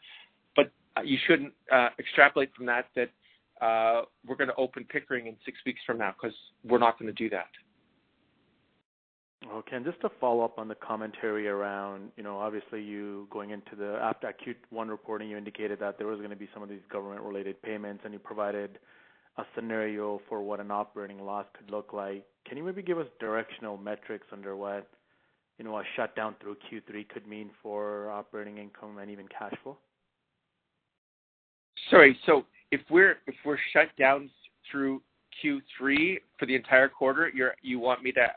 But 0.55 0.72
uh, 0.97 1.01
you 1.01 1.18
shouldn't 1.28 1.53
uh, 1.72 1.89
extrapolate 1.99 2.53
from 2.55 2.66
that 2.68 2.88
that 2.95 3.09
we're 4.26 4.36
gonna 4.36 4.53
open 4.57 4.86
Pickering 4.86 5.28
in 5.28 5.36
six 5.45 5.57
weeks 5.66 5.82
from 5.86 5.99
now 5.99 6.16
because 6.20 6.36
we're 6.64 6.80
not 6.80 6.97
gonna 6.97 7.12
do 7.12 7.30
that. 7.30 7.49
Okay. 9.49 9.77
Just 9.83 9.99
to 10.01 10.09
follow 10.19 10.43
up 10.43 10.59
on 10.59 10.67
the 10.67 10.75
commentary 10.75 11.47
around, 11.47 12.11
you 12.15 12.23
know, 12.23 12.37
obviously 12.37 12.81
you 12.81 13.27
going 13.31 13.49
into 13.49 13.75
the 13.75 13.97
after 14.01 14.31
Q1 14.45 14.89
reporting, 14.89 15.29
you 15.29 15.37
indicated 15.37 15.79
that 15.79 15.97
there 15.97 16.07
was 16.07 16.21
gonna 16.21 16.35
be 16.35 16.49
some 16.53 16.61
of 16.61 16.69
these 16.69 16.85
government-related 16.91 17.61
payments, 17.63 18.03
and 18.05 18.13
you 18.13 18.19
provided 18.19 18.77
a 19.37 19.43
scenario 19.55 20.21
for 20.29 20.41
what 20.41 20.59
an 20.59 20.69
operating 20.71 21.25
loss 21.25 21.45
could 21.57 21.71
look 21.71 21.93
like. 21.93 22.25
Can 22.45 22.57
you 22.57 22.63
maybe 22.63 22.81
give 22.81 22.99
us 22.99 23.07
directional 23.19 23.77
metrics 23.77 24.27
under 24.31 24.55
what, 24.55 24.87
you 25.57 25.65
know, 25.65 25.77
a 25.77 25.83
shutdown 25.95 26.35
through 26.41 26.57
Q3 26.69 27.07
could 27.09 27.25
mean 27.25 27.49
for 27.63 28.09
operating 28.11 28.57
income 28.57 28.97
and 28.99 29.09
even 29.09 29.27
cash 29.27 29.53
flow? 29.63 29.77
Sorry. 31.89 32.17
So 32.25 32.45
if 32.71 32.81
we're 32.89 33.17
if 33.25 33.35
we're 33.43 33.57
shut 33.73 33.95
down 33.97 34.29
through 34.69 35.01
Q3 35.43 36.19
for 36.37 36.45
the 36.45 36.55
entire 36.55 36.89
quarter, 36.89 37.31
you 37.61 37.79
want 37.79 38.03
me 38.03 38.11
to 38.11 38.27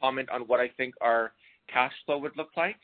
comment 0.00 0.28
on 0.30 0.42
what 0.42 0.60
I 0.60 0.68
think 0.76 0.94
our 1.00 1.32
cash 1.72 1.92
flow 2.06 2.18
would 2.18 2.36
look 2.36 2.50
like? 2.56 2.76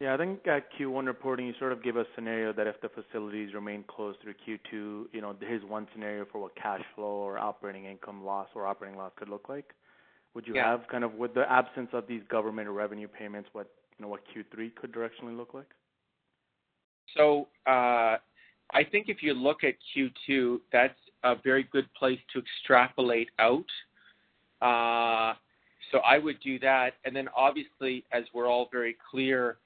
Yeah. 0.00 0.14
I 0.14 0.16
think 0.16 0.46
at 0.46 0.64
Q1 0.78 1.06
reporting, 1.06 1.46
you 1.46 1.54
sort 1.58 1.72
of 1.72 1.82
gave 1.82 1.96
a 1.96 2.04
scenario 2.14 2.52
that 2.52 2.66
if 2.66 2.80
the 2.80 2.88
facilities 2.88 3.54
remain 3.54 3.84
closed 3.86 4.18
through 4.22 4.34
Q2, 4.46 5.06
you 5.12 5.20
know, 5.20 5.34
here's 5.40 5.64
one 5.64 5.86
scenario 5.92 6.26
for 6.30 6.40
what 6.40 6.54
cash 6.56 6.82
flow 6.94 7.04
or 7.04 7.38
operating 7.38 7.84
income 7.84 8.24
loss 8.24 8.48
or 8.54 8.66
operating 8.66 8.98
loss 8.98 9.12
could 9.16 9.28
look 9.28 9.48
like. 9.48 9.66
Yeah. 9.68 9.74
Would 10.34 10.46
you 10.48 10.54
have 10.54 10.80
kind 10.90 11.04
of 11.04 11.14
with 11.14 11.34
the 11.34 11.50
absence 11.50 11.90
of 11.92 12.06
these 12.08 12.22
government 12.28 12.68
revenue 12.68 13.06
payments, 13.06 13.48
what, 13.52 13.70
you 13.96 14.04
know, 14.04 14.08
what 14.08 14.22
Q3 14.34 14.74
could 14.74 14.92
directionally 14.92 15.36
look 15.36 15.54
like? 15.54 15.68
So, 17.16 17.48
uh, 17.66 18.16
I 18.72 18.82
think 18.90 19.08
if 19.08 19.22
you 19.22 19.34
look 19.34 19.62
at 19.62 19.74
Q2, 19.96 20.58
that's 20.72 20.98
a 21.22 21.36
very 21.42 21.68
good 21.70 21.86
place 21.94 22.18
to 22.32 22.40
extrapolate 22.40 23.30
out. 23.38 23.64
I 26.04 26.18
would 26.18 26.40
do 26.40 26.58
that. 26.60 26.94
And 27.04 27.14
then 27.14 27.28
obviously, 27.36 28.04
as 28.12 28.24
we're 28.32 28.48
all 28.48 28.68
very 28.70 28.96
clear, 29.10 29.56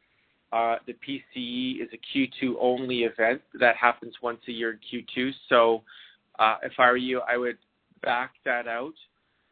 uh, 0.53 0.77
the 0.87 0.95
PCE 0.95 1.83
is 1.83 1.89
a 1.93 2.19
Q2 2.19 2.55
only 2.61 3.01
event 3.01 3.43
that 3.61 3.77
happens 3.77 4.15
once 4.23 4.41
a 4.49 4.53
year 4.53 4.73
in 4.73 5.05
Q2. 5.17 5.33
So 5.49 5.83
uh, 6.39 6.57
If 6.63 6.73
I 6.79 6.91
were 6.91 6.97
you, 6.97 7.21
I 7.21 7.37
would 7.37 7.59
back 8.03 8.33
that 8.45 8.67
out. 8.69 8.95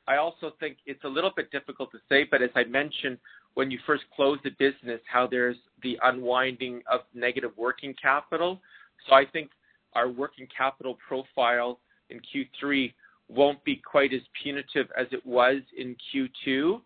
I 0.09 0.17
also 0.17 0.53
think 0.61 0.79
it's 0.87 1.03
a 1.05 1.09
little 1.09 1.33
bit 1.35 1.51
difficult 1.51 1.91
to 1.93 1.99
say, 2.09 2.25
but 2.31 2.41
as 2.41 2.51
I 2.55 2.65
mentioned, 2.65 3.19
when 3.55 3.71
you 3.71 3.79
first 3.87 4.05
close 4.15 4.39
the 4.45 4.51
business, 4.51 5.01
how 5.11 5.27
there's 5.27 5.57
the 5.83 5.99
unwinding 6.05 6.83
of 6.91 7.01
negative 7.15 7.51
working 7.57 7.95
capital. 8.01 8.61
So 9.09 9.15
I 9.15 9.25
think 9.25 9.51
our 9.95 10.09
working 10.09 10.47
capital 10.57 10.97
profile 11.09 11.81
in 12.11 12.21
Q3 12.21 12.93
won't 13.29 13.63
be 13.65 13.77
quite 13.77 14.13
as 14.13 14.21
punitive 14.43 14.89
as 14.99 15.07
it 15.11 15.25
was 15.27 15.61
in 15.77 15.97
Q2. 16.15 16.81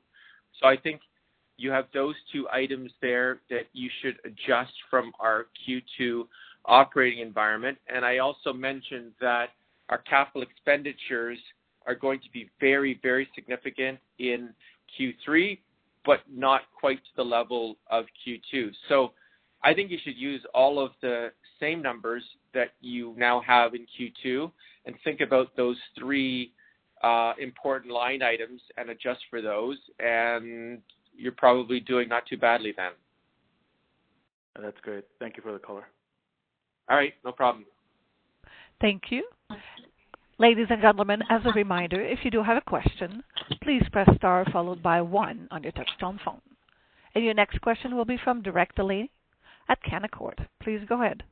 So 0.60 0.66
I 0.66 0.76
think 0.76 1.00
you 1.56 1.70
have 1.70 1.86
those 1.92 2.14
two 2.32 2.48
items 2.50 2.90
there 3.02 3.40
that 3.50 3.66
you 3.72 3.90
should 4.00 4.18
adjust 4.24 4.72
from 4.88 5.12
our 5.20 5.46
Q2 5.68 6.26
operating 6.64 7.20
environment. 7.20 7.78
And 7.94 8.04
I 8.04 8.18
also 8.18 8.52
mentioned 8.52 9.12
that 9.20 9.50
our 9.90 9.98
capital 9.98 10.42
expenditures 10.42 11.38
are 11.86 11.94
going 11.94 12.20
to 12.20 12.30
be 12.32 12.48
very, 12.60 12.98
very 13.02 13.28
significant 13.34 13.98
in 14.18 14.50
Q3, 14.98 15.58
but 16.04 16.20
not 16.30 16.62
quite 16.78 16.98
to 16.98 17.10
the 17.16 17.24
level 17.24 17.76
of 17.90 18.06
Q2. 18.26 18.70
So 18.88 19.12
I 19.62 19.74
think 19.74 19.90
you 19.90 19.98
should 20.02 20.16
use 20.16 20.42
all 20.54 20.82
of 20.82 20.92
the 21.02 21.32
same 21.60 21.82
numbers 21.82 22.24
that 22.54 22.70
you 22.80 23.14
now 23.16 23.40
have 23.46 23.72
in 23.74 23.86
Q2 23.98 24.50
and 24.86 24.94
think 25.04 25.20
about 25.20 25.56
those 25.56 25.76
three 25.98 26.52
uh, 27.02 27.32
important 27.40 27.92
line 27.92 28.22
items 28.22 28.60
and 28.76 28.90
adjust 28.90 29.20
for 29.30 29.40
those, 29.40 29.78
and 29.98 30.80
you're 31.16 31.32
probably 31.32 31.80
doing 31.80 32.08
not 32.08 32.26
too 32.26 32.36
badly 32.36 32.74
then. 32.76 32.92
That's 34.60 34.80
great. 34.82 35.04
Thank 35.18 35.36
you 35.36 35.42
for 35.42 35.52
the 35.52 35.58
color. 35.58 35.84
All 36.88 36.96
right, 36.96 37.14
no 37.24 37.32
problem. 37.32 37.64
Thank 38.80 39.04
you. 39.10 39.24
Ladies 40.38 40.66
and 40.70 40.80
gentlemen, 40.80 41.20
as 41.28 41.42
a 41.44 41.52
reminder, 41.52 42.00
if 42.00 42.20
you 42.24 42.30
do 42.30 42.42
have 42.42 42.56
a 42.56 42.62
question, 42.62 43.22
please 43.62 43.82
press 43.92 44.08
star 44.16 44.44
followed 44.50 44.82
by 44.82 45.00
one 45.02 45.46
on 45.50 45.62
your 45.62 45.72
touchtone 45.72 46.18
phone. 46.24 46.40
And 47.14 47.24
your 47.24 47.34
next 47.34 47.60
question 47.60 47.94
will 47.94 48.04
be 48.04 48.18
from 48.22 48.42
Derek 48.42 48.74
Dley 48.74 49.10
at 49.68 49.82
Canaccord. 49.82 50.46
Please 50.62 50.80
go 50.88 51.02
ahead. 51.02 51.22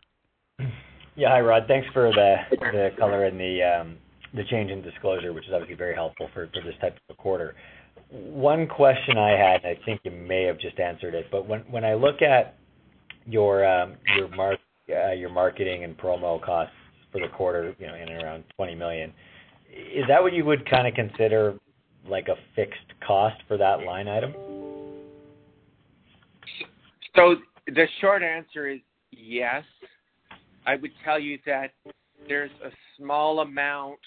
Yeah. 1.19 1.31
Hi, 1.31 1.41
Rod. 1.41 1.64
Thanks 1.66 1.89
for 1.93 2.12
the 2.12 2.91
color 2.97 3.25
and 3.25 3.41
the 3.41 3.61
um, 3.61 3.97
the 4.35 4.45
change 4.45 4.71
in 4.71 4.83
disclosure, 4.83 5.33
which 5.33 5.49
is 5.49 5.53
obviously 5.53 5.75
very 5.75 5.93
helpful 5.93 6.31
for 6.33 6.47
this 6.47 6.75
type 6.81 6.95
of 6.95 7.16
a 7.16 7.21
quarter. 7.21 7.57
One 8.09 8.69
question 8.69 9.19
I 9.19 9.31
had, 9.31 9.64
and 9.64 9.77
I 9.77 9.85
think 9.85 10.01
you 10.05 10.12
may 10.12 10.45
have 10.45 10.61
just 10.61 10.79
answered 10.79 11.14
it, 11.14 11.27
but 11.33 11.49
when 11.49 11.85
I 11.85 11.95
look 11.95 12.23
at 12.23 12.55
your 13.27 13.66
um, 13.66 13.97
uh, 14.09 15.11
your 15.11 15.29
marketing 15.29 15.83
and 15.83 15.99
promo 15.99 16.41
costs 16.41 16.73
for 17.11 17.21
the 17.21 17.29
quarter, 17.37 17.75
you 17.81 17.89
know, 17.89 17.95
in 17.95 18.09
and 18.09 18.23
around 18.23 18.45
20 18.55 18.77
million. 18.77 19.12
Is 19.71 20.05
that 20.07 20.23
what 20.23 20.33
you 20.33 20.45
would 20.45 20.71
kind 20.71 20.87
of 20.87 20.95
consider 20.95 21.59
like 22.07 22.29
a 22.29 22.37
fixed 22.55 22.79
cost 23.05 23.37
for 23.49 23.57
that 23.57 23.81
line 23.81 24.07
item? 24.07 24.35
So 27.16 27.35
the 27.66 27.89
short 28.01 28.23
answer 28.23 28.69
is 28.69 28.79
yes. 29.11 29.64
I 30.67 30.77
would 30.77 30.93
tell 31.05 31.19
you 31.19 31.39
that 31.47 31.73
there's 32.29 32.51
a 32.65 32.71
small 32.97 33.41
amount, 33.41 33.99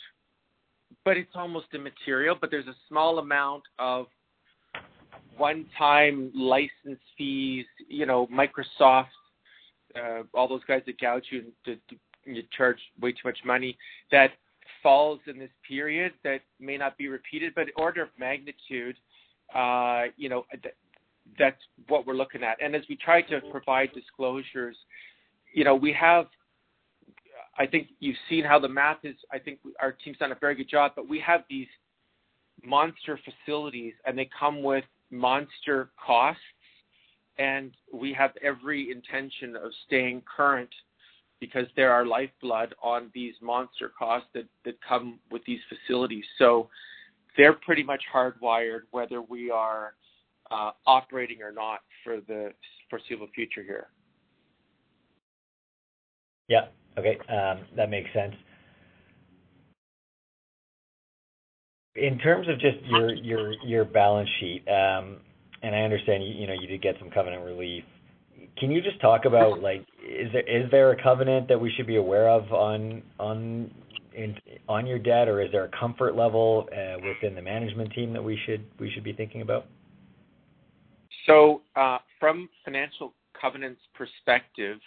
but 1.04 1.18
it's 1.18 1.32
almost 1.36 1.68
immaterial, 1.74 2.36
but 2.40 2.52
there's 2.52 2.68
a 2.68 2.76
small 2.88 3.20
amount 3.20 3.64
of 3.80 4.08
one-time 5.38 6.32
license 6.36 7.00
fees, 7.18 7.66
you 7.88 8.06
know, 8.06 8.28
Microsoft, 8.28 9.08
uh, 9.96 10.24
all 10.34 10.48
those 10.48 10.64
guys 10.68 10.82
that 10.86 11.00
gouge 11.00 11.26
you 11.32 11.46
to 11.66 11.78
you 12.26 12.44
charge 12.56 12.78
way 13.02 13.12
too 13.12 13.22
much 13.26 13.40
money 13.44 13.78
that 14.12 14.32
falls 14.84 15.20
in 15.28 15.38
this 15.38 15.50
period 15.68 16.14
that 16.24 16.42
may 16.60 16.78
not 16.78 16.98
be 16.98 17.08
repeated, 17.08 17.54
but 17.56 17.68
order 17.76 18.04
of 18.04 18.10
magnitude, 18.20 18.96
uh, 19.56 20.04
you 20.18 20.30
know, 20.30 20.46
th- 20.62 20.76
that's 21.38 21.62
what 21.88 22.06
we're 22.06 22.14
looking 22.14 22.44
at. 22.44 22.62
And 22.64 22.76
as 22.76 22.84
we 22.90 22.96
try 22.96 23.22
to 23.24 23.42
provide 23.52 23.92
disclosures, 23.94 24.76
you 25.54 25.64
know, 25.64 25.76
we 25.76 25.94
have, 25.94 26.28
I 27.58 27.66
think 27.66 27.90
you've 28.00 28.16
seen 28.30 28.44
how 28.44 28.60
the 28.60 28.70
math 28.70 29.00
is, 29.04 29.16
I 29.32 29.40
think 29.40 29.60
our 29.82 29.92
team's 29.92 30.18
done 30.18 30.32
a 30.32 30.38
very 30.40 30.56
good 30.56 30.70
job, 30.70 30.94
but 30.96 31.10
we 31.10 31.20
have 31.20 31.42
these 31.50 31.68
monster 32.64 33.20
facilities 33.26 33.94
and 34.06 34.18
they 34.18 34.30
come 34.38 34.64
with 34.64 34.86
monster 35.10 35.92
costs 36.04 36.42
and 37.38 37.72
we 37.94 38.14
have 38.14 38.32
every 38.44 38.92
intention 38.92 39.56
of 39.56 39.72
staying 39.86 40.22
current 40.36 40.70
because 41.40 41.66
there 41.76 41.92
are 41.92 42.06
lifeblood 42.06 42.74
on 42.82 43.10
these 43.14 43.34
monster 43.42 43.92
costs 43.98 44.28
that, 44.34 44.46
that 44.64 44.76
come 44.88 45.20
with 45.32 45.42
these 45.46 45.60
facilities. 45.68 46.24
So 46.38 46.70
they're 47.36 47.54
pretty 47.54 47.84
much 47.84 48.04
hardwired 48.14 48.82
whether 48.92 49.22
we 49.22 49.50
are 49.50 49.96
uh, 50.52 50.72
operating 50.86 51.42
or 51.42 51.52
not 51.52 51.80
for 52.04 52.18
the 52.28 52.52
foreseeable 52.90 53.28
future 53.34 53.64
here. 53.64 53.88
Yeah. 56.48 56.68
Okay. 56.98 57.18
Um, 57.30 57.66
that 57.76 57.90
makes 57.90 58.12
sense. 58.14 58.34
In 61.96 62.18
terms 62.20 62.48
of 62.48 62.60
just 62.60 62.78
your 63.64 63.86
balance 63.86 64.30
sheet, 64.40 64.64
um, 64.68 65.18
and 65.62 65.76
I 65.76 65.80
understand 65.80 66.24
you, 66.24 66.48
know 66.48 66.54
you 66.54 66.68
did 66.68 66.82
get 66.82 66.96
some 67.00 67.10
covenant 67.10 67.44
relief 67.44 67.84
can 68.58 68.72
you 68.72 68.82
just 68.82 69.00
talk 69.02 69.26
about 69.26 69.62
like 69.62 69.86
is 70.08 70.32
there 70.72 70.92
a 70.92 71.04
covenant 71.04 71.48
that 71.48 71.60
we 71.60 71.72
should 71.76 71.88
be 71.88 71.98
aware 71.98 72.30
of 72.30 72.52
on 72.52 73.02
your 74.86 75.00
debt, 75.00 75.28
or 75.28 75.42
is 75.42 75.52
there 75.52 75.66
a 75.66 75.80
comfort 75.80 76.16
level 76.16 76.68
uh, 76.72 76.98
within 77.00 77.36
the 77.36 77.42
management 77.42 77.92
team 77.94 78.14
that 78.14 78.24
we 78.24 78.40
should 78.46 79.04
be 79.04 79.14
thinking 79.14 79.42
about? 79.42 79.66
So, 81.28 81.62
uh, 81.76 82.00
from 82.20 82.50
financial 82.66 83.14
covenants 83.40 83.82
perspective, 83.94 84.80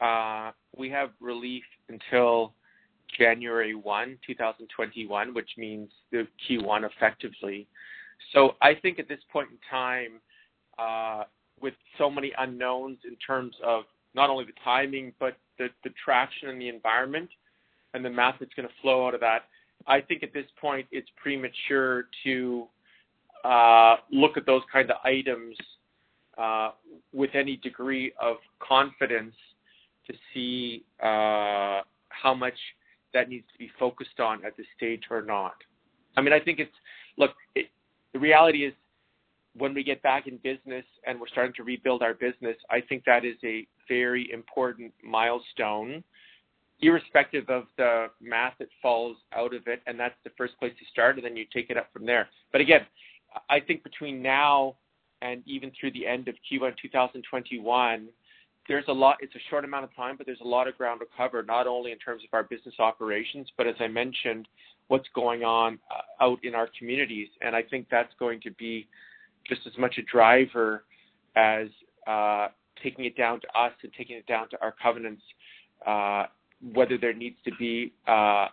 uh, 0.00 0.52
we 0.76 0.90
have 0.90 1.10
relief 1.20 1.64
until 1.88 2.52
January 3.18 3.74
1, 3.74 4.18
2021, 4.26 5.34
which 5.34 5.50
means 5.56 5.90
the 6.12 6.26
Q1 6.48 6.88
effectively. 6.88 7.66
So, 8.32 8.56
I 8.60 8.74
think 8.74 8.98
at 8.98 9.08
this 9.08 9.20
point 9.32 9.48
in 9.50 9.58
time, 9.70 10.20
uh, 10.78 11.24
with 11.60 11.74
so 11.96 12.10
many 12.10 12.32
unknowns 12.38 12.98
in 13.06 13.16
terms 13.16 13.54
of 13.64 13.84
not 14.14 14.30
only 14.30 14.44
the 14.44 14.52
timing 14.64 15.12
but 15.18 15.36
the, 15.58 15.68
the 15.84 15.90
traction 16.02 16.48
in 16.48 16.58
the 16.58 16.68
environment 16.68 17.28
and 17.94 18.04
the 18.04 18.10
math 18.10 18.36
that's 18.38 18.52
going 18.54 18.68
to 18.68 18.74
flow 18.80 19.06
out 19.06 19.14
of 19.14 19.20
that. 19.20 19.44
I 19.86 20.00
think 20.00 20.22
at 20.22 20.32
this 20.32 20.46
point 20.60 20.86
it's 20.92 21.08
premature 21.16 22.06
to 22.24 22.66
uh, 23.44 23.96
look 24.10 24.36
at 24.36 24.46
those 24.46 24.62
kind 24.72 24.90
of 24.90 24.96
items 25.04 25.56
uh, 26.36 26.70
with 27.12 27.30
any 27.34 27.56
degree 27.56 28.12
of 28.20 28.36
confidence 28.60 29.34
to 30.08 30.14
see 30.32 30.84
uh, 31.02 31.82
how 32.08 32.34
much 32.34 32.54
that 33.14 33.28
needs 33.28 33.46
to 33.52 33.58
be 33.58 33.70
focused 33.78 34.20
on 34.20 34.44
at 34.44 34.56
this 34.56 34.66
stage 34.76 35.02
or 35.10 35.22
not. 35.22 35.54
I 36.16 36.20
mean, 36.20 36.32
I 36.32 36.40
think 36.40 36.58
it's 36.58 36.72
look. 37.16 37.30
It, 37.54 37.66
the 38.12 38.18
reality 38.18 38.64
is 38.64 38.72
when 39.56 39.74
we 39.74 39.82
get 39.82 40.02
back 40.02 40.26
in 40.26 40.38
business 40.38 40.84
and 41.06 41.20
we're 41.20 41.28
starting 41.28 41.52
to 41.54 41.62
rebuild 41.62 42.02
our 42.02 42.14
business, 42.14 42.56
I 42.70 42.80
think 42.80 43.04
that 43.06 43.24
is 43.24 43.36
a 43.44 43.66
very 43.88 44.30
important 44.32 44.92
milestone, 45.02 46.02
irrespective 46.80 47.48
of 47.48 47.64
the 47.76 48.06
math 48.20 48.54
that 48.58 48.68
falls 48.80 49.16
out 49.34 49.54
of 49.54 49.66
it. 49.66 49.82
And 49.86 49.98
that's 49.98 50.14
the 50.24 50.30
first 50.36 50.58
place 50.58 50.72
to 50.78 50.84
start, 50.90 51.16
and 51.16 51.24
then 51.24 51.36
you 51.36 51.44
take 51.52 51.70
it 51.70 51.76
up 51.76 51.88
from 51.92 52.06
there. 52.06 52.28
But 52.52 52.60
again, 52.60 52.82
I 53.50 53.60
think 53.60 53.82
between 53.82 54.22
now 54.22 54.76
and 55.22 55.42
even 55.46 55.72
through 55.78 55.92
the 55.92 56.06
end 56.06 56.28
of 56.28 56.34
Q1 56.50 56.74
2021, 56.80 58.08
there's 58.68 58.84
a 58.88 58.92
lot, 58.92 59.16
it's 59.20 59.34
a 59.34 59.40
short 59.50 59.64
amount 59.64 59.84
of 59.84 59.94
time, 59.96 60.16
but 60.16 60.26
there's 60.26 60.40
a 60.40 60.48
lot 60.48 60.68
of 60.68 60.76
ground 60.76 61.00
to 61.00 61.06
cover, 61.16 61.42
not 61.42 61.66
only 61.66 61.90
in 61.92 61.98
terms 61.98 62.22
of 62.22 62.28
our 62.32 62.44
business 62.44 62.74
operations, 62.78 63.48
but 63.56 63.66
as 63.66 63.74
I 63.80 63.88
mentioned, 63.88 64.46
what's 64.88 65.08
going 65.14 65.42
on 65.42 65.78
uh, 65.90 66.24
out 66.24 66.38
in 66.42 66.54
our 66.54 66.68
communities. 66.78 67.28
And 67.40 67.56
I 67.56 67.62
think 67.62 67.86
that's 67.90 68.12
going 68.18 68.40
to 68.42 68.50
be 68.52 68.86
just 69.48 69.62
as 69.66 69.72
much 69.78 69.98
a 69.98 70.02
driver 70.02 70.84
as 71.36 71.68
uh, 72.06 72.48
taking 72.82 73.04
it 73.04 73.16
down 73.16 73.40
to 73.40 73.58
us 73.58 73.72
and 73.82 73.92
taking 73.96 74.16
it 74.16 74.26
down 74.26 74.48
to 74.50 74.60
our 74.60 74.74
covenants, 74.82 75.22
uh, 75.86 76.26
whether 76.74 76.98
there 76.98 77.14
needs 77.14 77.36
to 77.44 77.50
be 77.58 77.92
uh, 78.06 78.46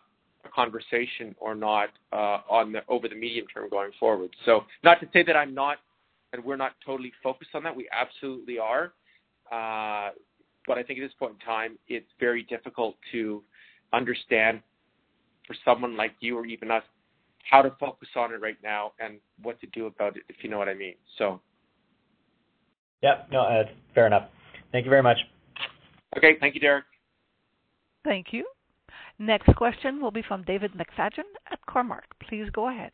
a 0.45 0.49
conversation 0.53 1.35
or 1.39 1.55
not 1.55 1.89
uh, 2.13 2.39
on 2.49 2.71
the 2.71 2.79
over 2.87 3.07
the 3.07 3.15
medium 3.15 3.47
term 3.47 3.69
going 3.69 3.91
forward. 3.99 4.29
So, 4.45 4.61
not 4.83 4.99
to 5.01 5.07
say 5.11 5.23
that 5.23 5.35
I'm 5.35 5.53
not 5.53 5.77
and 6.35 6.43
we're 6.43 6.57
not 6.57 6.73
totally 6.85 7.13
focused 7.23 7.51
on 7.53 7.63
that. 7.63 7.75
We 7.75 7.87
absolutely 7.91 8.59
are. 8.59 8.91
Uh, 9.51 10.09
but 10.67 10.77
I 10.77 10.83
think 10.83 10.99
at 10.99 11.03
this 11.03 11.13
point 11.17 11.33
in 11.39 11.45
time, 11.45 11.77
it's 11.87 12.09
very 12.19 12.43
difficult 12.43 12.95
to 13.11 13.43
understand 13.93 14.61
for 15.47 15.55
someone 15.63 15.95
like 15.95 16.13
you 16.19 16.37
or 16.37 16.45
even 16.45 16.71
us 16.71 16.83
how 17.49 17.61
to 17.61 17.71
focus 17.79 18.09
on 18.15 18.33
it 18.33 18.41
right 18.41 18.57
now 18.63 18.93
and 18.99 19.19
what 19.43 19.59
to 19.61 19.67
do 19.67 19.85
about 19.85 20.17
it, 20.17 20.23
if 20.29 20.37
you 20.41 20.49
know 20.49 20.57
what 20.57 20.67
I 20.67 20.73
mean. 20.73 20.95
So. 21.17 21.39
Yeah, 23.03 23.23
no, 23.31 23.41
uh, 23.41 23.63
fair 23.93 24.07
enough. 24.07 24.29
Thank 24.71 24.85
you 24.85 24.89
very 24.89 25.03
much. 25.03 25.17
Okay, 26.17 26.37
thank 26.39 26.55
you, 26.55 26.61
Derek. 26.61 26.85
Thank 28.03 28.27
you. 28.31 28.45
Next 29.19 29.53
question 29.55 30.01
will 30.01 30.11
be 30.11 30.23
from 30.23 30.43
David 30.43 30.71
McFadgen 30.73 31.23
at 31.51 31.59
Cormark. 31.69 32.03
Please 32.27 32.49
go 32.51 32.69
ahead. 32.69 32.91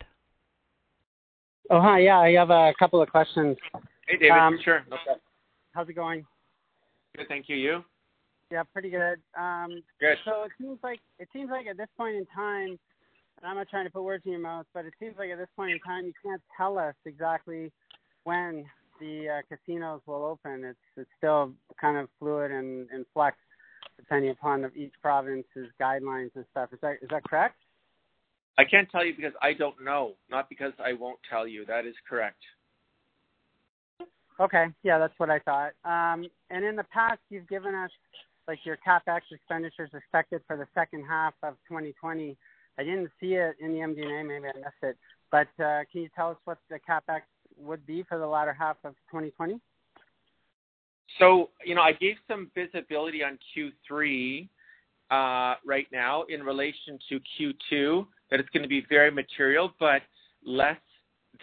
Oh, 1.69 1.79
hi. 1.79 1.99
Yeah, 1.99 2.19
I 2.19 2.31
have 2.33 2.49
a 2.49 2.73
couple 2.77 3.01
of 3.01 3.09
questions. 3.09 3.57
Hey, 4.07 4.17
David. 4.17 4.31
Um, 4.31 4.59
sure. 4.63 4.83
Okay. 4.87 5.19
How's 5.73 5.87
it 5.87 5.93
going? 5.93 6.25
Good, 7.15 7.27
thank 7.27 7.49
you. 7.49 7.55
You? 7.55 7.83
Yeah, 8.51 8.63
pretty 8.63 8.89
good. 8.89 9.19
Um, 9.37 9.81
good. 9.99 10.17
So 10.25 10.43
it 10.43 10.51
seems 10.59 10.79
like 10.83 10.99
it 11.19 11.27
seems 11.33 11.49
like 11.49 11.67
at 11.67 11.77
this 11.77 11.87
point 11.97 12.15
in 12.15 12.25
time, 12.27 12.77
and 13.37 13.45
I'm 13.45 13.55
not 13.55 13.69
trying 13.69 13.85
to 13.85 13.91
put 13.91 14.03
words 14.03 14.23
in 14.25 14.31
your 14.31 14.41
mouth, 14.41 14.65
but 14.73 14.85
it 14.85 14.93
seems 14.99 15.15
like 15.17 15.29
at 15.29 15.37
this 15.37 15.47
point 15.55 15.71
in 15.71 15.79
time 15.79 16.05
you 16.05 16.13
can't 16.23 16.41
tell 16.57 16.77
us 16.77 16.95
exactly 17.05 17.71
when 18.23 18.65
the 18.99 19.27
uh, 19.29 19.41
casinos 19.55 20.01
will 20.05 20.25
open. 20.25 20.65
It's 20.65 20.79
it's 20.97 21.09
still 21.17 21.53
kind 21.79 21.97
of 21.97 22.09
fluid 22.19 22.51
and 22.51 22.89
in 22.91 23.05
flux 23.13 23.37
depending 23.97 24.31
upon 24.31 24.61
the, 24.61 24.73
each 24.73 24.93
province's 25.01 25.69
guidelines 25.79 26.31
and 26.35 26.45
stuff. 26.51 26.69
Is 26.73 26.79
that 26.81 26.97
is 27.01 27.09
that 27.09 27.23
correct? 27.23 27.55
I 28.57 28.63
can't 28.65 28.89
tell 28.91 29.05
you 29.05 29.15
because 29.15 29.33
I 29.41 29.53
don't 29.53 29.81
know, 29.83 30.13
not 30.29 30.49
because 30.49 30.73
I 30.83 30.93
won't 30.93 31.19
tell 31.29 31.47
you. 31.47 31.65
That 31.65 31.85
is 31.85 31.95
correct. 32.07 32.41
Okay, 34.41 34.65
yeah, 34.81 34.97
that's 34.97 35.13
what 35.17 35.29
I 35.29 35.37
thought. 35.39 35.73
Um, 35.85 36.25
and 36.49 36.65
in 36.65 36.75
the 36.75 36.85
past, 36.85 37.19
you've 37.29 37.47
given 37.47 37.75
us 37.75 37.91
like 38.47 38.57
your 38.63 38.77
capex 38.85 39.21
expenditures 39.31 39.91
expected 39.93 40.41
for 40.47 40.57
the 40.57 40.65
second 40.73 41.05
half 41.07 41.35
of 41.43 41.53
2020. 41.69 42.35
I 42.79 42.83
didn't 42.83 43.11
see 43.19 43.33
it 43.33 43.55
in 43.59 43.71
the 43.71 43.79
MD&A, 43.79 44.23
maybe 44.23 44.47
I 44.47 44.57
missed 44.57 44.81
it. 44.81 44.97
But 45.29 45.47
uh, 45.63 45.83
can 45.91 46.01
you 46.01 46.09
tell 46.15 46.31
us 46.31 46.37
what 46.45 46.57
the 46.71 46.79
capex 46.89 47.21
would 47.55 47.85
be 47.85 48.03
for 48.09 48.17
the 48.17 48.25
latter 48.25 48.51
half 48.51 48.77
of 48.83 48.93
2020? 49.11 49.59
So, 51.19 51.49
you 51.63 51.75
know, 51.75 51.81
I 51.81 51.91
gave 51.91 52.15
some 52.27 52.49
visibility 52.55 53.21
on 53.23 53.37
Q3 53.55 54.49
uh, 55.11 55.55
right 55.63 55.87
now 55.91 56.23
in 56.23 56.41
relation 56.41 56.97
to 57.09 57.19
Q2 57.19 58.07
that 58.31 58.39
it's 58.39 58.49
going 58.49 58.63
to 58.63 58.69
be 58.69 58.83
very 58.89 59.11
material, 59.11 59.71
but 59.79 60.01
less 60.43 60.79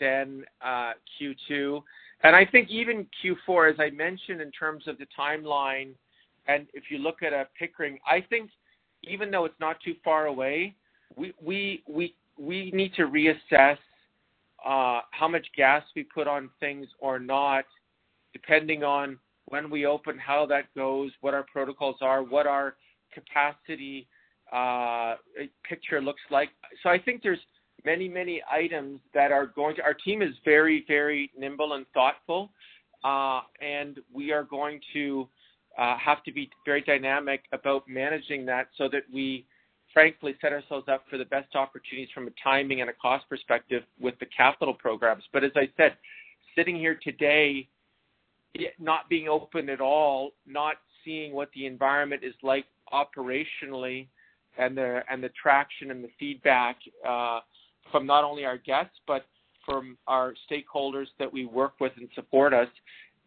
than 0.01 0.45
uh, 0.65 0.93
Q2. 1.21 1.83
And 2.25 2.35
I 2.35 2.45
think 2.45 2.69
even 2.69 3.07
Q4, 3.23 3.73
as 3.73 3.77
I 3.79 3.91
mentioned 3.91 4.41
in 4.41 4.51
terms 4.51 4.89
of 4.89 4.99
the 4.99 5.07
timeline, 5.19 5.93
and 6.47 6.67
if 6.73 6.85
you 6.91 6.99
look 6.99 7.23
at 7.23 7.33
a 7.33 7.47
Pickering, 7.59 7.99
I 8.07 8.21
think 8.29 8.51
even 9.05 9.31
though 9.31 9.45
it's 9.45 9.61
not 9.61 9.77
too 9.85 9.95
far 10.03 10.27
away, 10.27 10.75
we 11.17 11.33
we 11.41 11.83
we 11.87 12.15
we 12.39 12.71
need 12.73 12.95
to 12.95 13.03
reassess 13.03 13.79
uh, 14.65 15.01
how 15.11 15.29
much 15.29 15.47
gas 15.57 15.83
we 15.95 16.03
put 16.03 16.27
on 16.27 16.51
things 16.59 16.87
or 16.99 17.19
not, 17.19 17.65
depending 18.33 18.83
on 18.83 19.19
when 19.47 19.71
we 19.71 19.87
open, 19.87 20.19
how 20.19 20.45
that 20.47 20.65
goes, 20.75 21.11
what 21.21 21.35
our 21.35 21.45
protocols 21.45 21.97
are, 22.01 22.23
what 22.23 22.47
our 22.47 22.75
capacity 23.13 24.07
uh, 24.53 25.15
picture 25.69 26.01
looks 26.01 26.21
like. 26.31 26.51
So 26.83 26.89
I 26.89 26.99
think 26.99 27.23
there's 27.23 27.39
many, 27.85 28.09
many 28.09 28.43
items 28.51 29.01
that 29.15 29.33
are 29.33 29.47
going 29.47 29.77
to. 29.77 29.83
Our 29.83 29.95
team 29.95 30.23
is 30.23 30.35
very, 30.45 30.85
very 30.87 31.31
nimble 31.39 31.75
and 31.75 31.87
thoughtful, 31.95 32.51
uh, 33.05 33.43
and 33.61 33.99
we 34.13 34.33
are 34.33 34.45
going 34.45 34.81
to 34.93 35.29
uh, 35.79 35.97
have 35.97 36.23
to 36.25 36.33
be 36.33 36.51
very 36.65 36.83
dynamic 36.83 37.45
about 37.53 37.89
managing 37.89 38.45
that 38.47 38.69
so 38.77 38.89
that 38.89 39.03
we 39.13 39.47
frankly 39.93 40.35
set 40.41 40.53
ourselves 40.53 40.89
up 40.89 41.05
for 41.09 41.17
the 41.19 41.25
best 41.25 41.55
opportunities 41.55 42.09
from 42.13 42.27
a 42.27 42.31
timing 42.43 42.81
and 42.81 42.91
a 42.91 42.93
cost 42.95 43.29
perspective 43.29 43.83
with 44.01 44.19
the 44.19 44.27
capital 44.27 44.75
programs. 44.75 45.25
But 45.33 45.45
as 45.45 45.53
I 45.57 45.69
said, 45.77 45.97
sitting 46.57 46.77
here 46.77 46.99
today, 47.03 47.69
not 48.79 49.09
being 49.09 49.29
open 49.29 49.69
at 49.69 49.81
all, 49.81 50.33
not 50.47 50.77
seeing 51.05 51.33
what 51.33 51.49
the 51.55 51.67
environment 51.67 52.23
is 52.25 52.35
like 52.43 52.67
operationally, 52.93 54.09
and 54.59 54.77
the 54.77 55.03
and 55.09 55.23
the 55.23 55.31
traction 55.41 55.91
and 55.91 56.03
the 56.03 56.11
feedback 56.19 56.77
uh, 57.07 57.41
from 57.91 58.07
not 58.07 58.25
only 58.25 58.45
our 58.45 58.59
guests 58.59 58.99
but 59.07 59.27
from 59.65 59.99
our 60.07 60.35
stakeholders 60.51 61.07
that 61.19 61.31
we 61.31 61.45
work 61.45 61.75
with 61.79 61.93
and 61.97 62.09
support 62.15 62.55
us. 62.55 62.69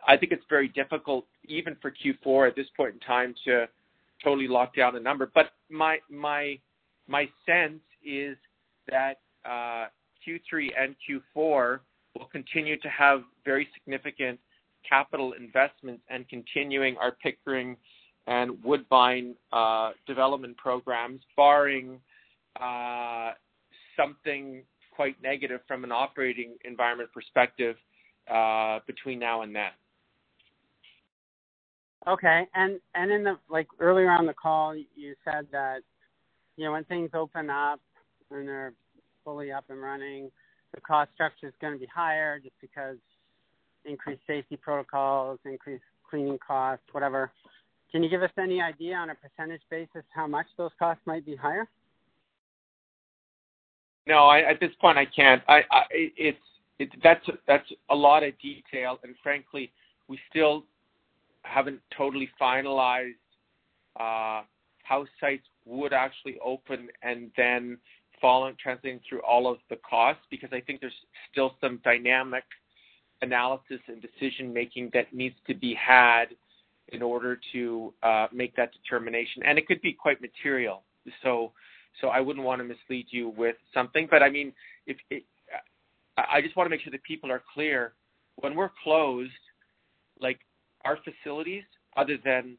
I 0.08 0.18
think 0.18 0.32
it's 0.32 0.44
very 0.50 0.70
difficult, 0.70 1.26
even 1.46 1.76
for 1.82 1.92
Q4 1.92 2.48
at 2.50 2.56
this 2.56 2.66
point 2.76 2.96
in 2.96 3.00
time, 3.02 3.36
to 3.46 3.68
totally 4.24 4.48
lock 4.48 4.76
down 4.76 4.96
a 4.96 5.00
number. 5.00 5.30
But 5.34 5.52
my 5.70 6.00
my 6.10 6.58
my 7.08 7.30
sense 7.46 7.82
is 8.04 8.38
that 8.90 9.20
uh, 9.46 9.86
Q3 10.28 10.70
and 10.78 10.96
Q4 11.08 11.80
will 12.18 12.26
continue 12.32 12.80
to 12.80 12.90
have 12.90 13.22
very 13.46 13.68
significant 13.74 14.40
capital 14.88 15.34
investments 15.34 16.04
and 16.10 16.28
continuing 16.28 16.98
our 16.98 17.12
Pickering 17.12 17.78
and 18.28 18.64
Woodbine 18.64 19.36
uh, 19.52 19.92
development 20.08 20.58
programs, 20.58 21.22
barring 21.36 22.00
uh, 22.60 23.32
something 23.98 24.64
quite 24.96 25.22
negative 25.22 25.62
from 25.68 25.84
an 25.84 25.92
operating 25.92 26.56
environment 26.66 27.10
perspective 27.14 27.76
uh, 28.32 28.80
between 28.88 29.20
now 29.20 29.42
and 29.42 29.56
then. 29.56 29.72
Okay, 32.08 32.48
and 32.56 32.80
and 32.96 33.12
in 33.12 33.24
the 33.24 33.38
like 33.50 33.68
earlier 33.80 34.10
on 34.10 34.26
the 34.26 34.34
call, 34.34 34.76
you 34.76 35.16
said 35.24 35.48
that 35.52 35.80
you 36.58 36.66
know 36.66 36.72
when 36.72 36.84
things 36.86 37.12
open 37.14 37.50
up 37.50 37.80
and 38.32 38.48
they're 38.48 38.74
fully 39.24 39.52
up 39.52 39.66
and 39.70 39.82
running, 39.82 40.32
the 40.74 40.82
cost 40.82 41.12
structure 41.14 41.48
is 41.48 41.54
going 41.62 41.74
to 41.74 41.80
be 41.80 41.88
higher 41.94 42.40
just 42.40 42.56
because 42.60 42.98
increased 43.86 44.22
safety 44.26 44.58
protocols, 44.58 45.40
increased 45.46 45.84
cleaning 46.10 46.40
costs, 46.46 46.86
whatever. 46.92 47.32
Can 47.92 48.04
you 48.04 48.10
give 48.10 48.24
us 48.24 48.32
any 48.40 48.62
idea 48.62 48.96
on 48.96 49.10
a 49.10 49.16
percentage 49.16 49.62
basis 49.70 50.04
how 50.14 50.26
much 50.26 50.46
those 50.58 50.72
costs 50.80 51.02
might 51.06 51.26
be 51.26 51.36
higher? 51.36 51.68
No, 54.12 54.26
I, 54.26 54.40
at 54.40 54.60
this 54.60 54.72
point 54.82 54.98
I 54.98 55.06
can't. 55.06 55.42
I, 55.48 55.62
I 55.72 55.84
it's 55.90 56.38
it's 56.80 56.92
that's 57.02 57.26
that's 57.48 57.70
a 57.90 57.96
lot 57.96 58.24
of 58.24 58.34
detail, 58.42 59.00
and 59.06 59.16
frankly, 59.24 59.72
we 60.10 60.20
still 60.30 60.66
haven't 61.44 61.80
totally 61.98 62.30
finalized 62.40 63.14
uh, 63.98 64.42
how 64.84 65.06
sites 65.22 65.48
would 65.66 65.94
actually 65.94 66.38
open 66.44 66.90
and 67.02 67.32
then 67.38 67.78
following 68.20 68.54
translating 68.62 69.00
through 69.08 69.22
all 69.22 69.50
of 69.50 69.60
the 69.70 69.78
costs 69.90 70.24
because 70.30 70.50
I 70.52 70.60
think 70.60 70.82
there's 70.82 71.02
still 71.32 71.56
some 71.62 71.80
dynamic 71.86 72.44
analysis 73.22 73.80
and 73.88 74.02
decision 74.02 74.52
making 74.52 74.90
that 74.94 75.14
needs 75.14 75.36
to 75.48 75.54
be 75.54 75.74
had 75.74 76.26
in 76.90 77.02
order 77.02 77.40
to 77.54 77.94
uh, 78.04 78.28
make 78.34 78.58
that 78.58 78.72
determination, 78.74 79.42
and 79.46 79.58
it 79.58 79.68
could 79.68 79.82
be 79.82 79.94
quite 79.94 80.20
material. 80.20 80.84
So, 81.24 81.54
so 82.00 82.08
I 82.08 82.20
wouldn't 82.20 82.46
want 82.46 82.60
to 82.60 82.64
mislead 82.64 83.08
you 83.10 83.30
with 83.30 83.56
something, 83.74 84.08
but 84.10 84.24
I 84.24 84.30
mean, 84.30 84.54
if 84.88 84.98
it, 85.10 85.24
I 86.18 86.42
just 86.42 86.56
want 86.56 86.66
to 86.66 86.70
make 86.70 86.82
sure 86.82 86.92
that 86.92 87.04
people 87.04 87.32
are 87.32 87.42
clear 87.54 87.94
when 88.38 88.56
we're 88.56 88.72
closed, 88.84 89.32
like 90.20 90.40
our 90.86 90.98
facilities, 91.04 91.64
other 91.98 92.18
than 92.24 92.58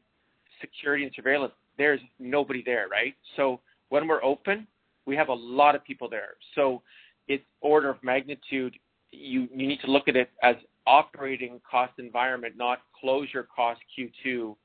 security 0.61 1.03
and 1.03 1.13
surveillance, 1.15 1.53
there's 1.77 1.99
nobody 2.19 2.63
there, 2.65 2.87
right? 2.87 3.15
So 3.35 3.59
when 3.89 4.07
we're 4.07 4.23
open, 4.23 4.67
we 5.05 5.15
have 5.15 5.29
a 5.29 5.33
lot 5.33 5.75
of 5.75 5.83
people 5.83 6.09
there. 6.09 6.35
So 6.55 6.81
it's 7.27 7.43
order 7.61 7.89
of 7.89 7.97
magnitude. 8.03 8.75
You 9.11 9.47
you 9.53 9.67
need 9.67 9.79
to 9.81 9.91
look 9.91 10.07
at 10.07 10.15
it 10.15 10.29
as 10.41 10.55
operating 10.85 11.61
cost 11.69 11.93
environment, 11.97 12.55
not 12.57 12.79
closure 12.99 13.47
cost 13.55 13.79
Q2 13.97 14.55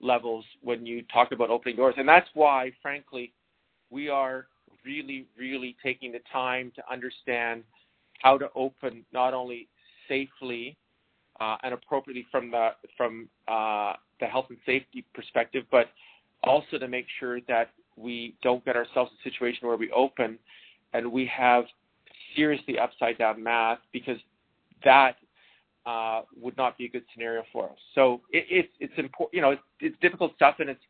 levels 0.00 0.44
when 0.62 0.86
you 0.86 1.02
talk 1.12 1.32
about 1.32 1.50
opening 1.50 1.76
doors. 1.76 1.94
And 1.98 2.08
that's 2.08 2.28
why, 2.34 2.72
frankly, 2.82 3.32
we 3.90 4.08
are 4.08 4.46
really, 4.84 5.26
really 5.38 5.76
taking 5.82 6.12
the 6.12 6.20
time 6.32 6.72
to 6.76 6.82
understand 6.90 7.62
how 8.22 8.38
to 8.38 8.48
open 8.54 9.04
not 9.12 9.34
only 9.34 9.68
safely 10.08 10.76
uh, 11.40 11.56
and 11.62 11.74
appropriately 11.74 12.26
from 12.30 12.50
the 12.50 12.70
from 12.96 13.28
uh, 13.48 13.92
the 14.20 14.26
health 14.26 14.46
and 14.48 14.58
safety 14.64 15.04
perspective, 15.14 15.64
but 15.70 15.88
also 16.44 16.78
to 16.78 16.88
make 16.88 17.06
sure 17.20 17.40
that 17.42 17.70
we 17.96 18.34
don't 18.42 18.64
get 18.64 18.76
ourselves 18.76 19.10
in 19.12 19.30
a 19.30 19.32
situation 19.32 19.66
where 19.68 19.76
we 19.76 19.90
open 19.90 20.38
and 20.92 21.10
we 21.10 21.26
have 21.26 21.64
seriously 22.34 22.78
upside 22.78 23.18
down 23.18 23.42
math 23.42 23.78
because 23.92 24.18
that 24.84 25.16
uh, 25.86 26.22
would 26.40 26.56
not 26.56 26.76
be 26.76 26.86
a 26.86 26.88
good 26.88 27.04
scenario 27.12 27.42
for 27.52 27.66
us. 27.66 27.78
So 27.94 28.20
it, 28.30 28.44
it's 28.50 28.72
it's 28.80 28.92
important, 28.96 29.34
you 29.34 29.40
know, 29.40 29.50
it's, 29.50 29.62
it's 29.80 29.96
difficult 30.00 30.34
stuff 30.36 30.56
and 30.58 30.70
it's 30.70 30.80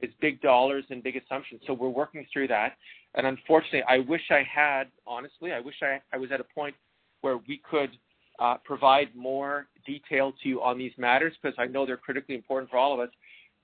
it's 0.00 0.12
big 0.20 0.40
dollars 0.40 0.84
and 0.90 1.02
big 1.02 1.16
assumptions. 1.16 1.60
So 1.66 1.72
we're 1.72 1.88
working 1.88 2.26
through 2.32 2.48
that. 2.48 2.72
And 3.14 3.26
unfortunately, 3.26 3.82
I 3.88 3.98
wish 3.98 4.22
I 4.30 4.42
had, 4.42 4.84
honestly, 5.06 5.52
I 5.52 5.60
wish 5.60 5.76
I, 5.82 6.00
I 6.12 6.18
was 6.18 6.32
at 6.32 6.40
a 6.40 6.44
point 6.44 6.74
where 7.20 7.38
we 7.48 7.60
could 7.68 7.90
uh, 8.38 8.56
provide 8.64 9.14
more 9.14 9.66
detail 9.86 10.32
to 10.42 10.48
you 10.48 10.62
on 10.62 10.78
these 10.78 10.92
matters 10.98 11.32
because 11.40 11.56
I 11.58 11.66
know 11.66 11.86
they're 11.86 11.96
critically 11.96 12.34
important 12.34 12.70
for 12.70 12.76
all 12.76 12.92
of 12.92 13.00
us, 13.00 13.10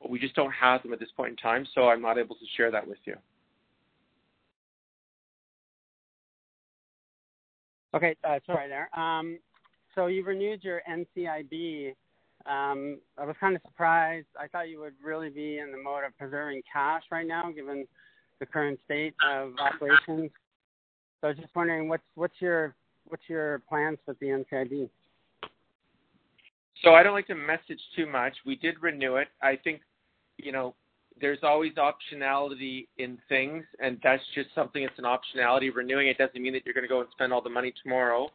but 0.01 0.11
we 0.11 0.19
just 0.19 0.35
don't 0.35 0.53
have 0.53 0.83
them 0.83 0.93
at 0.93 1.01
this 1.01 1.11
point 1.17 1.31
in 1.31 1.37
time. 1.37 1.67
So 1.75 1.89
I'm 1.89 2.01
not 2.01 2.19
able 2.19 2.37
to 2.37 2.45
share 2.57 2.71
that 2.71 2.87
with 2.87 2.99
you. 3.05 3.17
Okay, 7.93 8.17
uh, 8.23 8.39
sorry 8.47 8.69
there. 8.69 8.89
Um, 8.99 9.39
so 9.95 10.07
you 10.07 10.25
renewed 10.25 10.63
your 10.63 10.81
NCIB. 10.89 11.95
Um, 12.47 12.99
I 13.19 13.25
was 13.25 13.37
kind 13.39 13.55
of 13.55 13.63
surprised. 13.63 14.27
I 14.39 14.47
thought 14.47 14.69
you 14.69 14.81
would 14.81 14.95
really 15.05 15.29
be 15.29 15.59
in 15.59 15.71
the 15.71 15.79
mode 15.79 16.05
of 16.05 16.17
preserving 16.17 16.63
cash 16.73 17.03
right 17.11 17.27
now, 17.27 17.51
given 17.51 17.87
the 18.39 18.47
current 18.47 18.79
state 18.85 19.15
of 19.27 19.53
operations. 19.59 20.31
So 21.21 21.27
I 21.27 21.29
was 21.29 21.37
just 21.37 21.55
wondering, 21.55 21.89
what's 21.89 22.03
what's 22.15 22.41
your 22.41 22.75
what's 23.05 23.25
your 23.29 23.61
plans 23.69 23.99
with 24.07 24.19
the 24.21 24.27
NCIB? 24.27 24.89
So 26.83 26.95
I 26.95 27.03
don't 27.03 27.13
like 27.13 27.27
to 27.27 27.35
message 27.35 27.81
too 27.95 28.07
much. 28.07 28.33
We 28.47 28.57
did 28.57 28.77
renew 28.81 29.17
it. 29.17 29.29
I 29.43 29.57
think, 29.63 29.83
you 30.39 30.51
know, 30.51 30.75
there's 31.21 31.41
always 31.43 31.73
optionality 31.75 32.87
in 32.97 33.19
things, 33.29 33.65
and 33.81 33.99
that's 34.03 34.23
just 34.35 34.49
something. 34.55 34.83
It's 34.83 34.99
an 34.99 35.05
optionality. 35.05 35.75
Renewing 35.75 36.09
it 36.09 36.17
doesn't 36.17 36.41
mean 36.41 36.55
that 36.55 36.65
you're 36.65 36.73
going 36.73 36.85
to 36.85 36.89
go 36.89 37.01
and 37.01 37.09
spend 37.13 37.35
all 37.35 37.43
the 37.43 37.51
money 37.51 37.75
tomorrow 37.83 38.31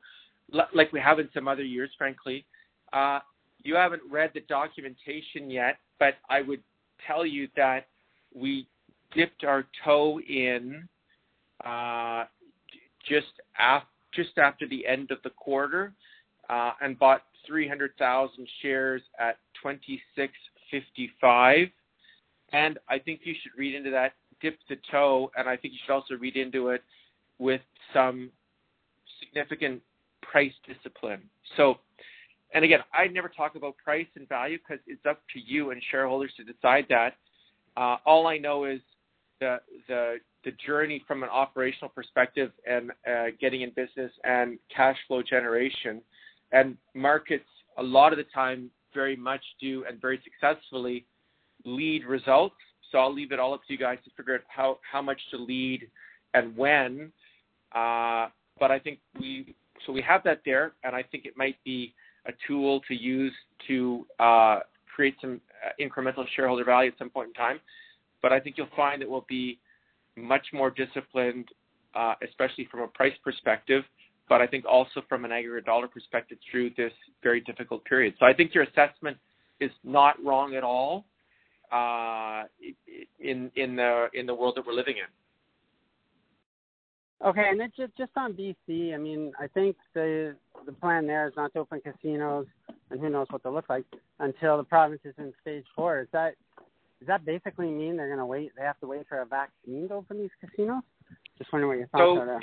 like 0.51 0.91
we 0.93 0.99
have 0.99 1.19
in 1.19 1.29
some 1.33 1.47
other 1.47 1.63
years, 1.63 1.89
frankly. 1.97 2.45
Uh, 2.93 3.19
you 3.65 3.75
haven't 3.75 4.03
read 4.09 4.31
the 4.33 4.39
documentation 4.41 5.49
yet, 5.49 5.79
but 5.99 6.15
I 6.29 6.41
would 6.41 6.61
tell 7.05 7.25
you 7.25 7.49
that 7.57 7.87
we 8.33 8.67
dipped 9.13 9.43
our 9.43 9.65
toe 9.83 10.21
in 10.21 10.87
uh, 11.65 12.25
just 13.07 13.27
after 13.57 14.67
the 14.69 14.85
end 14.85 15.11
of 15.11 15.17
the 15.23 15.29
quarter 15.31 15.93
and 16.49 16.97
bought 16.99 17.23
300,000 17.47 18.47
shares 18.61 19.01
at 19.19 19.37
26.55. 19.63 21.71
And 22.53 22.77
I 22.87 22.99
think 22.99 23.21
you 23.23 23.33
should 23.41 23.53
read 23.57 23.73
into 23.75 23.89
that 23.91 24.13
dip 24.41 24.57
the 24.69 24.77
toe, 24.91 25.31
and 25.37 25.49
I 25.49 25.57
think 25.57 25.73
you 25.73 25.79
should 25.85 25.93
also 25.93 26.15
read 26.15 26.35
into 26.35 26.69
it 26.69 26.83
with 27.39 27.61
some 27.93 28.29
significant 29.19 29.81
price 30.21 30.53
discipline. 30.67 31.21
And 32.55 32.63
again, 32.63 32.79
I 32.93 33.07
never 33.07 33.27
talk 33.27 33.55
about 33.55 33.75
price 33.77 34.07
and 34.15 34.27
value 34.29 34.57
because 34.57 34.81
it's 34.87 35.05
up 35.05 35.21
to 35.33 35.39
you 35.39 35.71
and 35.71 35.83
shareholders 35.91 36.31
to 36.37 36.43
decide 36.43 36.85
that. 36.89 37.15
All 38.05 38.27
I 38.27 38.37
know 38.37 38.63
is 38.63 38.79
the 39.41 39.57
the 39.89 40.51
journey 40.65 41.03
from 41.07 41.23
an 41.23 41.29
operational 41.29 41.89
perspective 41.89 42.51
and 42.65 42.91
getting 43.41 43.61
in 43.61 43.71
business 43.75 44.11
and 44.23 44.57
cash 44.73 44.95
flow 45.07 45.21
generation. 45.21 46.01
And 46.53 46.77
markets, 46.93 47.49
a 47.77 47.83
lot 47.83 48.13
of 48.13 48.17
the 48.17 48.25
time, 48.33 48.71
very 48.93 49.17
much 49.17 49.41
do 49.59 49.83
and 49.89 49.99
very 49.99 50.21
successfully 50.23 51.05
lead 51.65 52.05
results. 52.05 52.55
So 52.89 52.99
I'll 52.99 53.13
leave 53.13 53.33
it 53.33 53.39
all 53.39 53.53
up 53.53 53.65
to 53.67 53.73
you 53.73 53.79
guys 53.79 53.97
to 54.05 54.11
figure 54.15 54.39
out 54.57 54.79
how 54.89 55.01
much 55.01 55.19
to 55.31 55.37
lead 55.37 55.89
and 56.33 56.55
when. 56.55 57.11
Uh, 57.73 58.27
but 58.57 58.71
I 58.71 58.79
think 58.81 58.99
we 59.19 59.53
so 59.85 59.91
we 59.91 60.01
have 60.03 60.23
that 60.23 60.39
there, 60.45 60.71
and 60.85 60.95
I 60.95 61.03
think 61.03 61.25
it 61.25 61.35
might 61.35 61.57
be 61.65 61.93
a 62.27 62.31
tool 62.47 62.81
to 62.87 62.95
use 62.95 63.33
to 63.67 64.05
uh, 64.19 64.59
create 64.93 65.15
some 65.21 65.41
uh, 65.65 65.69
incremental 65.81 66.25
shareholder 66.35 66.63
value 66.63 66.91
at 66.91 66.97
some 66.97 67.09
point 67.09 67.29
in 67.29 67.33
time. 67.33 67.59
But 68.21 68.33
I 68.33 68.39
think 68.39 68.57
you'll 68.57 68.67
find 68.75 69.01
it 69.01 69.09
will 69.09 69.25
be 69.27 69.59
much 70.15 70.47
more 70.53 70.71
disciplined, 70.71 71.49
uh, 71.93 72.15
especially 72.27 72.67
from 72.71 72.81
a 72.81 72.87
price 72.87 73.13
perspective, 73.23 73.83
but 74.27 74.41
I 74.41 74.47
think 74.47 74.65
also 74.65 75.01
from 75.07 75.25
an 75.25 75.31
aggregate 75.31 75.65
dollar 75.65 75.87
perspective 75.87 76.37
through 76.49 76.71
this 76.77 76.93
very 77.21 77.41
difficult 77.41 77.85
period. 77.85 78.15
So 78.19 78.25
I 78.25 78.33
think 78.33 78.55
your 78.55 78.63
assessment 78.63 79.17
is 79.59 79.71
not 79.83 80.15
wrong 80.23 80.55
at 80.55 80.63
all 80.63 81.05
in 83.19 83.51
the 83.55 84.35
world 84.35 84.55
that 84.55 84.65
we're 84.65 84.73
living 84.73 84.95
in. 84.97 85.24
Okay. 87.23 87.43
And 87.49 87.61
it's 87.61 87.75
just 87.97 88.11
on 88.15 88.33
BC, 88.33 88.93
I 88.93 88.97
mean, 88.97 89.31
I 89.39 89.47
think 89.47 89.75
the 89.93 90.35
the 90.65 90.71
plan 90.71 91.05
there 91.05 91.27
is 91.27 91.33
not 91.37 91.53
to 91.53 91.59
open 91.59 91.81
casinos, 91.81 92.47
and 92.89 92.99
who 92.99 93.09
knows 93.09 93.27
what 93.29 93.43
they'll 93.43 93.53
look 93.53 93.69
like, 93.69 93.85
until 94.19 94.57
the 94.57 94.63
province 94.63 95.01
is 95.05 95.13
in 95.17 95.33
stage 95.41 95.65
4. 95.75 96.01
Is 96.01 96.07
Does 96.11 96.33
that 97.07 97.25
basically 97.25 97.69
mean 97.69 97.97
they're 97.97 98.07
going 98.07 98.19
to 98.19 98.25
wait? 98.25 98.51
They 98.57 98.63
have 98.63 98.79
to 98.79 98.87
wait 98.87 99.07
for 99.07 99.21
a 99.21 99.25
vaccine 99.25 99.87
to 99.89 99.95
open 99.95 100.19
these 100.19 100.31
casinos? 100.41 100.83
Just 101.37 101.51
wondering 101.53 101.69
what 101.69 101.77
your 101.77 101.87
thoughts 101.87 102.21
are 102.21 102.25
there. 102.25 102.41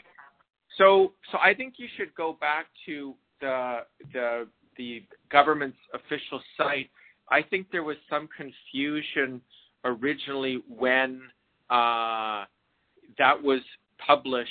So, 0.79 1.13
so 1.31 1.39
I 1.39 1.55
think 1.55 1.75
you 1.79 1.87
should 1.97 2.15
go 2.15 2.37
back 2.41 2.67
to 2.87 3.15
the 3.41 5.01
government's 5.31 5.79
official 5.93 6.41
site. 6.57 6.91
I 7.31 7.43
think 7.43 7.71
there 7.71 7.83
was 7.83 7.97
some 8.09 8.29
confusion 8.37 9.41
originally 9.85 10.63
when 10.69 11.23
uh, 11.71 12.45
that 13.19 13.43
was 13.43 13.61
published. 14.07 14.51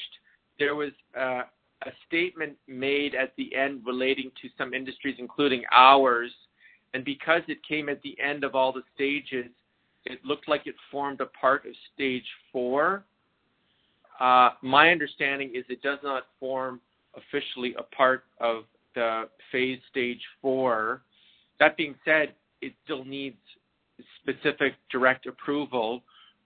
There 0.59 0.75
was 0.75 0.91
uh, 1.17 1.43
a 1.85 1.91
statement 2.07 2.55
made 2.67 3.15
at 3.15 3.33
the 3.37 3.55
end 3.55 3.81
relating 3.85 4.31
to 4.41 4.49
some 4.57 4.73
industries, 4.73 5.15
including 5.17 5.63
ours, 5.71 6.31
and 6.93 7.03
because 7.05 7.41
it 7.47 7.57
came 7.67 7.89
at 7.89 8.01
the 8.01 8.17
end 8.21 8.43
of 8.43 8.55
all 8.55 8.71
the 8.71 8.83
stages, 8.93 9.49
it 10.05 10.23
looked 10.25 10.47
like 10.47 10.67
it 10.67 10.75
formed 10.91 11.21
a 11.21 11.25
part 11.27 11.65
of 11.65 11.73
stage 11.93 12.25
4. 12.51 13.03
Uh, 14.19 14.49
my 14.61 14.89
understanding 14.89 15.51
is 15.55 15.63
it 15.69 15.81
does 15.81 15.99
not 16.03 16.23
form 16.39 16.79
officially 17.15 17.75
a 17.77 17.83
part 17.95 18.25
of 18.39 18.63
the 18.95 19.23
phase 19.51 19.79
stage 19.89 20.21
4. 20.41 21.01
That 21.59 21.77
being 21.77 21.95
said, 22.03 22.33
it 22.61 22.73
still 22.83 23.05
needs 23.05 23.37
specific 24.21 24.73
direct 24.91 25.27
approval 25.27 26.03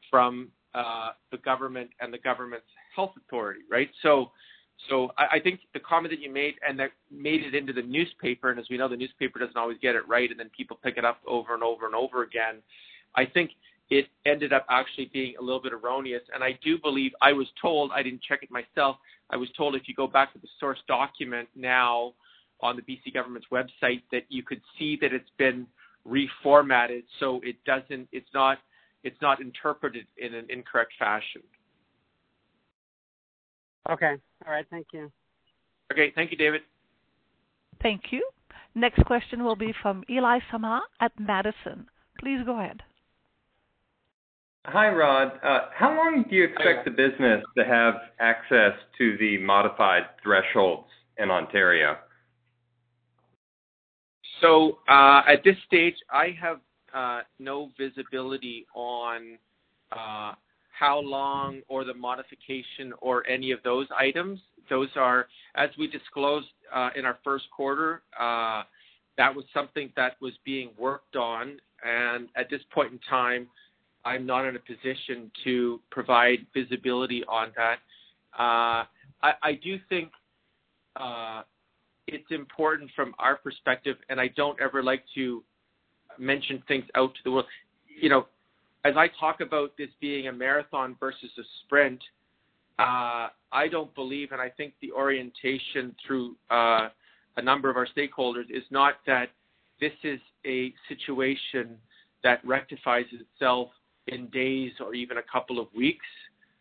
from 0.09 0.49
Uh, 0.75 1.11
the 1.31 1.37
government 1.37 1.89
and 2.01 2.13
the 2.13 2.17
government's 2.17 2.67
health 2.93 3.13
authority, 3.15 3.61
right? 3.71 3.89
So, 4.01 4.31
so 4.89 5.11
I 5.17 5.39
think 5.39 5.61
the 5.73 5.79
comment 5.79 6.11
that 6.11 6.19
you 6.19 6.29
made, 6.29 6.55
and 6.67 6.77
that 6.79 6.91
made 7.09 7.43
it 7.43 7.55
into 7.55 7.71
the 7.71 7.81
newspaper, 7.81 8.49
and 8.49 8.59
as 8.59 8.65
we 8.69 8.77
know, 8.77 8.89
the 8.89 8.97
newspaper 8.97 9.39
doesn't 9.39 9.55
always 9.55 9.77
get 9.81 9.95
it 9.95 10.05
right, 10.05 10.29
and 10.29 10.37
then 10.37 10.49
people 10.49 10.77
pick 10.83 10.97
it 10.97 11.05
up 11.05 11.21
over 11.25 11.53
and 11.53 11.63
over 11.63 11.85
and 11.85 11.95
over 11.95 12.23
again. 12.23 12.55
I 13.15 13.25
think 13.25 13.51
it 13.89 14.07
ended 14.25 14.51
up 14.51 14.65
actually 14.69 15.09
being 15.13 15.35
a 15.39 15.41
little 15.41 15.61
bit 15.61 15.71
erroneous. 15.71 16.23
And 16.33 16.43
I 16.43 16.59
do 16.61 16.77
believe, 16.77 17.11
I 17.21 17.31
was 17.31 17.47
told, 17.61 17.91
I 17.93 18.03
didn't 18.03 18.21
check 18.21 18.43
it 18.43 18.49
myself, 18.51 18.97
I 19.29 19.37
was 19.37 19.49
told 19.57 19.75
if 19.75 19.83
you 19.87 19.95
go 19.95 20.07
back 20.07 20.33
to 20.33 20.39
the 20.39 20.47
source 20.59 20.79
document 20.89 21.47
now 21.55 22.13
on 22.61 22.75
the 22.75 22.81
BC 22.81 23.13
government's 23.13 23.47
website, 23.51 24.01
that 24.11 24.23
you 24.29 24.43
could 24.43 24.61
see 24.77 24.97
that 25.01 25.13
it's 25.13 25.29
been 25.37 25.67
reformatted 26.05 27.03
so 27.19 27.39
it 27.43 27.55
doesn't, 27.65 28.07
it's 28.11 28.29
not 28.33 28.57
interpreted 29.39 30.05
in 30.17 30.33
an 30.33 30.45
incorrect 30.49 30.93
fashion. 30.97 31.41
Okay. 33.89 34.15
All 34.45 34.51
right. 34.51 34.65
Thank 34.69 34.87
you. 34.93 35.11
Okay. 35.91 36.11
Thank 36.15 36.31
you, 36.31 36.37
David. 36.37 36.61
Thank 37.81 38.01
you. 38.11 38.27
Next 38.73 39.05
question 39.05 39.43
will 39.43 39.55
be 39.55 39.73
from 39.81 40.03
Eli 40.09 40.39
Samah 40.51 40.81
at 40.99 41.11
Madison. 41.19 41.87
Please 42.19 42.39
go 42.45 42.59
ahead. 42.59 42.81
Hi, 44.65 44.89
Rod. 44.89 45.33
How 45.43 45.95
long 45.95 46.25
do 46.27 46.35
you 46.35 46.43
expect 46.45 46.85
the 46.85 46.91
business 46.91 47.43
to 47.55 47.63
have 47.63 47.93
access 48.19 48.73
to 48.97 49.15
the 49.17 49.37
modified 49.37 50.03
thresholds 50.23 50.87
in 51.19 51.29
Ontario? 51.29 51.97
So 54.41 54.79
uh, 54.89 55.21
at 55.27 55.43
this 55.43 55.55
stage, 55.67 55.95
I 56.11 56.35
have 56.41 56.59
Uh, 56.95 57.23
no 57.39 57.69
visibility 57.77 58.65
on 58.73 59.37
uh, 59.91 60.31
how 60.71 60.97
long 60.97 61.61
or 61.67 61.83
the 61.83 61.93
modification 61.93 62.93
or 63.01 63.27
any 63.27 63.51
of 63.51 63.59
those 63.63 63.85
items. 63.99 64.39
Those 64.69 64.87
are, 64.95 65.27
as 65.55 65.69
we 65.77 65.87
disclosed 65.87 66.47
uh, 66.73 66.91
in 66.95 67.03
our 67.03 67.17
first 67.21 67.51
quarter, 67.51 68.01
that 68.17 69.35
was 69.35 69.43
something 69.53 69.91
that 69.97 70.15
was 70.21 70.31
being 70.45 70.69
worked 70.77 71.17
on, 71.17 71.59
and 71.83 72.29
at 72.37 72.49
this 72.49 72.61
point 72.73 72.93
in 72.93 72.99
time, 73.09 73.47
I'm 74.05 74.25
not 74.25 74.45
in 74.45 74.55
a 74.55 74.59
position 74.59 75.29
to 75.43 75.81
provide 75.91 76.45
visibility 76.53 77.25
on 77.27 77.51
that. 77.57 77.79
I 78.37 79.59
do 79.61 79.77
think 79.89 80.11
it's 82.07 82.31
important 82.31 82.89
from 82.95 83.13
our 83.19 83.35
perspective, 83.35 83.97
and 84.09 84.17
I 84.21 84.29
don't 84.29 84.57
ever 84.61 84.81
like 84.81 85.03
to 85.15 85.43
mention 86.19 86.63
things 86.67 86.85
out 86.95 87.13
to 87.15 87.19
the 87.23 87.31
world. 87.31 87.45
You 87.87 88.09
know, 88.09 88.27
as 88.83 88.95
I 88.97 89.09
talk 89.19 89.41
about 89.41 89.71
this 89.77 89.89
being 89.99 90.27
a 90.27 90.31
marathon 90.31 90.95
versus 90.99 91.31
a 91.37 91.43
sprint, 91.63 92.01
uh, 92.77 93.29
I 93.51 93.67
don't 93.69 93.93
believe, 93.95 94.31
and 94.31 94.41
I 94.41 94.49
think 94.49 94.73
the 94.81 94.91
orientation 94.91 95.95
through 96.05 96.35
uh, 96.51 96.89
a 97.37 97.41
number 97.41 97.69
of 97.69 97.77
our 97.77 97.87
stakeholders 97.87 98.49
is 98.49 98.63
not 98.69 98.95
that 99.07 99.29
this 99.79 99.93
is 100.03 100.19
a 100.45 100.73
situation 100.87 101.77
that 102.23 102.45
rectifies 102.45 103.05
itself 103.11 103.69
in 104.07 104.27
days 104.27 104.71
or 104.79 104.93
even 104.93 105.17
a 105.17 105.23
couple 105.31 105.59
of 105.59 105.67
weeks. 105.75 106.05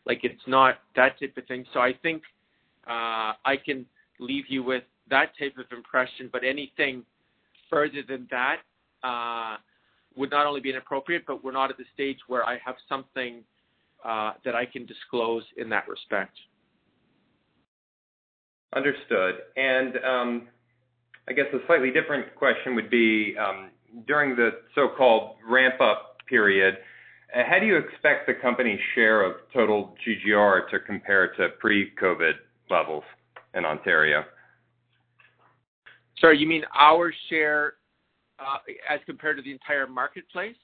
Like 0.07 0.21
it's 0.25 0.43
not 0.47 0.79
that 0.97 1.19
type 1.21 1.37
of 1.37 1.47
thing. 1.47 1.65
So 1.73 1.81
I 1.81 1.93
think 2.03 2.23
uh, 2.87 3.33
I 3.45 3.57
can 3.63 3.87
leave 4.19 4.45
you 4.49 4.63
with 4.63 4.85
that 5.11 5.33
type 5.39 5.57
of 5.59 5.67
impression, 5.77 6.29
but 6.33 6.45
anything 6.45 7.05
further 7.71 8.03
than 8.07 8.27
that 8.31 8.59
Uh, 9.05 9.57
would 10.17 10.31
not 10.31 10.47
only 10.47 10.61
be 10.61 10.71
inappropriate, 10.71 11.25
but 11.27 11.43
we're 11.45 11.53
not 11.53 11.71
at 11.71 11.77
the 11.77 11.85
stage 11.93 12.19
where 12.29 12.45
I 12.45 12.59
have 12.65 12.77
something 12.89 13.43
uh, 14.05 14.33
that 14.45 14.55
I 14.55 14.65
can 14.65 14.87
disclose 14.87 15.43
in 15.57 15.69
that 15.71 15.89
respect. 15.89 16.37
Understood. 18.75 19.37
And 19.57 19.97
um, 20.05 20.49
I 21.29 21.33
guess 21.33 21.47
a 21.53 21.59
slightly 21.67 21.91
different 21.91 22.35
question 22.37 22.75
would 22.75 22.91
be, 22.91 23.35
um, 23.39 23.71
during 24.07 24.37
the 24.37 24.51
so-called 24.75 25.37
ramp-up 25.49 26.19
period, 26.29 26.79
uh, 27.35 27.43
how 27.49 27.59
do 27.59 27.67
you 27.67 27.77
expect 27.77 28.27
the 28.27 28.35
company's 28.35 28.81
share 28.95 29.23
of 29.23 29.37
total 29.53 29.95
GGR 30.07 30.69
to 30.71 30.81
compare 30.81 31.33
to 31.35 31.49
pre-COVID 31.61 32.35
levels 32.71 33.05
in 33.55 33.65
Ontario? 33.65 34.25
Sorry, 36.21 36.39
you 36.39 36.47
mean 36.47 36.63
our 36.79 37.13
share 37.29 37.75
as 38.89 39.01
compared 39.07 39.37
to 39.37 39.43
the 39.43 39.53
entire 39.53 39.87
marketplace? 39.87 40.57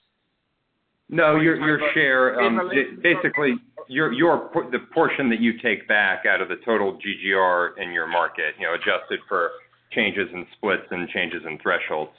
No, 1.09 1.41
your 1.41 1.57
your 1.57 1.81
share. 1.93 2.41
um, 2.41 2.71
Basically, 3.03 3.55
your 3.89 4.13
your 4.13 4.51
the 4.71 4.79
portion 4.95 5.29
that 5.31 5.41
you 5.41 5.59
take 5.59 5.89
back 5.89 6.25
out 6.25 6.41
of 6.41 6.49
the 6.49 6.57
total 6.65 6.99
GGR 6.99 7.79
in 7.79 7.93
your 7.93 8.07
market, 8.07 8.55
you 8.59 8.67
know, 8.67 8.75
adjusted 8.75 9.19
for 9.29 9.51
changes 9.93 10.29
in 10.33 10.47
splits 10.57 10.85
and 10.91 11.09
changes 11.09 11.43
in 11.47 11.59
thresholds. 11.59 12.13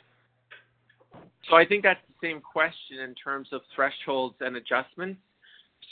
So 1.50 1.56
I 1.56 1.66
think 1.66 1.84
that's 1.84 2.02
the 2.08 2.28
same 2.28 2.42
question 2.42 3.00
in 3.00 3.16
terms 3.16 3.48
of 3.54 3.62
thresholds 3.74 4.36
and 4.42 4.58
adjustments. 4.58 5.20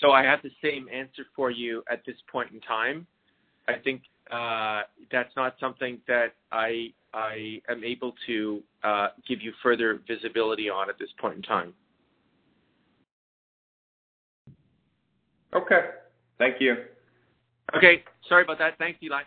So 0.01 0.11
I 0.11 0.23
have 0.23 0.41
the 0.43 0.51
same 0.61 0.87
answer 0.93 1.23
for 1.35 1.51
you 1.51 1.83
at 1.89 2.01
this 2.05 2.15
point 2.31 2.51
in 2.51 2.59
time. 2.61 3.07
I 3.67 3.73
think 3.83 4.01
uh, 4.31 4.81
that's 5.11 5.35
not 5.35 5.55
something 5.59 5.99
that 6.07 6.33
I 6.51 6.93
I 7.13 7.61
am 7.69 7.83
able 7.83 8.13
to 8.27 8.61
uh, 8.83 9.07
give 9.27 9.41
you 9.41 9.51
further 9.63 9.99
visibility 10.07 10.69
on 10.69 10.89
at 10.89 10.99
this 10.99 11.09
point 11.19 11.37
in 11.37 11.41
time. 11.41 11.73
Okay. 15.53 15.81
Thank 16.37 16.61
you. 16.61 16.75
Okay. 17.75 18.03
Sorry 18.27 18.43
about 18.43 18.59
that. 18.59 18.77
Thanks, 18.77 18.99
Eli. 19.01 19.23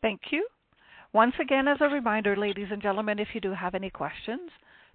Thank 0.00 0.20
you. 0.30 0.46
Once 1.12 1.34
again, 1.40 1.68
as 1.68 1.78
a 1.80 1.88
reminder, 1.88 2.36
ladies 2.36 2.68
and 2.70 2.82
gentlemen, 2.82 3.18
if 3.18 3.28
you 3.34 3.40
do 3.40 3.52
have 3.52 3.74
any 3.74 3.90
questions, 3.90 4.50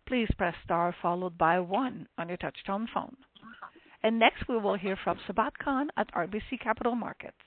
please 0.08 0.28
press 0.38 0.56
star 0.64 0.96
followed 1.02 1.38
by 1.38 1.60
one 1.60 2.08
on 2.18 2.28
your 2.28 2.38
touchtone 2.38 2.86
phone. 2.94 3.16
And 4.04 4.18
next, 4.18 4.48
we 4.48 4.58
will 4.58 4.76
hear 4.76 4.98
from 5.04 5.20
Sabahat 5.28 5.52
Khan 5.64 5.90
at 5.98 6.12
RBC 6.14 6.60
Capital 6.62 6.96
Markets. 6.96 7.38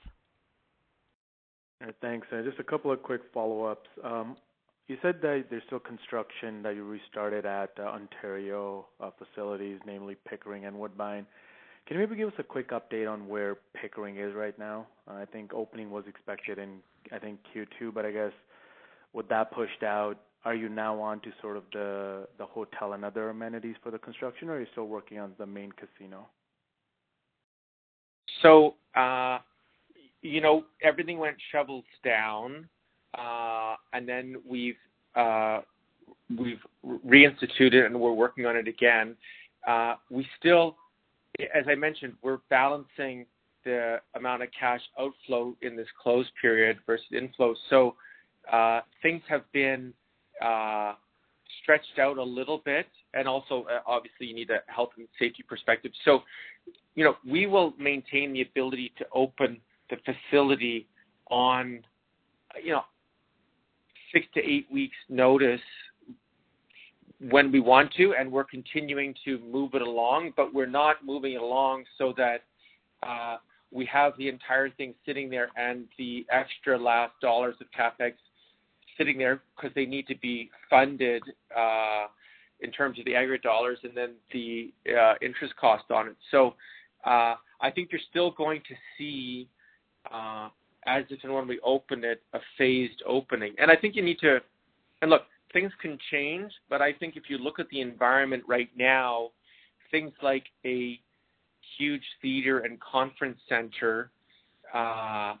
Thanks. 2.01 2.27
Uh, 2.31 2.41
just 2.41 2.59
a 2.59 2.63
couple 2.63 2.91
of 2.91 3.03
quick 3.03 3.21
follow-ups. 3.33 3.89
Um, 4.03 4.37
you 4.87 4.97
said 5.01 5.15
that 5.21 5.45
there's 5.49 5.63
still 5.65 5.79
construction 5.79 6.61
that 6.63 6.75
you 6.75 6.83
restarted 6.85 7.45
at 7.45 7.71
uh, 7.79 7.83
Ontario 7.83 8.85
uh, 8.99 9.09
facilities, 9.17 9.79
namely 9.85 10.15
Pickering 10.27 10.65
and 10.65 10.77
Woodbine. 10.77 11.25
Can 11.87 11.97
you 11.97 12.07
maybe 12.07 12.15
give 12.15 12.29
us 12.29 12.35
a 12.39 12.43
quick 12.43 12.71
update 12.71 13.11
on 13.11 13.27
where 13.27 13.57
Pickering 13.79 14.17
is 14.17 14.33
right 14.35 14.57
now? 14.57 14.87
I 15.07 15.25
think 15.25 15.53
opening 15.53 15.91
was 15.91 16.03
expected 16.07 16.57
in, 16.57 16.77
I 17.11 17.19
think, 17.19 17.39
Q2, 17.53 17.93
but 17.93 18.05
I 18.05 18.11
guess 18.11 18.31
with 19.13 19.27
that 19.29 19.51
pushed 19.51 19.83
out, 19.83 20.17
are 20.45 20.55
you 20.55 20.69
now 20.69 20.99
on 20.99 21.19
to 21.21 21.31
sort 21.41 21.57
of 21.57 21.63
the 21.73 22.27
the 22.37 22.45
hotel 22.45 22.93
and 22.93 23.03
other 23.03 23.29
amenities 23.29 23.75
for 23.83 23.89
the 23.89 23.97
construction, 23.97 24.47
or 24.47 24.53
are 24.53 24.59
you 24.59 24.67
still 24.71 24.87
working 24.87 25.17
on 25.17 25.33
the 25.39 25.45
main 25.45 25.71
casino? 25.71 26.27
You 30.21 30.41
know, 30.41 30.65
everything 30.81 31.19
went 31.19 31.37
shovels 31.51 31.85
down, 32.03 32.67
uh, 33.17 33.75
and 33.93 34.07
then 34.07 34.37
we've 34.47 34.75
uh, 35.15 35.61
we've 36.37 36.59
reinstituted 36.85 37.85
and 37.85 37.99
we're 37.99 38.13
working 38.13 38.45
on 38.45 38.55
it 38.55 38.67
again. 38.67 39.15
Uh, 39.67 39.95
we 40.09 40.27
still, 40.39 40.75
as 41.39 41.65
I 41.67 41.75
mentioned, 41.75 42.13
we're 42.21 42.39
balancing 42.49 43.25
the 43.63 43.99
amount 44.15 44.43
of 44.43 44.49
cash 44.57 44.81
outflow 44.99 45.55
in 45.61 45.75
this 45.75 45.87
closed 46.01 46.29
period 46.41 46.77
versus 46.85 47.05
inflow. 47.11 47.55
So 47.69 47.95
uh, 48.51 48.81
things 49.01 49.21
have 49.27 49.41
been 49.51 49.93
uh, 50.43 50.93
stretched 51.61 51.99
out 51.99 52.17
a 52.17 52.23
little 52.23 52.61
bit, 52.63 52.87
and 53.13 53.27
also 53.27 53.65
uh, 53.71 53.79
obviously 53.87 54.27
you 54.27 54.35
need 54.35 54.49
a 54.49 54.59
health 54.71 54.89
and 54.97 55.07
safety 55.19 55.43
perspective. 55.47 55.91
So, 56.03 56.21
you 56.95 57.03
know, 57.03 57.15
we 57.27 57.47
will 57.47 57.73
maintain 57.79 58.33
the 58.33 58.41
ability 58.41 58.93
to 58.99 59.05
open 59.13 59.59
the 59.89 59.97
facility 60.05 60.87
on, 61.29 61.83
you 62.63 62.71
know, 62.71 62.83
six 64.13 64.25
to 64.33 64.39
eight 64.39 64.67
weeks 64.71 64.95
notice 65.09 65.61
when 67.29 67.51
we 67.51 67.59
want 67.59 67.93
to, 67.93 68.13
and 68.17 68.31
we're 68.31 68.43
continuing 68.43 69.13
to 69.23 69.39
move 69.39 69.73
it 69.73 69.81
along, 69.81 70.33
but 70.35 70.53
we're 70.53 70.65
not 70.65 70.97
moving 71.05 71.33
it 71.33 71.41
along 71.41 71.83
so 71.97 72.13
that 72.17 72.43
uh, 73.03 73.37
we 73.71 73.85
have 73.85 74.13
the 74.17 74.27
entire 74.27 74.69
thing 74.69 74.93
sitting 75.05 75.29
there 75.29 75.49
and 75.57 75.85
the 75.97 76.25
extra 76.31 76.77
last 76.77 77.13
dollars 77.21 77.55
of 77.61 77.67
capex 77.77 78.13
sitting 78.97 79.17
there 79.17 79.41
because 79.55 79.73
they 79.75 79.85
need 79.85 80.07
to 80.07 80.17
be 80.17 80.49
funded 80.69 81.23
uh, 81.55 82.05
in 82.61 82.71
terms 82.71 82.99
of 82.99 83.05
the 83.05 83.15
aggregate 83.15 83.43
dollars 83.43 83.77
and 83.83 83.95
then 83.95 84.11
the 84.31 84.73
uh, 84.97 85.13
interest 85.21 85.55
cost 85.57 85.83
on 85.91 86.07
it. 86.07 86.15
So 86.31 86.55
uh, 87.05 87.35
I 87.61 87.71
think 87.73 87.89
you're 87.91 88.01
still 88.09 88.31
going 88.31 88.61
to 88.67 88.75
see, 88.97 89.47
uh, 90.11 90.49
as 90.85 91.03
if 91.09 91.23
and 91.23 91.33
when 91.33 91.47
we 91.47 91.59
open 91.61 92.03
it, 92.03 92.21
a 92.33 92.39
phased 92.57 93.01
opening. 93.07 93.53
And 93.57 93.71
I 93.71 93.75
think 93.75 93.95
you 93.95 94.03
need 94.03 94.19
to, 94.19 94.39
and 95.01 95.11
look, 95.11 95.23
things 95.53 95.71
can 95.81 95.97
change, 96.11 96.51
but 96.69 96.81
I 96.81 96.93
think 96.93 97.15
if 97.15 97.23
you 97.29 97.37
look 97.37 97.59
at 97.59 97.69
the 97.69 97.81
environment 97.81 98.43
right 98.47 98.69
now, 98.77 99.31
things 99.91 100.11
like 100.21 100.45
a 100.65 100.99
huge 101.77 102.03
theater 102.21 102.59
and 102.59 102.79
conference 102.79 103.39
center 103.49 104.11
uh, 104.73 105.35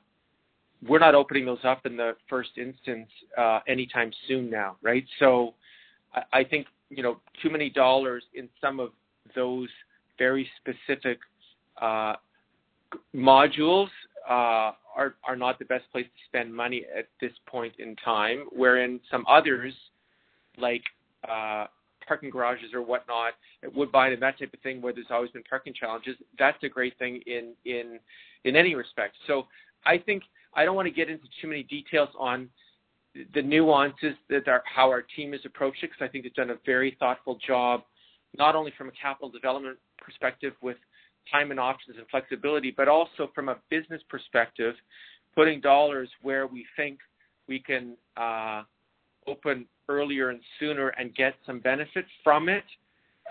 we're 0.87 0.99
not 0.99 1.15
opening 1.15 1.45
those 1.45 1.63
up 1.63 1.85
in 1.85 1.97
the 1.97 2.15
first 2.29 2.51
instance 2.57 3.09
uh, 3.37 3.59
anytime 3.67 4.11
soon 4.27 4.49
now, 4.49 4.77
right? 4.81 5.05
So 5.19 5.53
I, 6.13 6.39
I 6.39 6.43
think 6.43 6.67
you 6.89 7.03
know 7.03 7.19
too 7.41 7.49
many 7.49 7.69
dollars 7.69 8.23
in 8.33 8.49
some 8.61 8.79
of 8.79 8.91
those 9.35 9.69
very 10.17 10.47
specific 10.59 11.19
uh, 11.81 12.13
modules 13.15 13.89
uh, 14.29 14.71
are 14.95 15.15
are 15.27 15.35
not 15.35 15.59
the 15.59 15.65
best 15.65 15.83
place 15.91 16.05
to 16.05 16.21
spend 16.27 16.53
money 16.53 16.83
at 16.97 17.07
this 17.21 17.31
point 17.47 17.73
in 17.79 17.95
time. 17.97 18.45
Wherein 18.51 18.99
some 19.11 19.25
others, 19.29 19.73
like 20.57 20.83
uh, 21.29 21.65
parking 22.07 22.29
garages 22.29 22.73
or 22.73 22.81
whatnot, 22.81 23.33
at 23.63 23.73
Woodbine 23.73 24.13
and 24.13 24.21
that 24.21 24.39
type 24.39 24.53
of 24.53 24.59
thing, 24.61 24.81
where 24.81 24.93
there's 24.93 25.07
always 25.09 25.31
been 25.31 25.43
parking 25.49 25.73
challenges, 25.73 26.15
that's 26.39 26.61
a 26.63 26.69
great 26.69 26.97
thing 26.97 27.21
in 27.25 27.53
in 27.65 27.99
in 28.43 28.55
any 28.55 28.75
respect. 28.75 29.15
So 29.27 29.47
I 29.85 29.97
think 29.97 30.23
I 30.53 30.65
don't 30.65 30.75
want 30.75 30.87
to 30.87 30.93
get 30.93 31.09
into 31.09 31.25
too 31.41 31.47
many 31.47 31.63
details 31.63 32.09
on 32.17 32.49
the 33.33 33.41
nuances 33.41 34.15
that 34.29 34.47
are 34.47 34.63
how 34.65 34.89
our 34.89 35.01
team 35.01 35.31
has 35.31 35.41
approached 35.45 35.83
it 35.83 35.91
because 35.91 36.01
I 36.01 36.07
think 36.11 36.23
they've 36.23 36.33
done 36.33 36.49
a 36.49 36.57
very 36.65 36.97
thoughtful 36.99 37.37
job, 37.45 37.83
not 38.37 38.55
only 38.55 38.73
from 38.77 38.89
a 38.89 38.91
capital 38.91 39.29
development 39.29 39.77
perspective 39.97 40.53
with 40.61 40.77
time 41.31 41.51
and 41.51 41.59
options 41.59 41.97
and 41.97 42.05
flexibility, 42.09 42.71
but 42.71 42.87
also 42.87 43.29
from 43.33 43.49
a 43.49 43.57
business 43.69 44.01
perspective, 44.09 44.75
putting 45.35 45.59
dollars 45.61 46.09
where 46.21 46.47
we 46.47 46.65
think 46.75 46.99
we 47.47 47.59
can 47.59 47.95
uh, 48.17 48.63
open 49.27 49.65
earlier 49.89 50.29
and 50.29 50.39
sooner 50.59 50.89
and 50.89 51.13
get 51.15 51.35
some 51.45 51.59
benefit 51.59 52.05
from 52.23 52.49
it. 52.49 52.63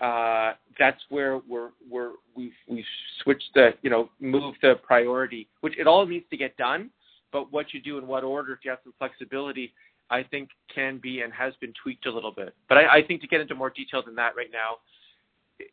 Uh, 0.01 0.55
that's 0.79 1.01
where 1.09 1.41
we're 1.49 1.71
we're 1.89 2.13
we've 2.37 2.53
we've 2.69 2.85
switched 3.23 3.51
the 3.55 3.71
you 3.83 3.91
know 3.91 4.11
moved 4.21 4.59
the 4.63 4.75
priority, 4.83 5.47
which 5.61 5.79
it 5.79 5.87
all 5.87 6.05
needs 6.05 6.25
to 6.31 6.37
get 6.37 6.57
done 6.57 6.91
but 7.35 7.53
what 7.53 7.75
you 7.75 7.83
do 7.83 7.99
in 7.99 8.07
what 8.07 8.23
order, 8.23 8.53
if 8.53 8.61
you 8.63 8.71
have 8.71 8.79
some 8.85 8.95
flexibility, 8.97 9.75
I 10.09 10.23
think 10.23 10.51
can 10.73 10.99
be 11.03 11.23
and 11.23 11.33
has 11.33 11.53
been 11.61 11.75
tweaked 11.83 12.07
a 12.07 12.13
little 12.13 12.31
bit. 12.31 12.55
But 12.69 12.79
I, 12.79 12.99
I 12.99 13.03
think 13.03 13.21
to 13.23 13.27
get 13.27 13.41
into 13.41 13.57
more 13.57 13.71
detail 13.71 14.05
than 14.07 14.15
that 14.15 14.37
right 14.37 14.51
now 14.53 14.77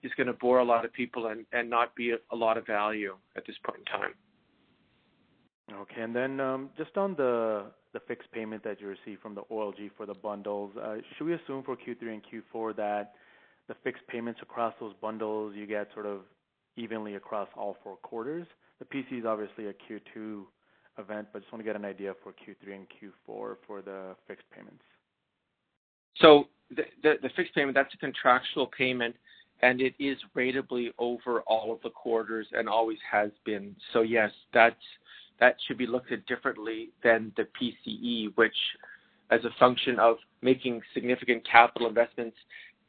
is 0.04 0.12
going 0.16 0.28
to 0.28 0.34
bore 0.34 0.60
a 0.60 0.64
lot 0.64 0.86
of 0.86 0.94
people 0.94 1.28
and, 1.28 1.46
and 1.52 1.70
not 1.70 1.96
be 1.96 2.12
a, 2.12 2.18
a 2.32 2.36
lot 2.36 2.58
of 2.58 2.66
value 2.66 3.16
at 3.36 3.46
this 3.46 3.56
point 3.66 3.80
in 3.80 3.86
time. 3.86 4.14
Okay, 5.82 6.02
and 6.02 6.16
then 6.16 6.40
um, 6.40 6.70
just 6.78 6.98
on 6.98 7.16
the 7.16 7.66
the 7.94 8.00
fixed 8.08 8.32
payment 8.32 8.64
that 8.64 8.80
you 8.80 8.88
receive 8.88 9.20
from 9.22 9.36
the 9.36 9.42
OLG 9.52 9.92
for 9.98 10.06
the 10.06 10.14
bundles, 10.14 10.72
uh, 10.82 10.96
should 11.18 11.26
we 11.26 11.34
assume 11.34 11.62
for 11.64 11.76
Q3 11.76 12.02
and 12.02 12.22
Q4 12.24 12.76
that 12.78 13.14
the 13.68 13.76
fixed 13.84 14.08
payments 14.08 14.40
across 14.42 14.74
those 14.80 14.94
bundles 15.02 15.56
you 15.58 15.68
get 15.68 15.90
sort 15.94 16.06
of 16.06 16.22
evenly 16.78 17.16
across 17.16 17.50
all 17.58 17.76
four 17.84 17.98
quarters? 17.98 18.48
The 18.80 18.86
PC 18.86 19.20
is 19.20 19.26
obviously 19.26 19.68
a 19.68 19.74
Q2 19.74 20.44
event, 21.00 21.28
but 21.34 21.40
just 21.40 21.52
want 21.52 21.62
to 21.62 21.66
get 21.66 21.76
an 21.76 21.86
idea 21.86 22.14
for 22.24 22.32
Q3 22.32 22.76
and 22.76 22.88
Q4 22.88 23.56
for 23.68 23.82
the 23.84 24.16
fixed 24.28 24.46
payments. 24.56 24.84
So 26.18 26.48
the, 26.70 26.84
the, 27.04 27.16
the 27.22 27.30
fixed 27.36 27.54
payment, 27.54 27.76
that's 27.76 27.94
a 27.94 27.98
contractual 27.98 28.68
payment, 28.68 29.16
and 29.62 29.82
it 29.82 29.94
is 30.00 30.18
ratably 30.36 30.90
over 30.98 31.42
all 31.42 31.72
of 31.72 31.82
the 31.82 31.90
quarters 31.90 32.48
and 32.54 32.68
always 32.68 32.98
has 33.10 33.30
been. 33.46 33.76
So 33.94 34.02
yes, 34.02 34.32
that's 34.54 34.76
that 35.40 35.56
should 35.68 35.78
be 35.78 35.88
looked 35.88 36.12
at 36.12 36.26
differently 36.28 36.90
than 37.04 37.32
the 37.36 37.48
PCE, 37.60 38.32
which, 38.36 38.56
as 39.32 39.44
a 39.44 39.50
function 39.60 39.98
of 40.00 40.18
making 40.42 40.82
significant 40.94 41.44
capital 41.50 41.88
investments 41.88 42.38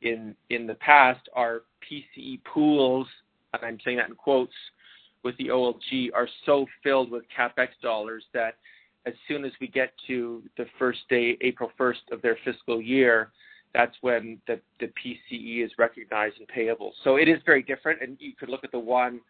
in 0.03 0.35
in 0.51 0.67
the 0.67 0.75
past, 0.75 1.29
our 1.35 1.63
PCE 1.91 2.41
pools, 2.45 3.07
and 3.55 3.65
I'm 3.65 3.79
saying 3.85 3.99
that 3.99 4.09
in 4.09 4.15
quotes, 4.15 4.53
with 5.23 5.37
the 5.37 5.49
OLG 5.49 6.11
are 6.15 6.29
so 6.47 6.67
filled 6.83 7.11
with 7.11 7.25
capex 7.37 7.69
dollars 7.83 8.25
that 8.35 8.57
as 9.07 9.15
soon 9.27 9.45
as 9.45 9.53
we 9.61 9.67
get 9.67 9.93
to 10.07 10.43
the 10.57 10.67
first 10.79 11.01
day, 11.09 11.37
April 11.41 11.71
1st 11.79 12.13
of 12.13 12.23
their 12.23 12.39
fiscal 12.45 12.81
year, 12.81 13.33
that's 13.75 13.97
when 14.01 14.39
the, 14.47 14.61
the 14.81 14.87
PCE 14.87 15.65
is 15.65 15.71
recognized 15.79 16.37
and 16.39 16.49
payable. 16.49 16.93
So 17.05 17.17
it 17.17 17.29
is 17.29 17.39
very 17.47 17.63
different, 17.63 18.03
and 18.03 18.17
you 18.21 18.33
could 18.39 18.49
look 18.49 18.65
at 18.65 18.73
the 18.73 18.79
one 18.79 19.21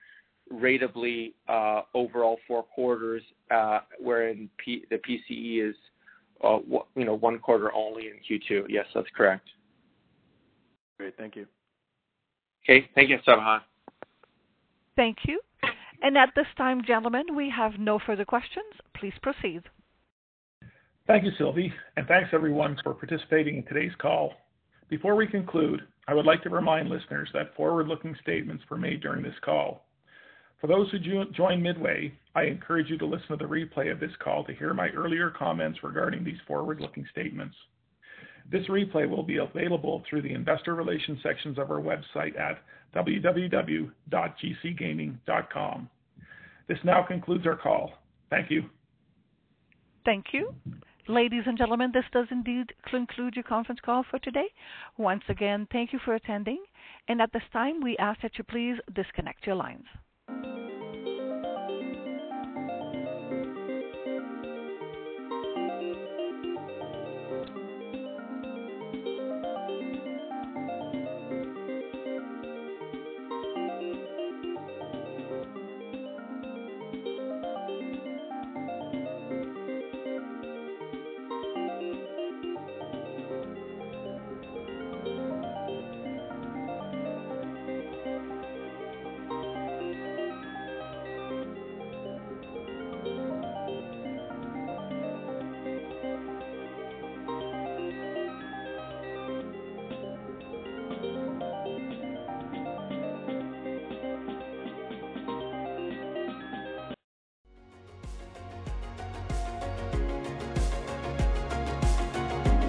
ratably 0.52 1.32
uh, 1.48 1.82
overall 1.94 2.38
four 2.46 2.62
quarters, 2.62 3.22
uh, 3.50 3.80
wherein 4.00 4.48
P, 4.58 4.84
the 4.90 4.96
PCE 4.96 5.70
is 5.70 5.76
uh, 6.42 6.58
you 6.96 7.04
know 7.04 7.14
one 7.14 7.38
quarter 7.38 7.72
only 7.72 8.08
in 8.08 8.14
Q2. 8.28 8.66
Yes, 8.68 8.86
that's 8.94 9.06
correct. 9.16 9.48
Great, 10.98 11.16
thank 11.16 11.36
you. 11.36 11.46
Okay, 12.64 12.88
thank 12.94 13.10
you, 13.10 13.18
Sabahat. 13.26 13.60
Thank 14.96 15.18
you. 15.26 15.40
And 16.02 16.18
at 16.18 16.30
this 16.34 16.46
time, 16.56 16.82
gentlemen, 16.84 17.36
we 17.36 17.48
have 17.50 17.78
no 17.78 17.98
further 18.04 18.24
questions. 18.24 18.66
Please 18.96 19.14
proceed. 19.22 19.62
Thank 21.06 21.24
you, 21.24 21.30
Sylvie, 21.36 21.72
and 21.96 22.06
thanks 22.06 22.30
everyone 22.32 22.78
for 22.84 22.94
participating 22.94 23.56
in 23.56 23.64
today's 23.64 23.90
call. 23.98 24.34
Before 24.88 25.16
we 25.16 25.26
conclude, 25.26 25.80
I 26.06 26.14
would 26.14 26.26
like 26.26 26.44
to 26.44 26.50
remind 26.50 26.88
listeners 26.88 27.28
that 27.34 27.56
forward-looking 27.56 28.14
statements 28.22 28.62
were 28.70 28.76
made 28.76 29.00
during 29.00 29.20
this 29.22 29.34
call. 29.44 29.84
For 30.60 30.68
those 30.68 30.88
who 30.92 31.00
join 31.32 31.60
midway, 31.60 32.12
I 32.36 32.44
encourage 32.44 32.88
you 32.88 32.98
to 32.98 33.06
listen 33.06 33.30
to 33.30 33.36
the 33.36 33.44
replay 33.44 33.90
of 33.90 33.98
this 33.98 34.12
call 34.22 34.44
to 34.44 34.54
hear 34.54 34.72
my 34.74 34.90
earlier 34.90 35.30
comments 35.30 35.82
regarding 35.82 36.22
these 36.22 36.38
forward-looking 36.46 37.08
statements. 37.10 37.56
This 38.50 38.66
replay 38.68 39.08
will 39.08 39.24
be 39.24 39.38
available 39.38 40.04
through 40.08 40.22
the 40.22 40.32
investor 40.32 40.76
relations 40.76 41.20
sections 41.20 41.58
of 41.58 41.72
our 41.72 41.80
website 41.80 42.38
at 42.38 42.60
www.gcgaming.com. 42.94 45.90
This 46.68 46.78
now 46.84 47.02
concludes 47.02 47.46
our 47.46 47.56
call. 47.56 47.94
Thank 48.30 48.52
you. 48.52 48.70
Thank 50.04 50.26
you. 50.32 50.54
Ladies 51.08 51.42
and 51.46 51.58
gentlemen, 51.58 51.90
this 51.92 52.04
does 52.12 52.28
indeed 52.30 52.72
conclude 52.88 53.34
your 53.34 53.42
conference 53.42 53.80
call 53.84 54.04
for 54.08 54.20
today. 54.20 54.46
Once 54.98 55.24
again, 55.28 55.66
thank 55.72 55.92
you 55.92 55.98
for 56.04 56.14
attending, 56.14 56.62
and 57.08 57.20
at 57.20 57.32
this 57.32 57.42
time, 57.52 57.80
we 57.82 57.96
ask 57.98 58.20
that 58.22 58.38
you 58.38 58.44
please 58.44 58.76
disconnect 58.94 59.44
your 59.44 59.56
lines. 59.56 59.84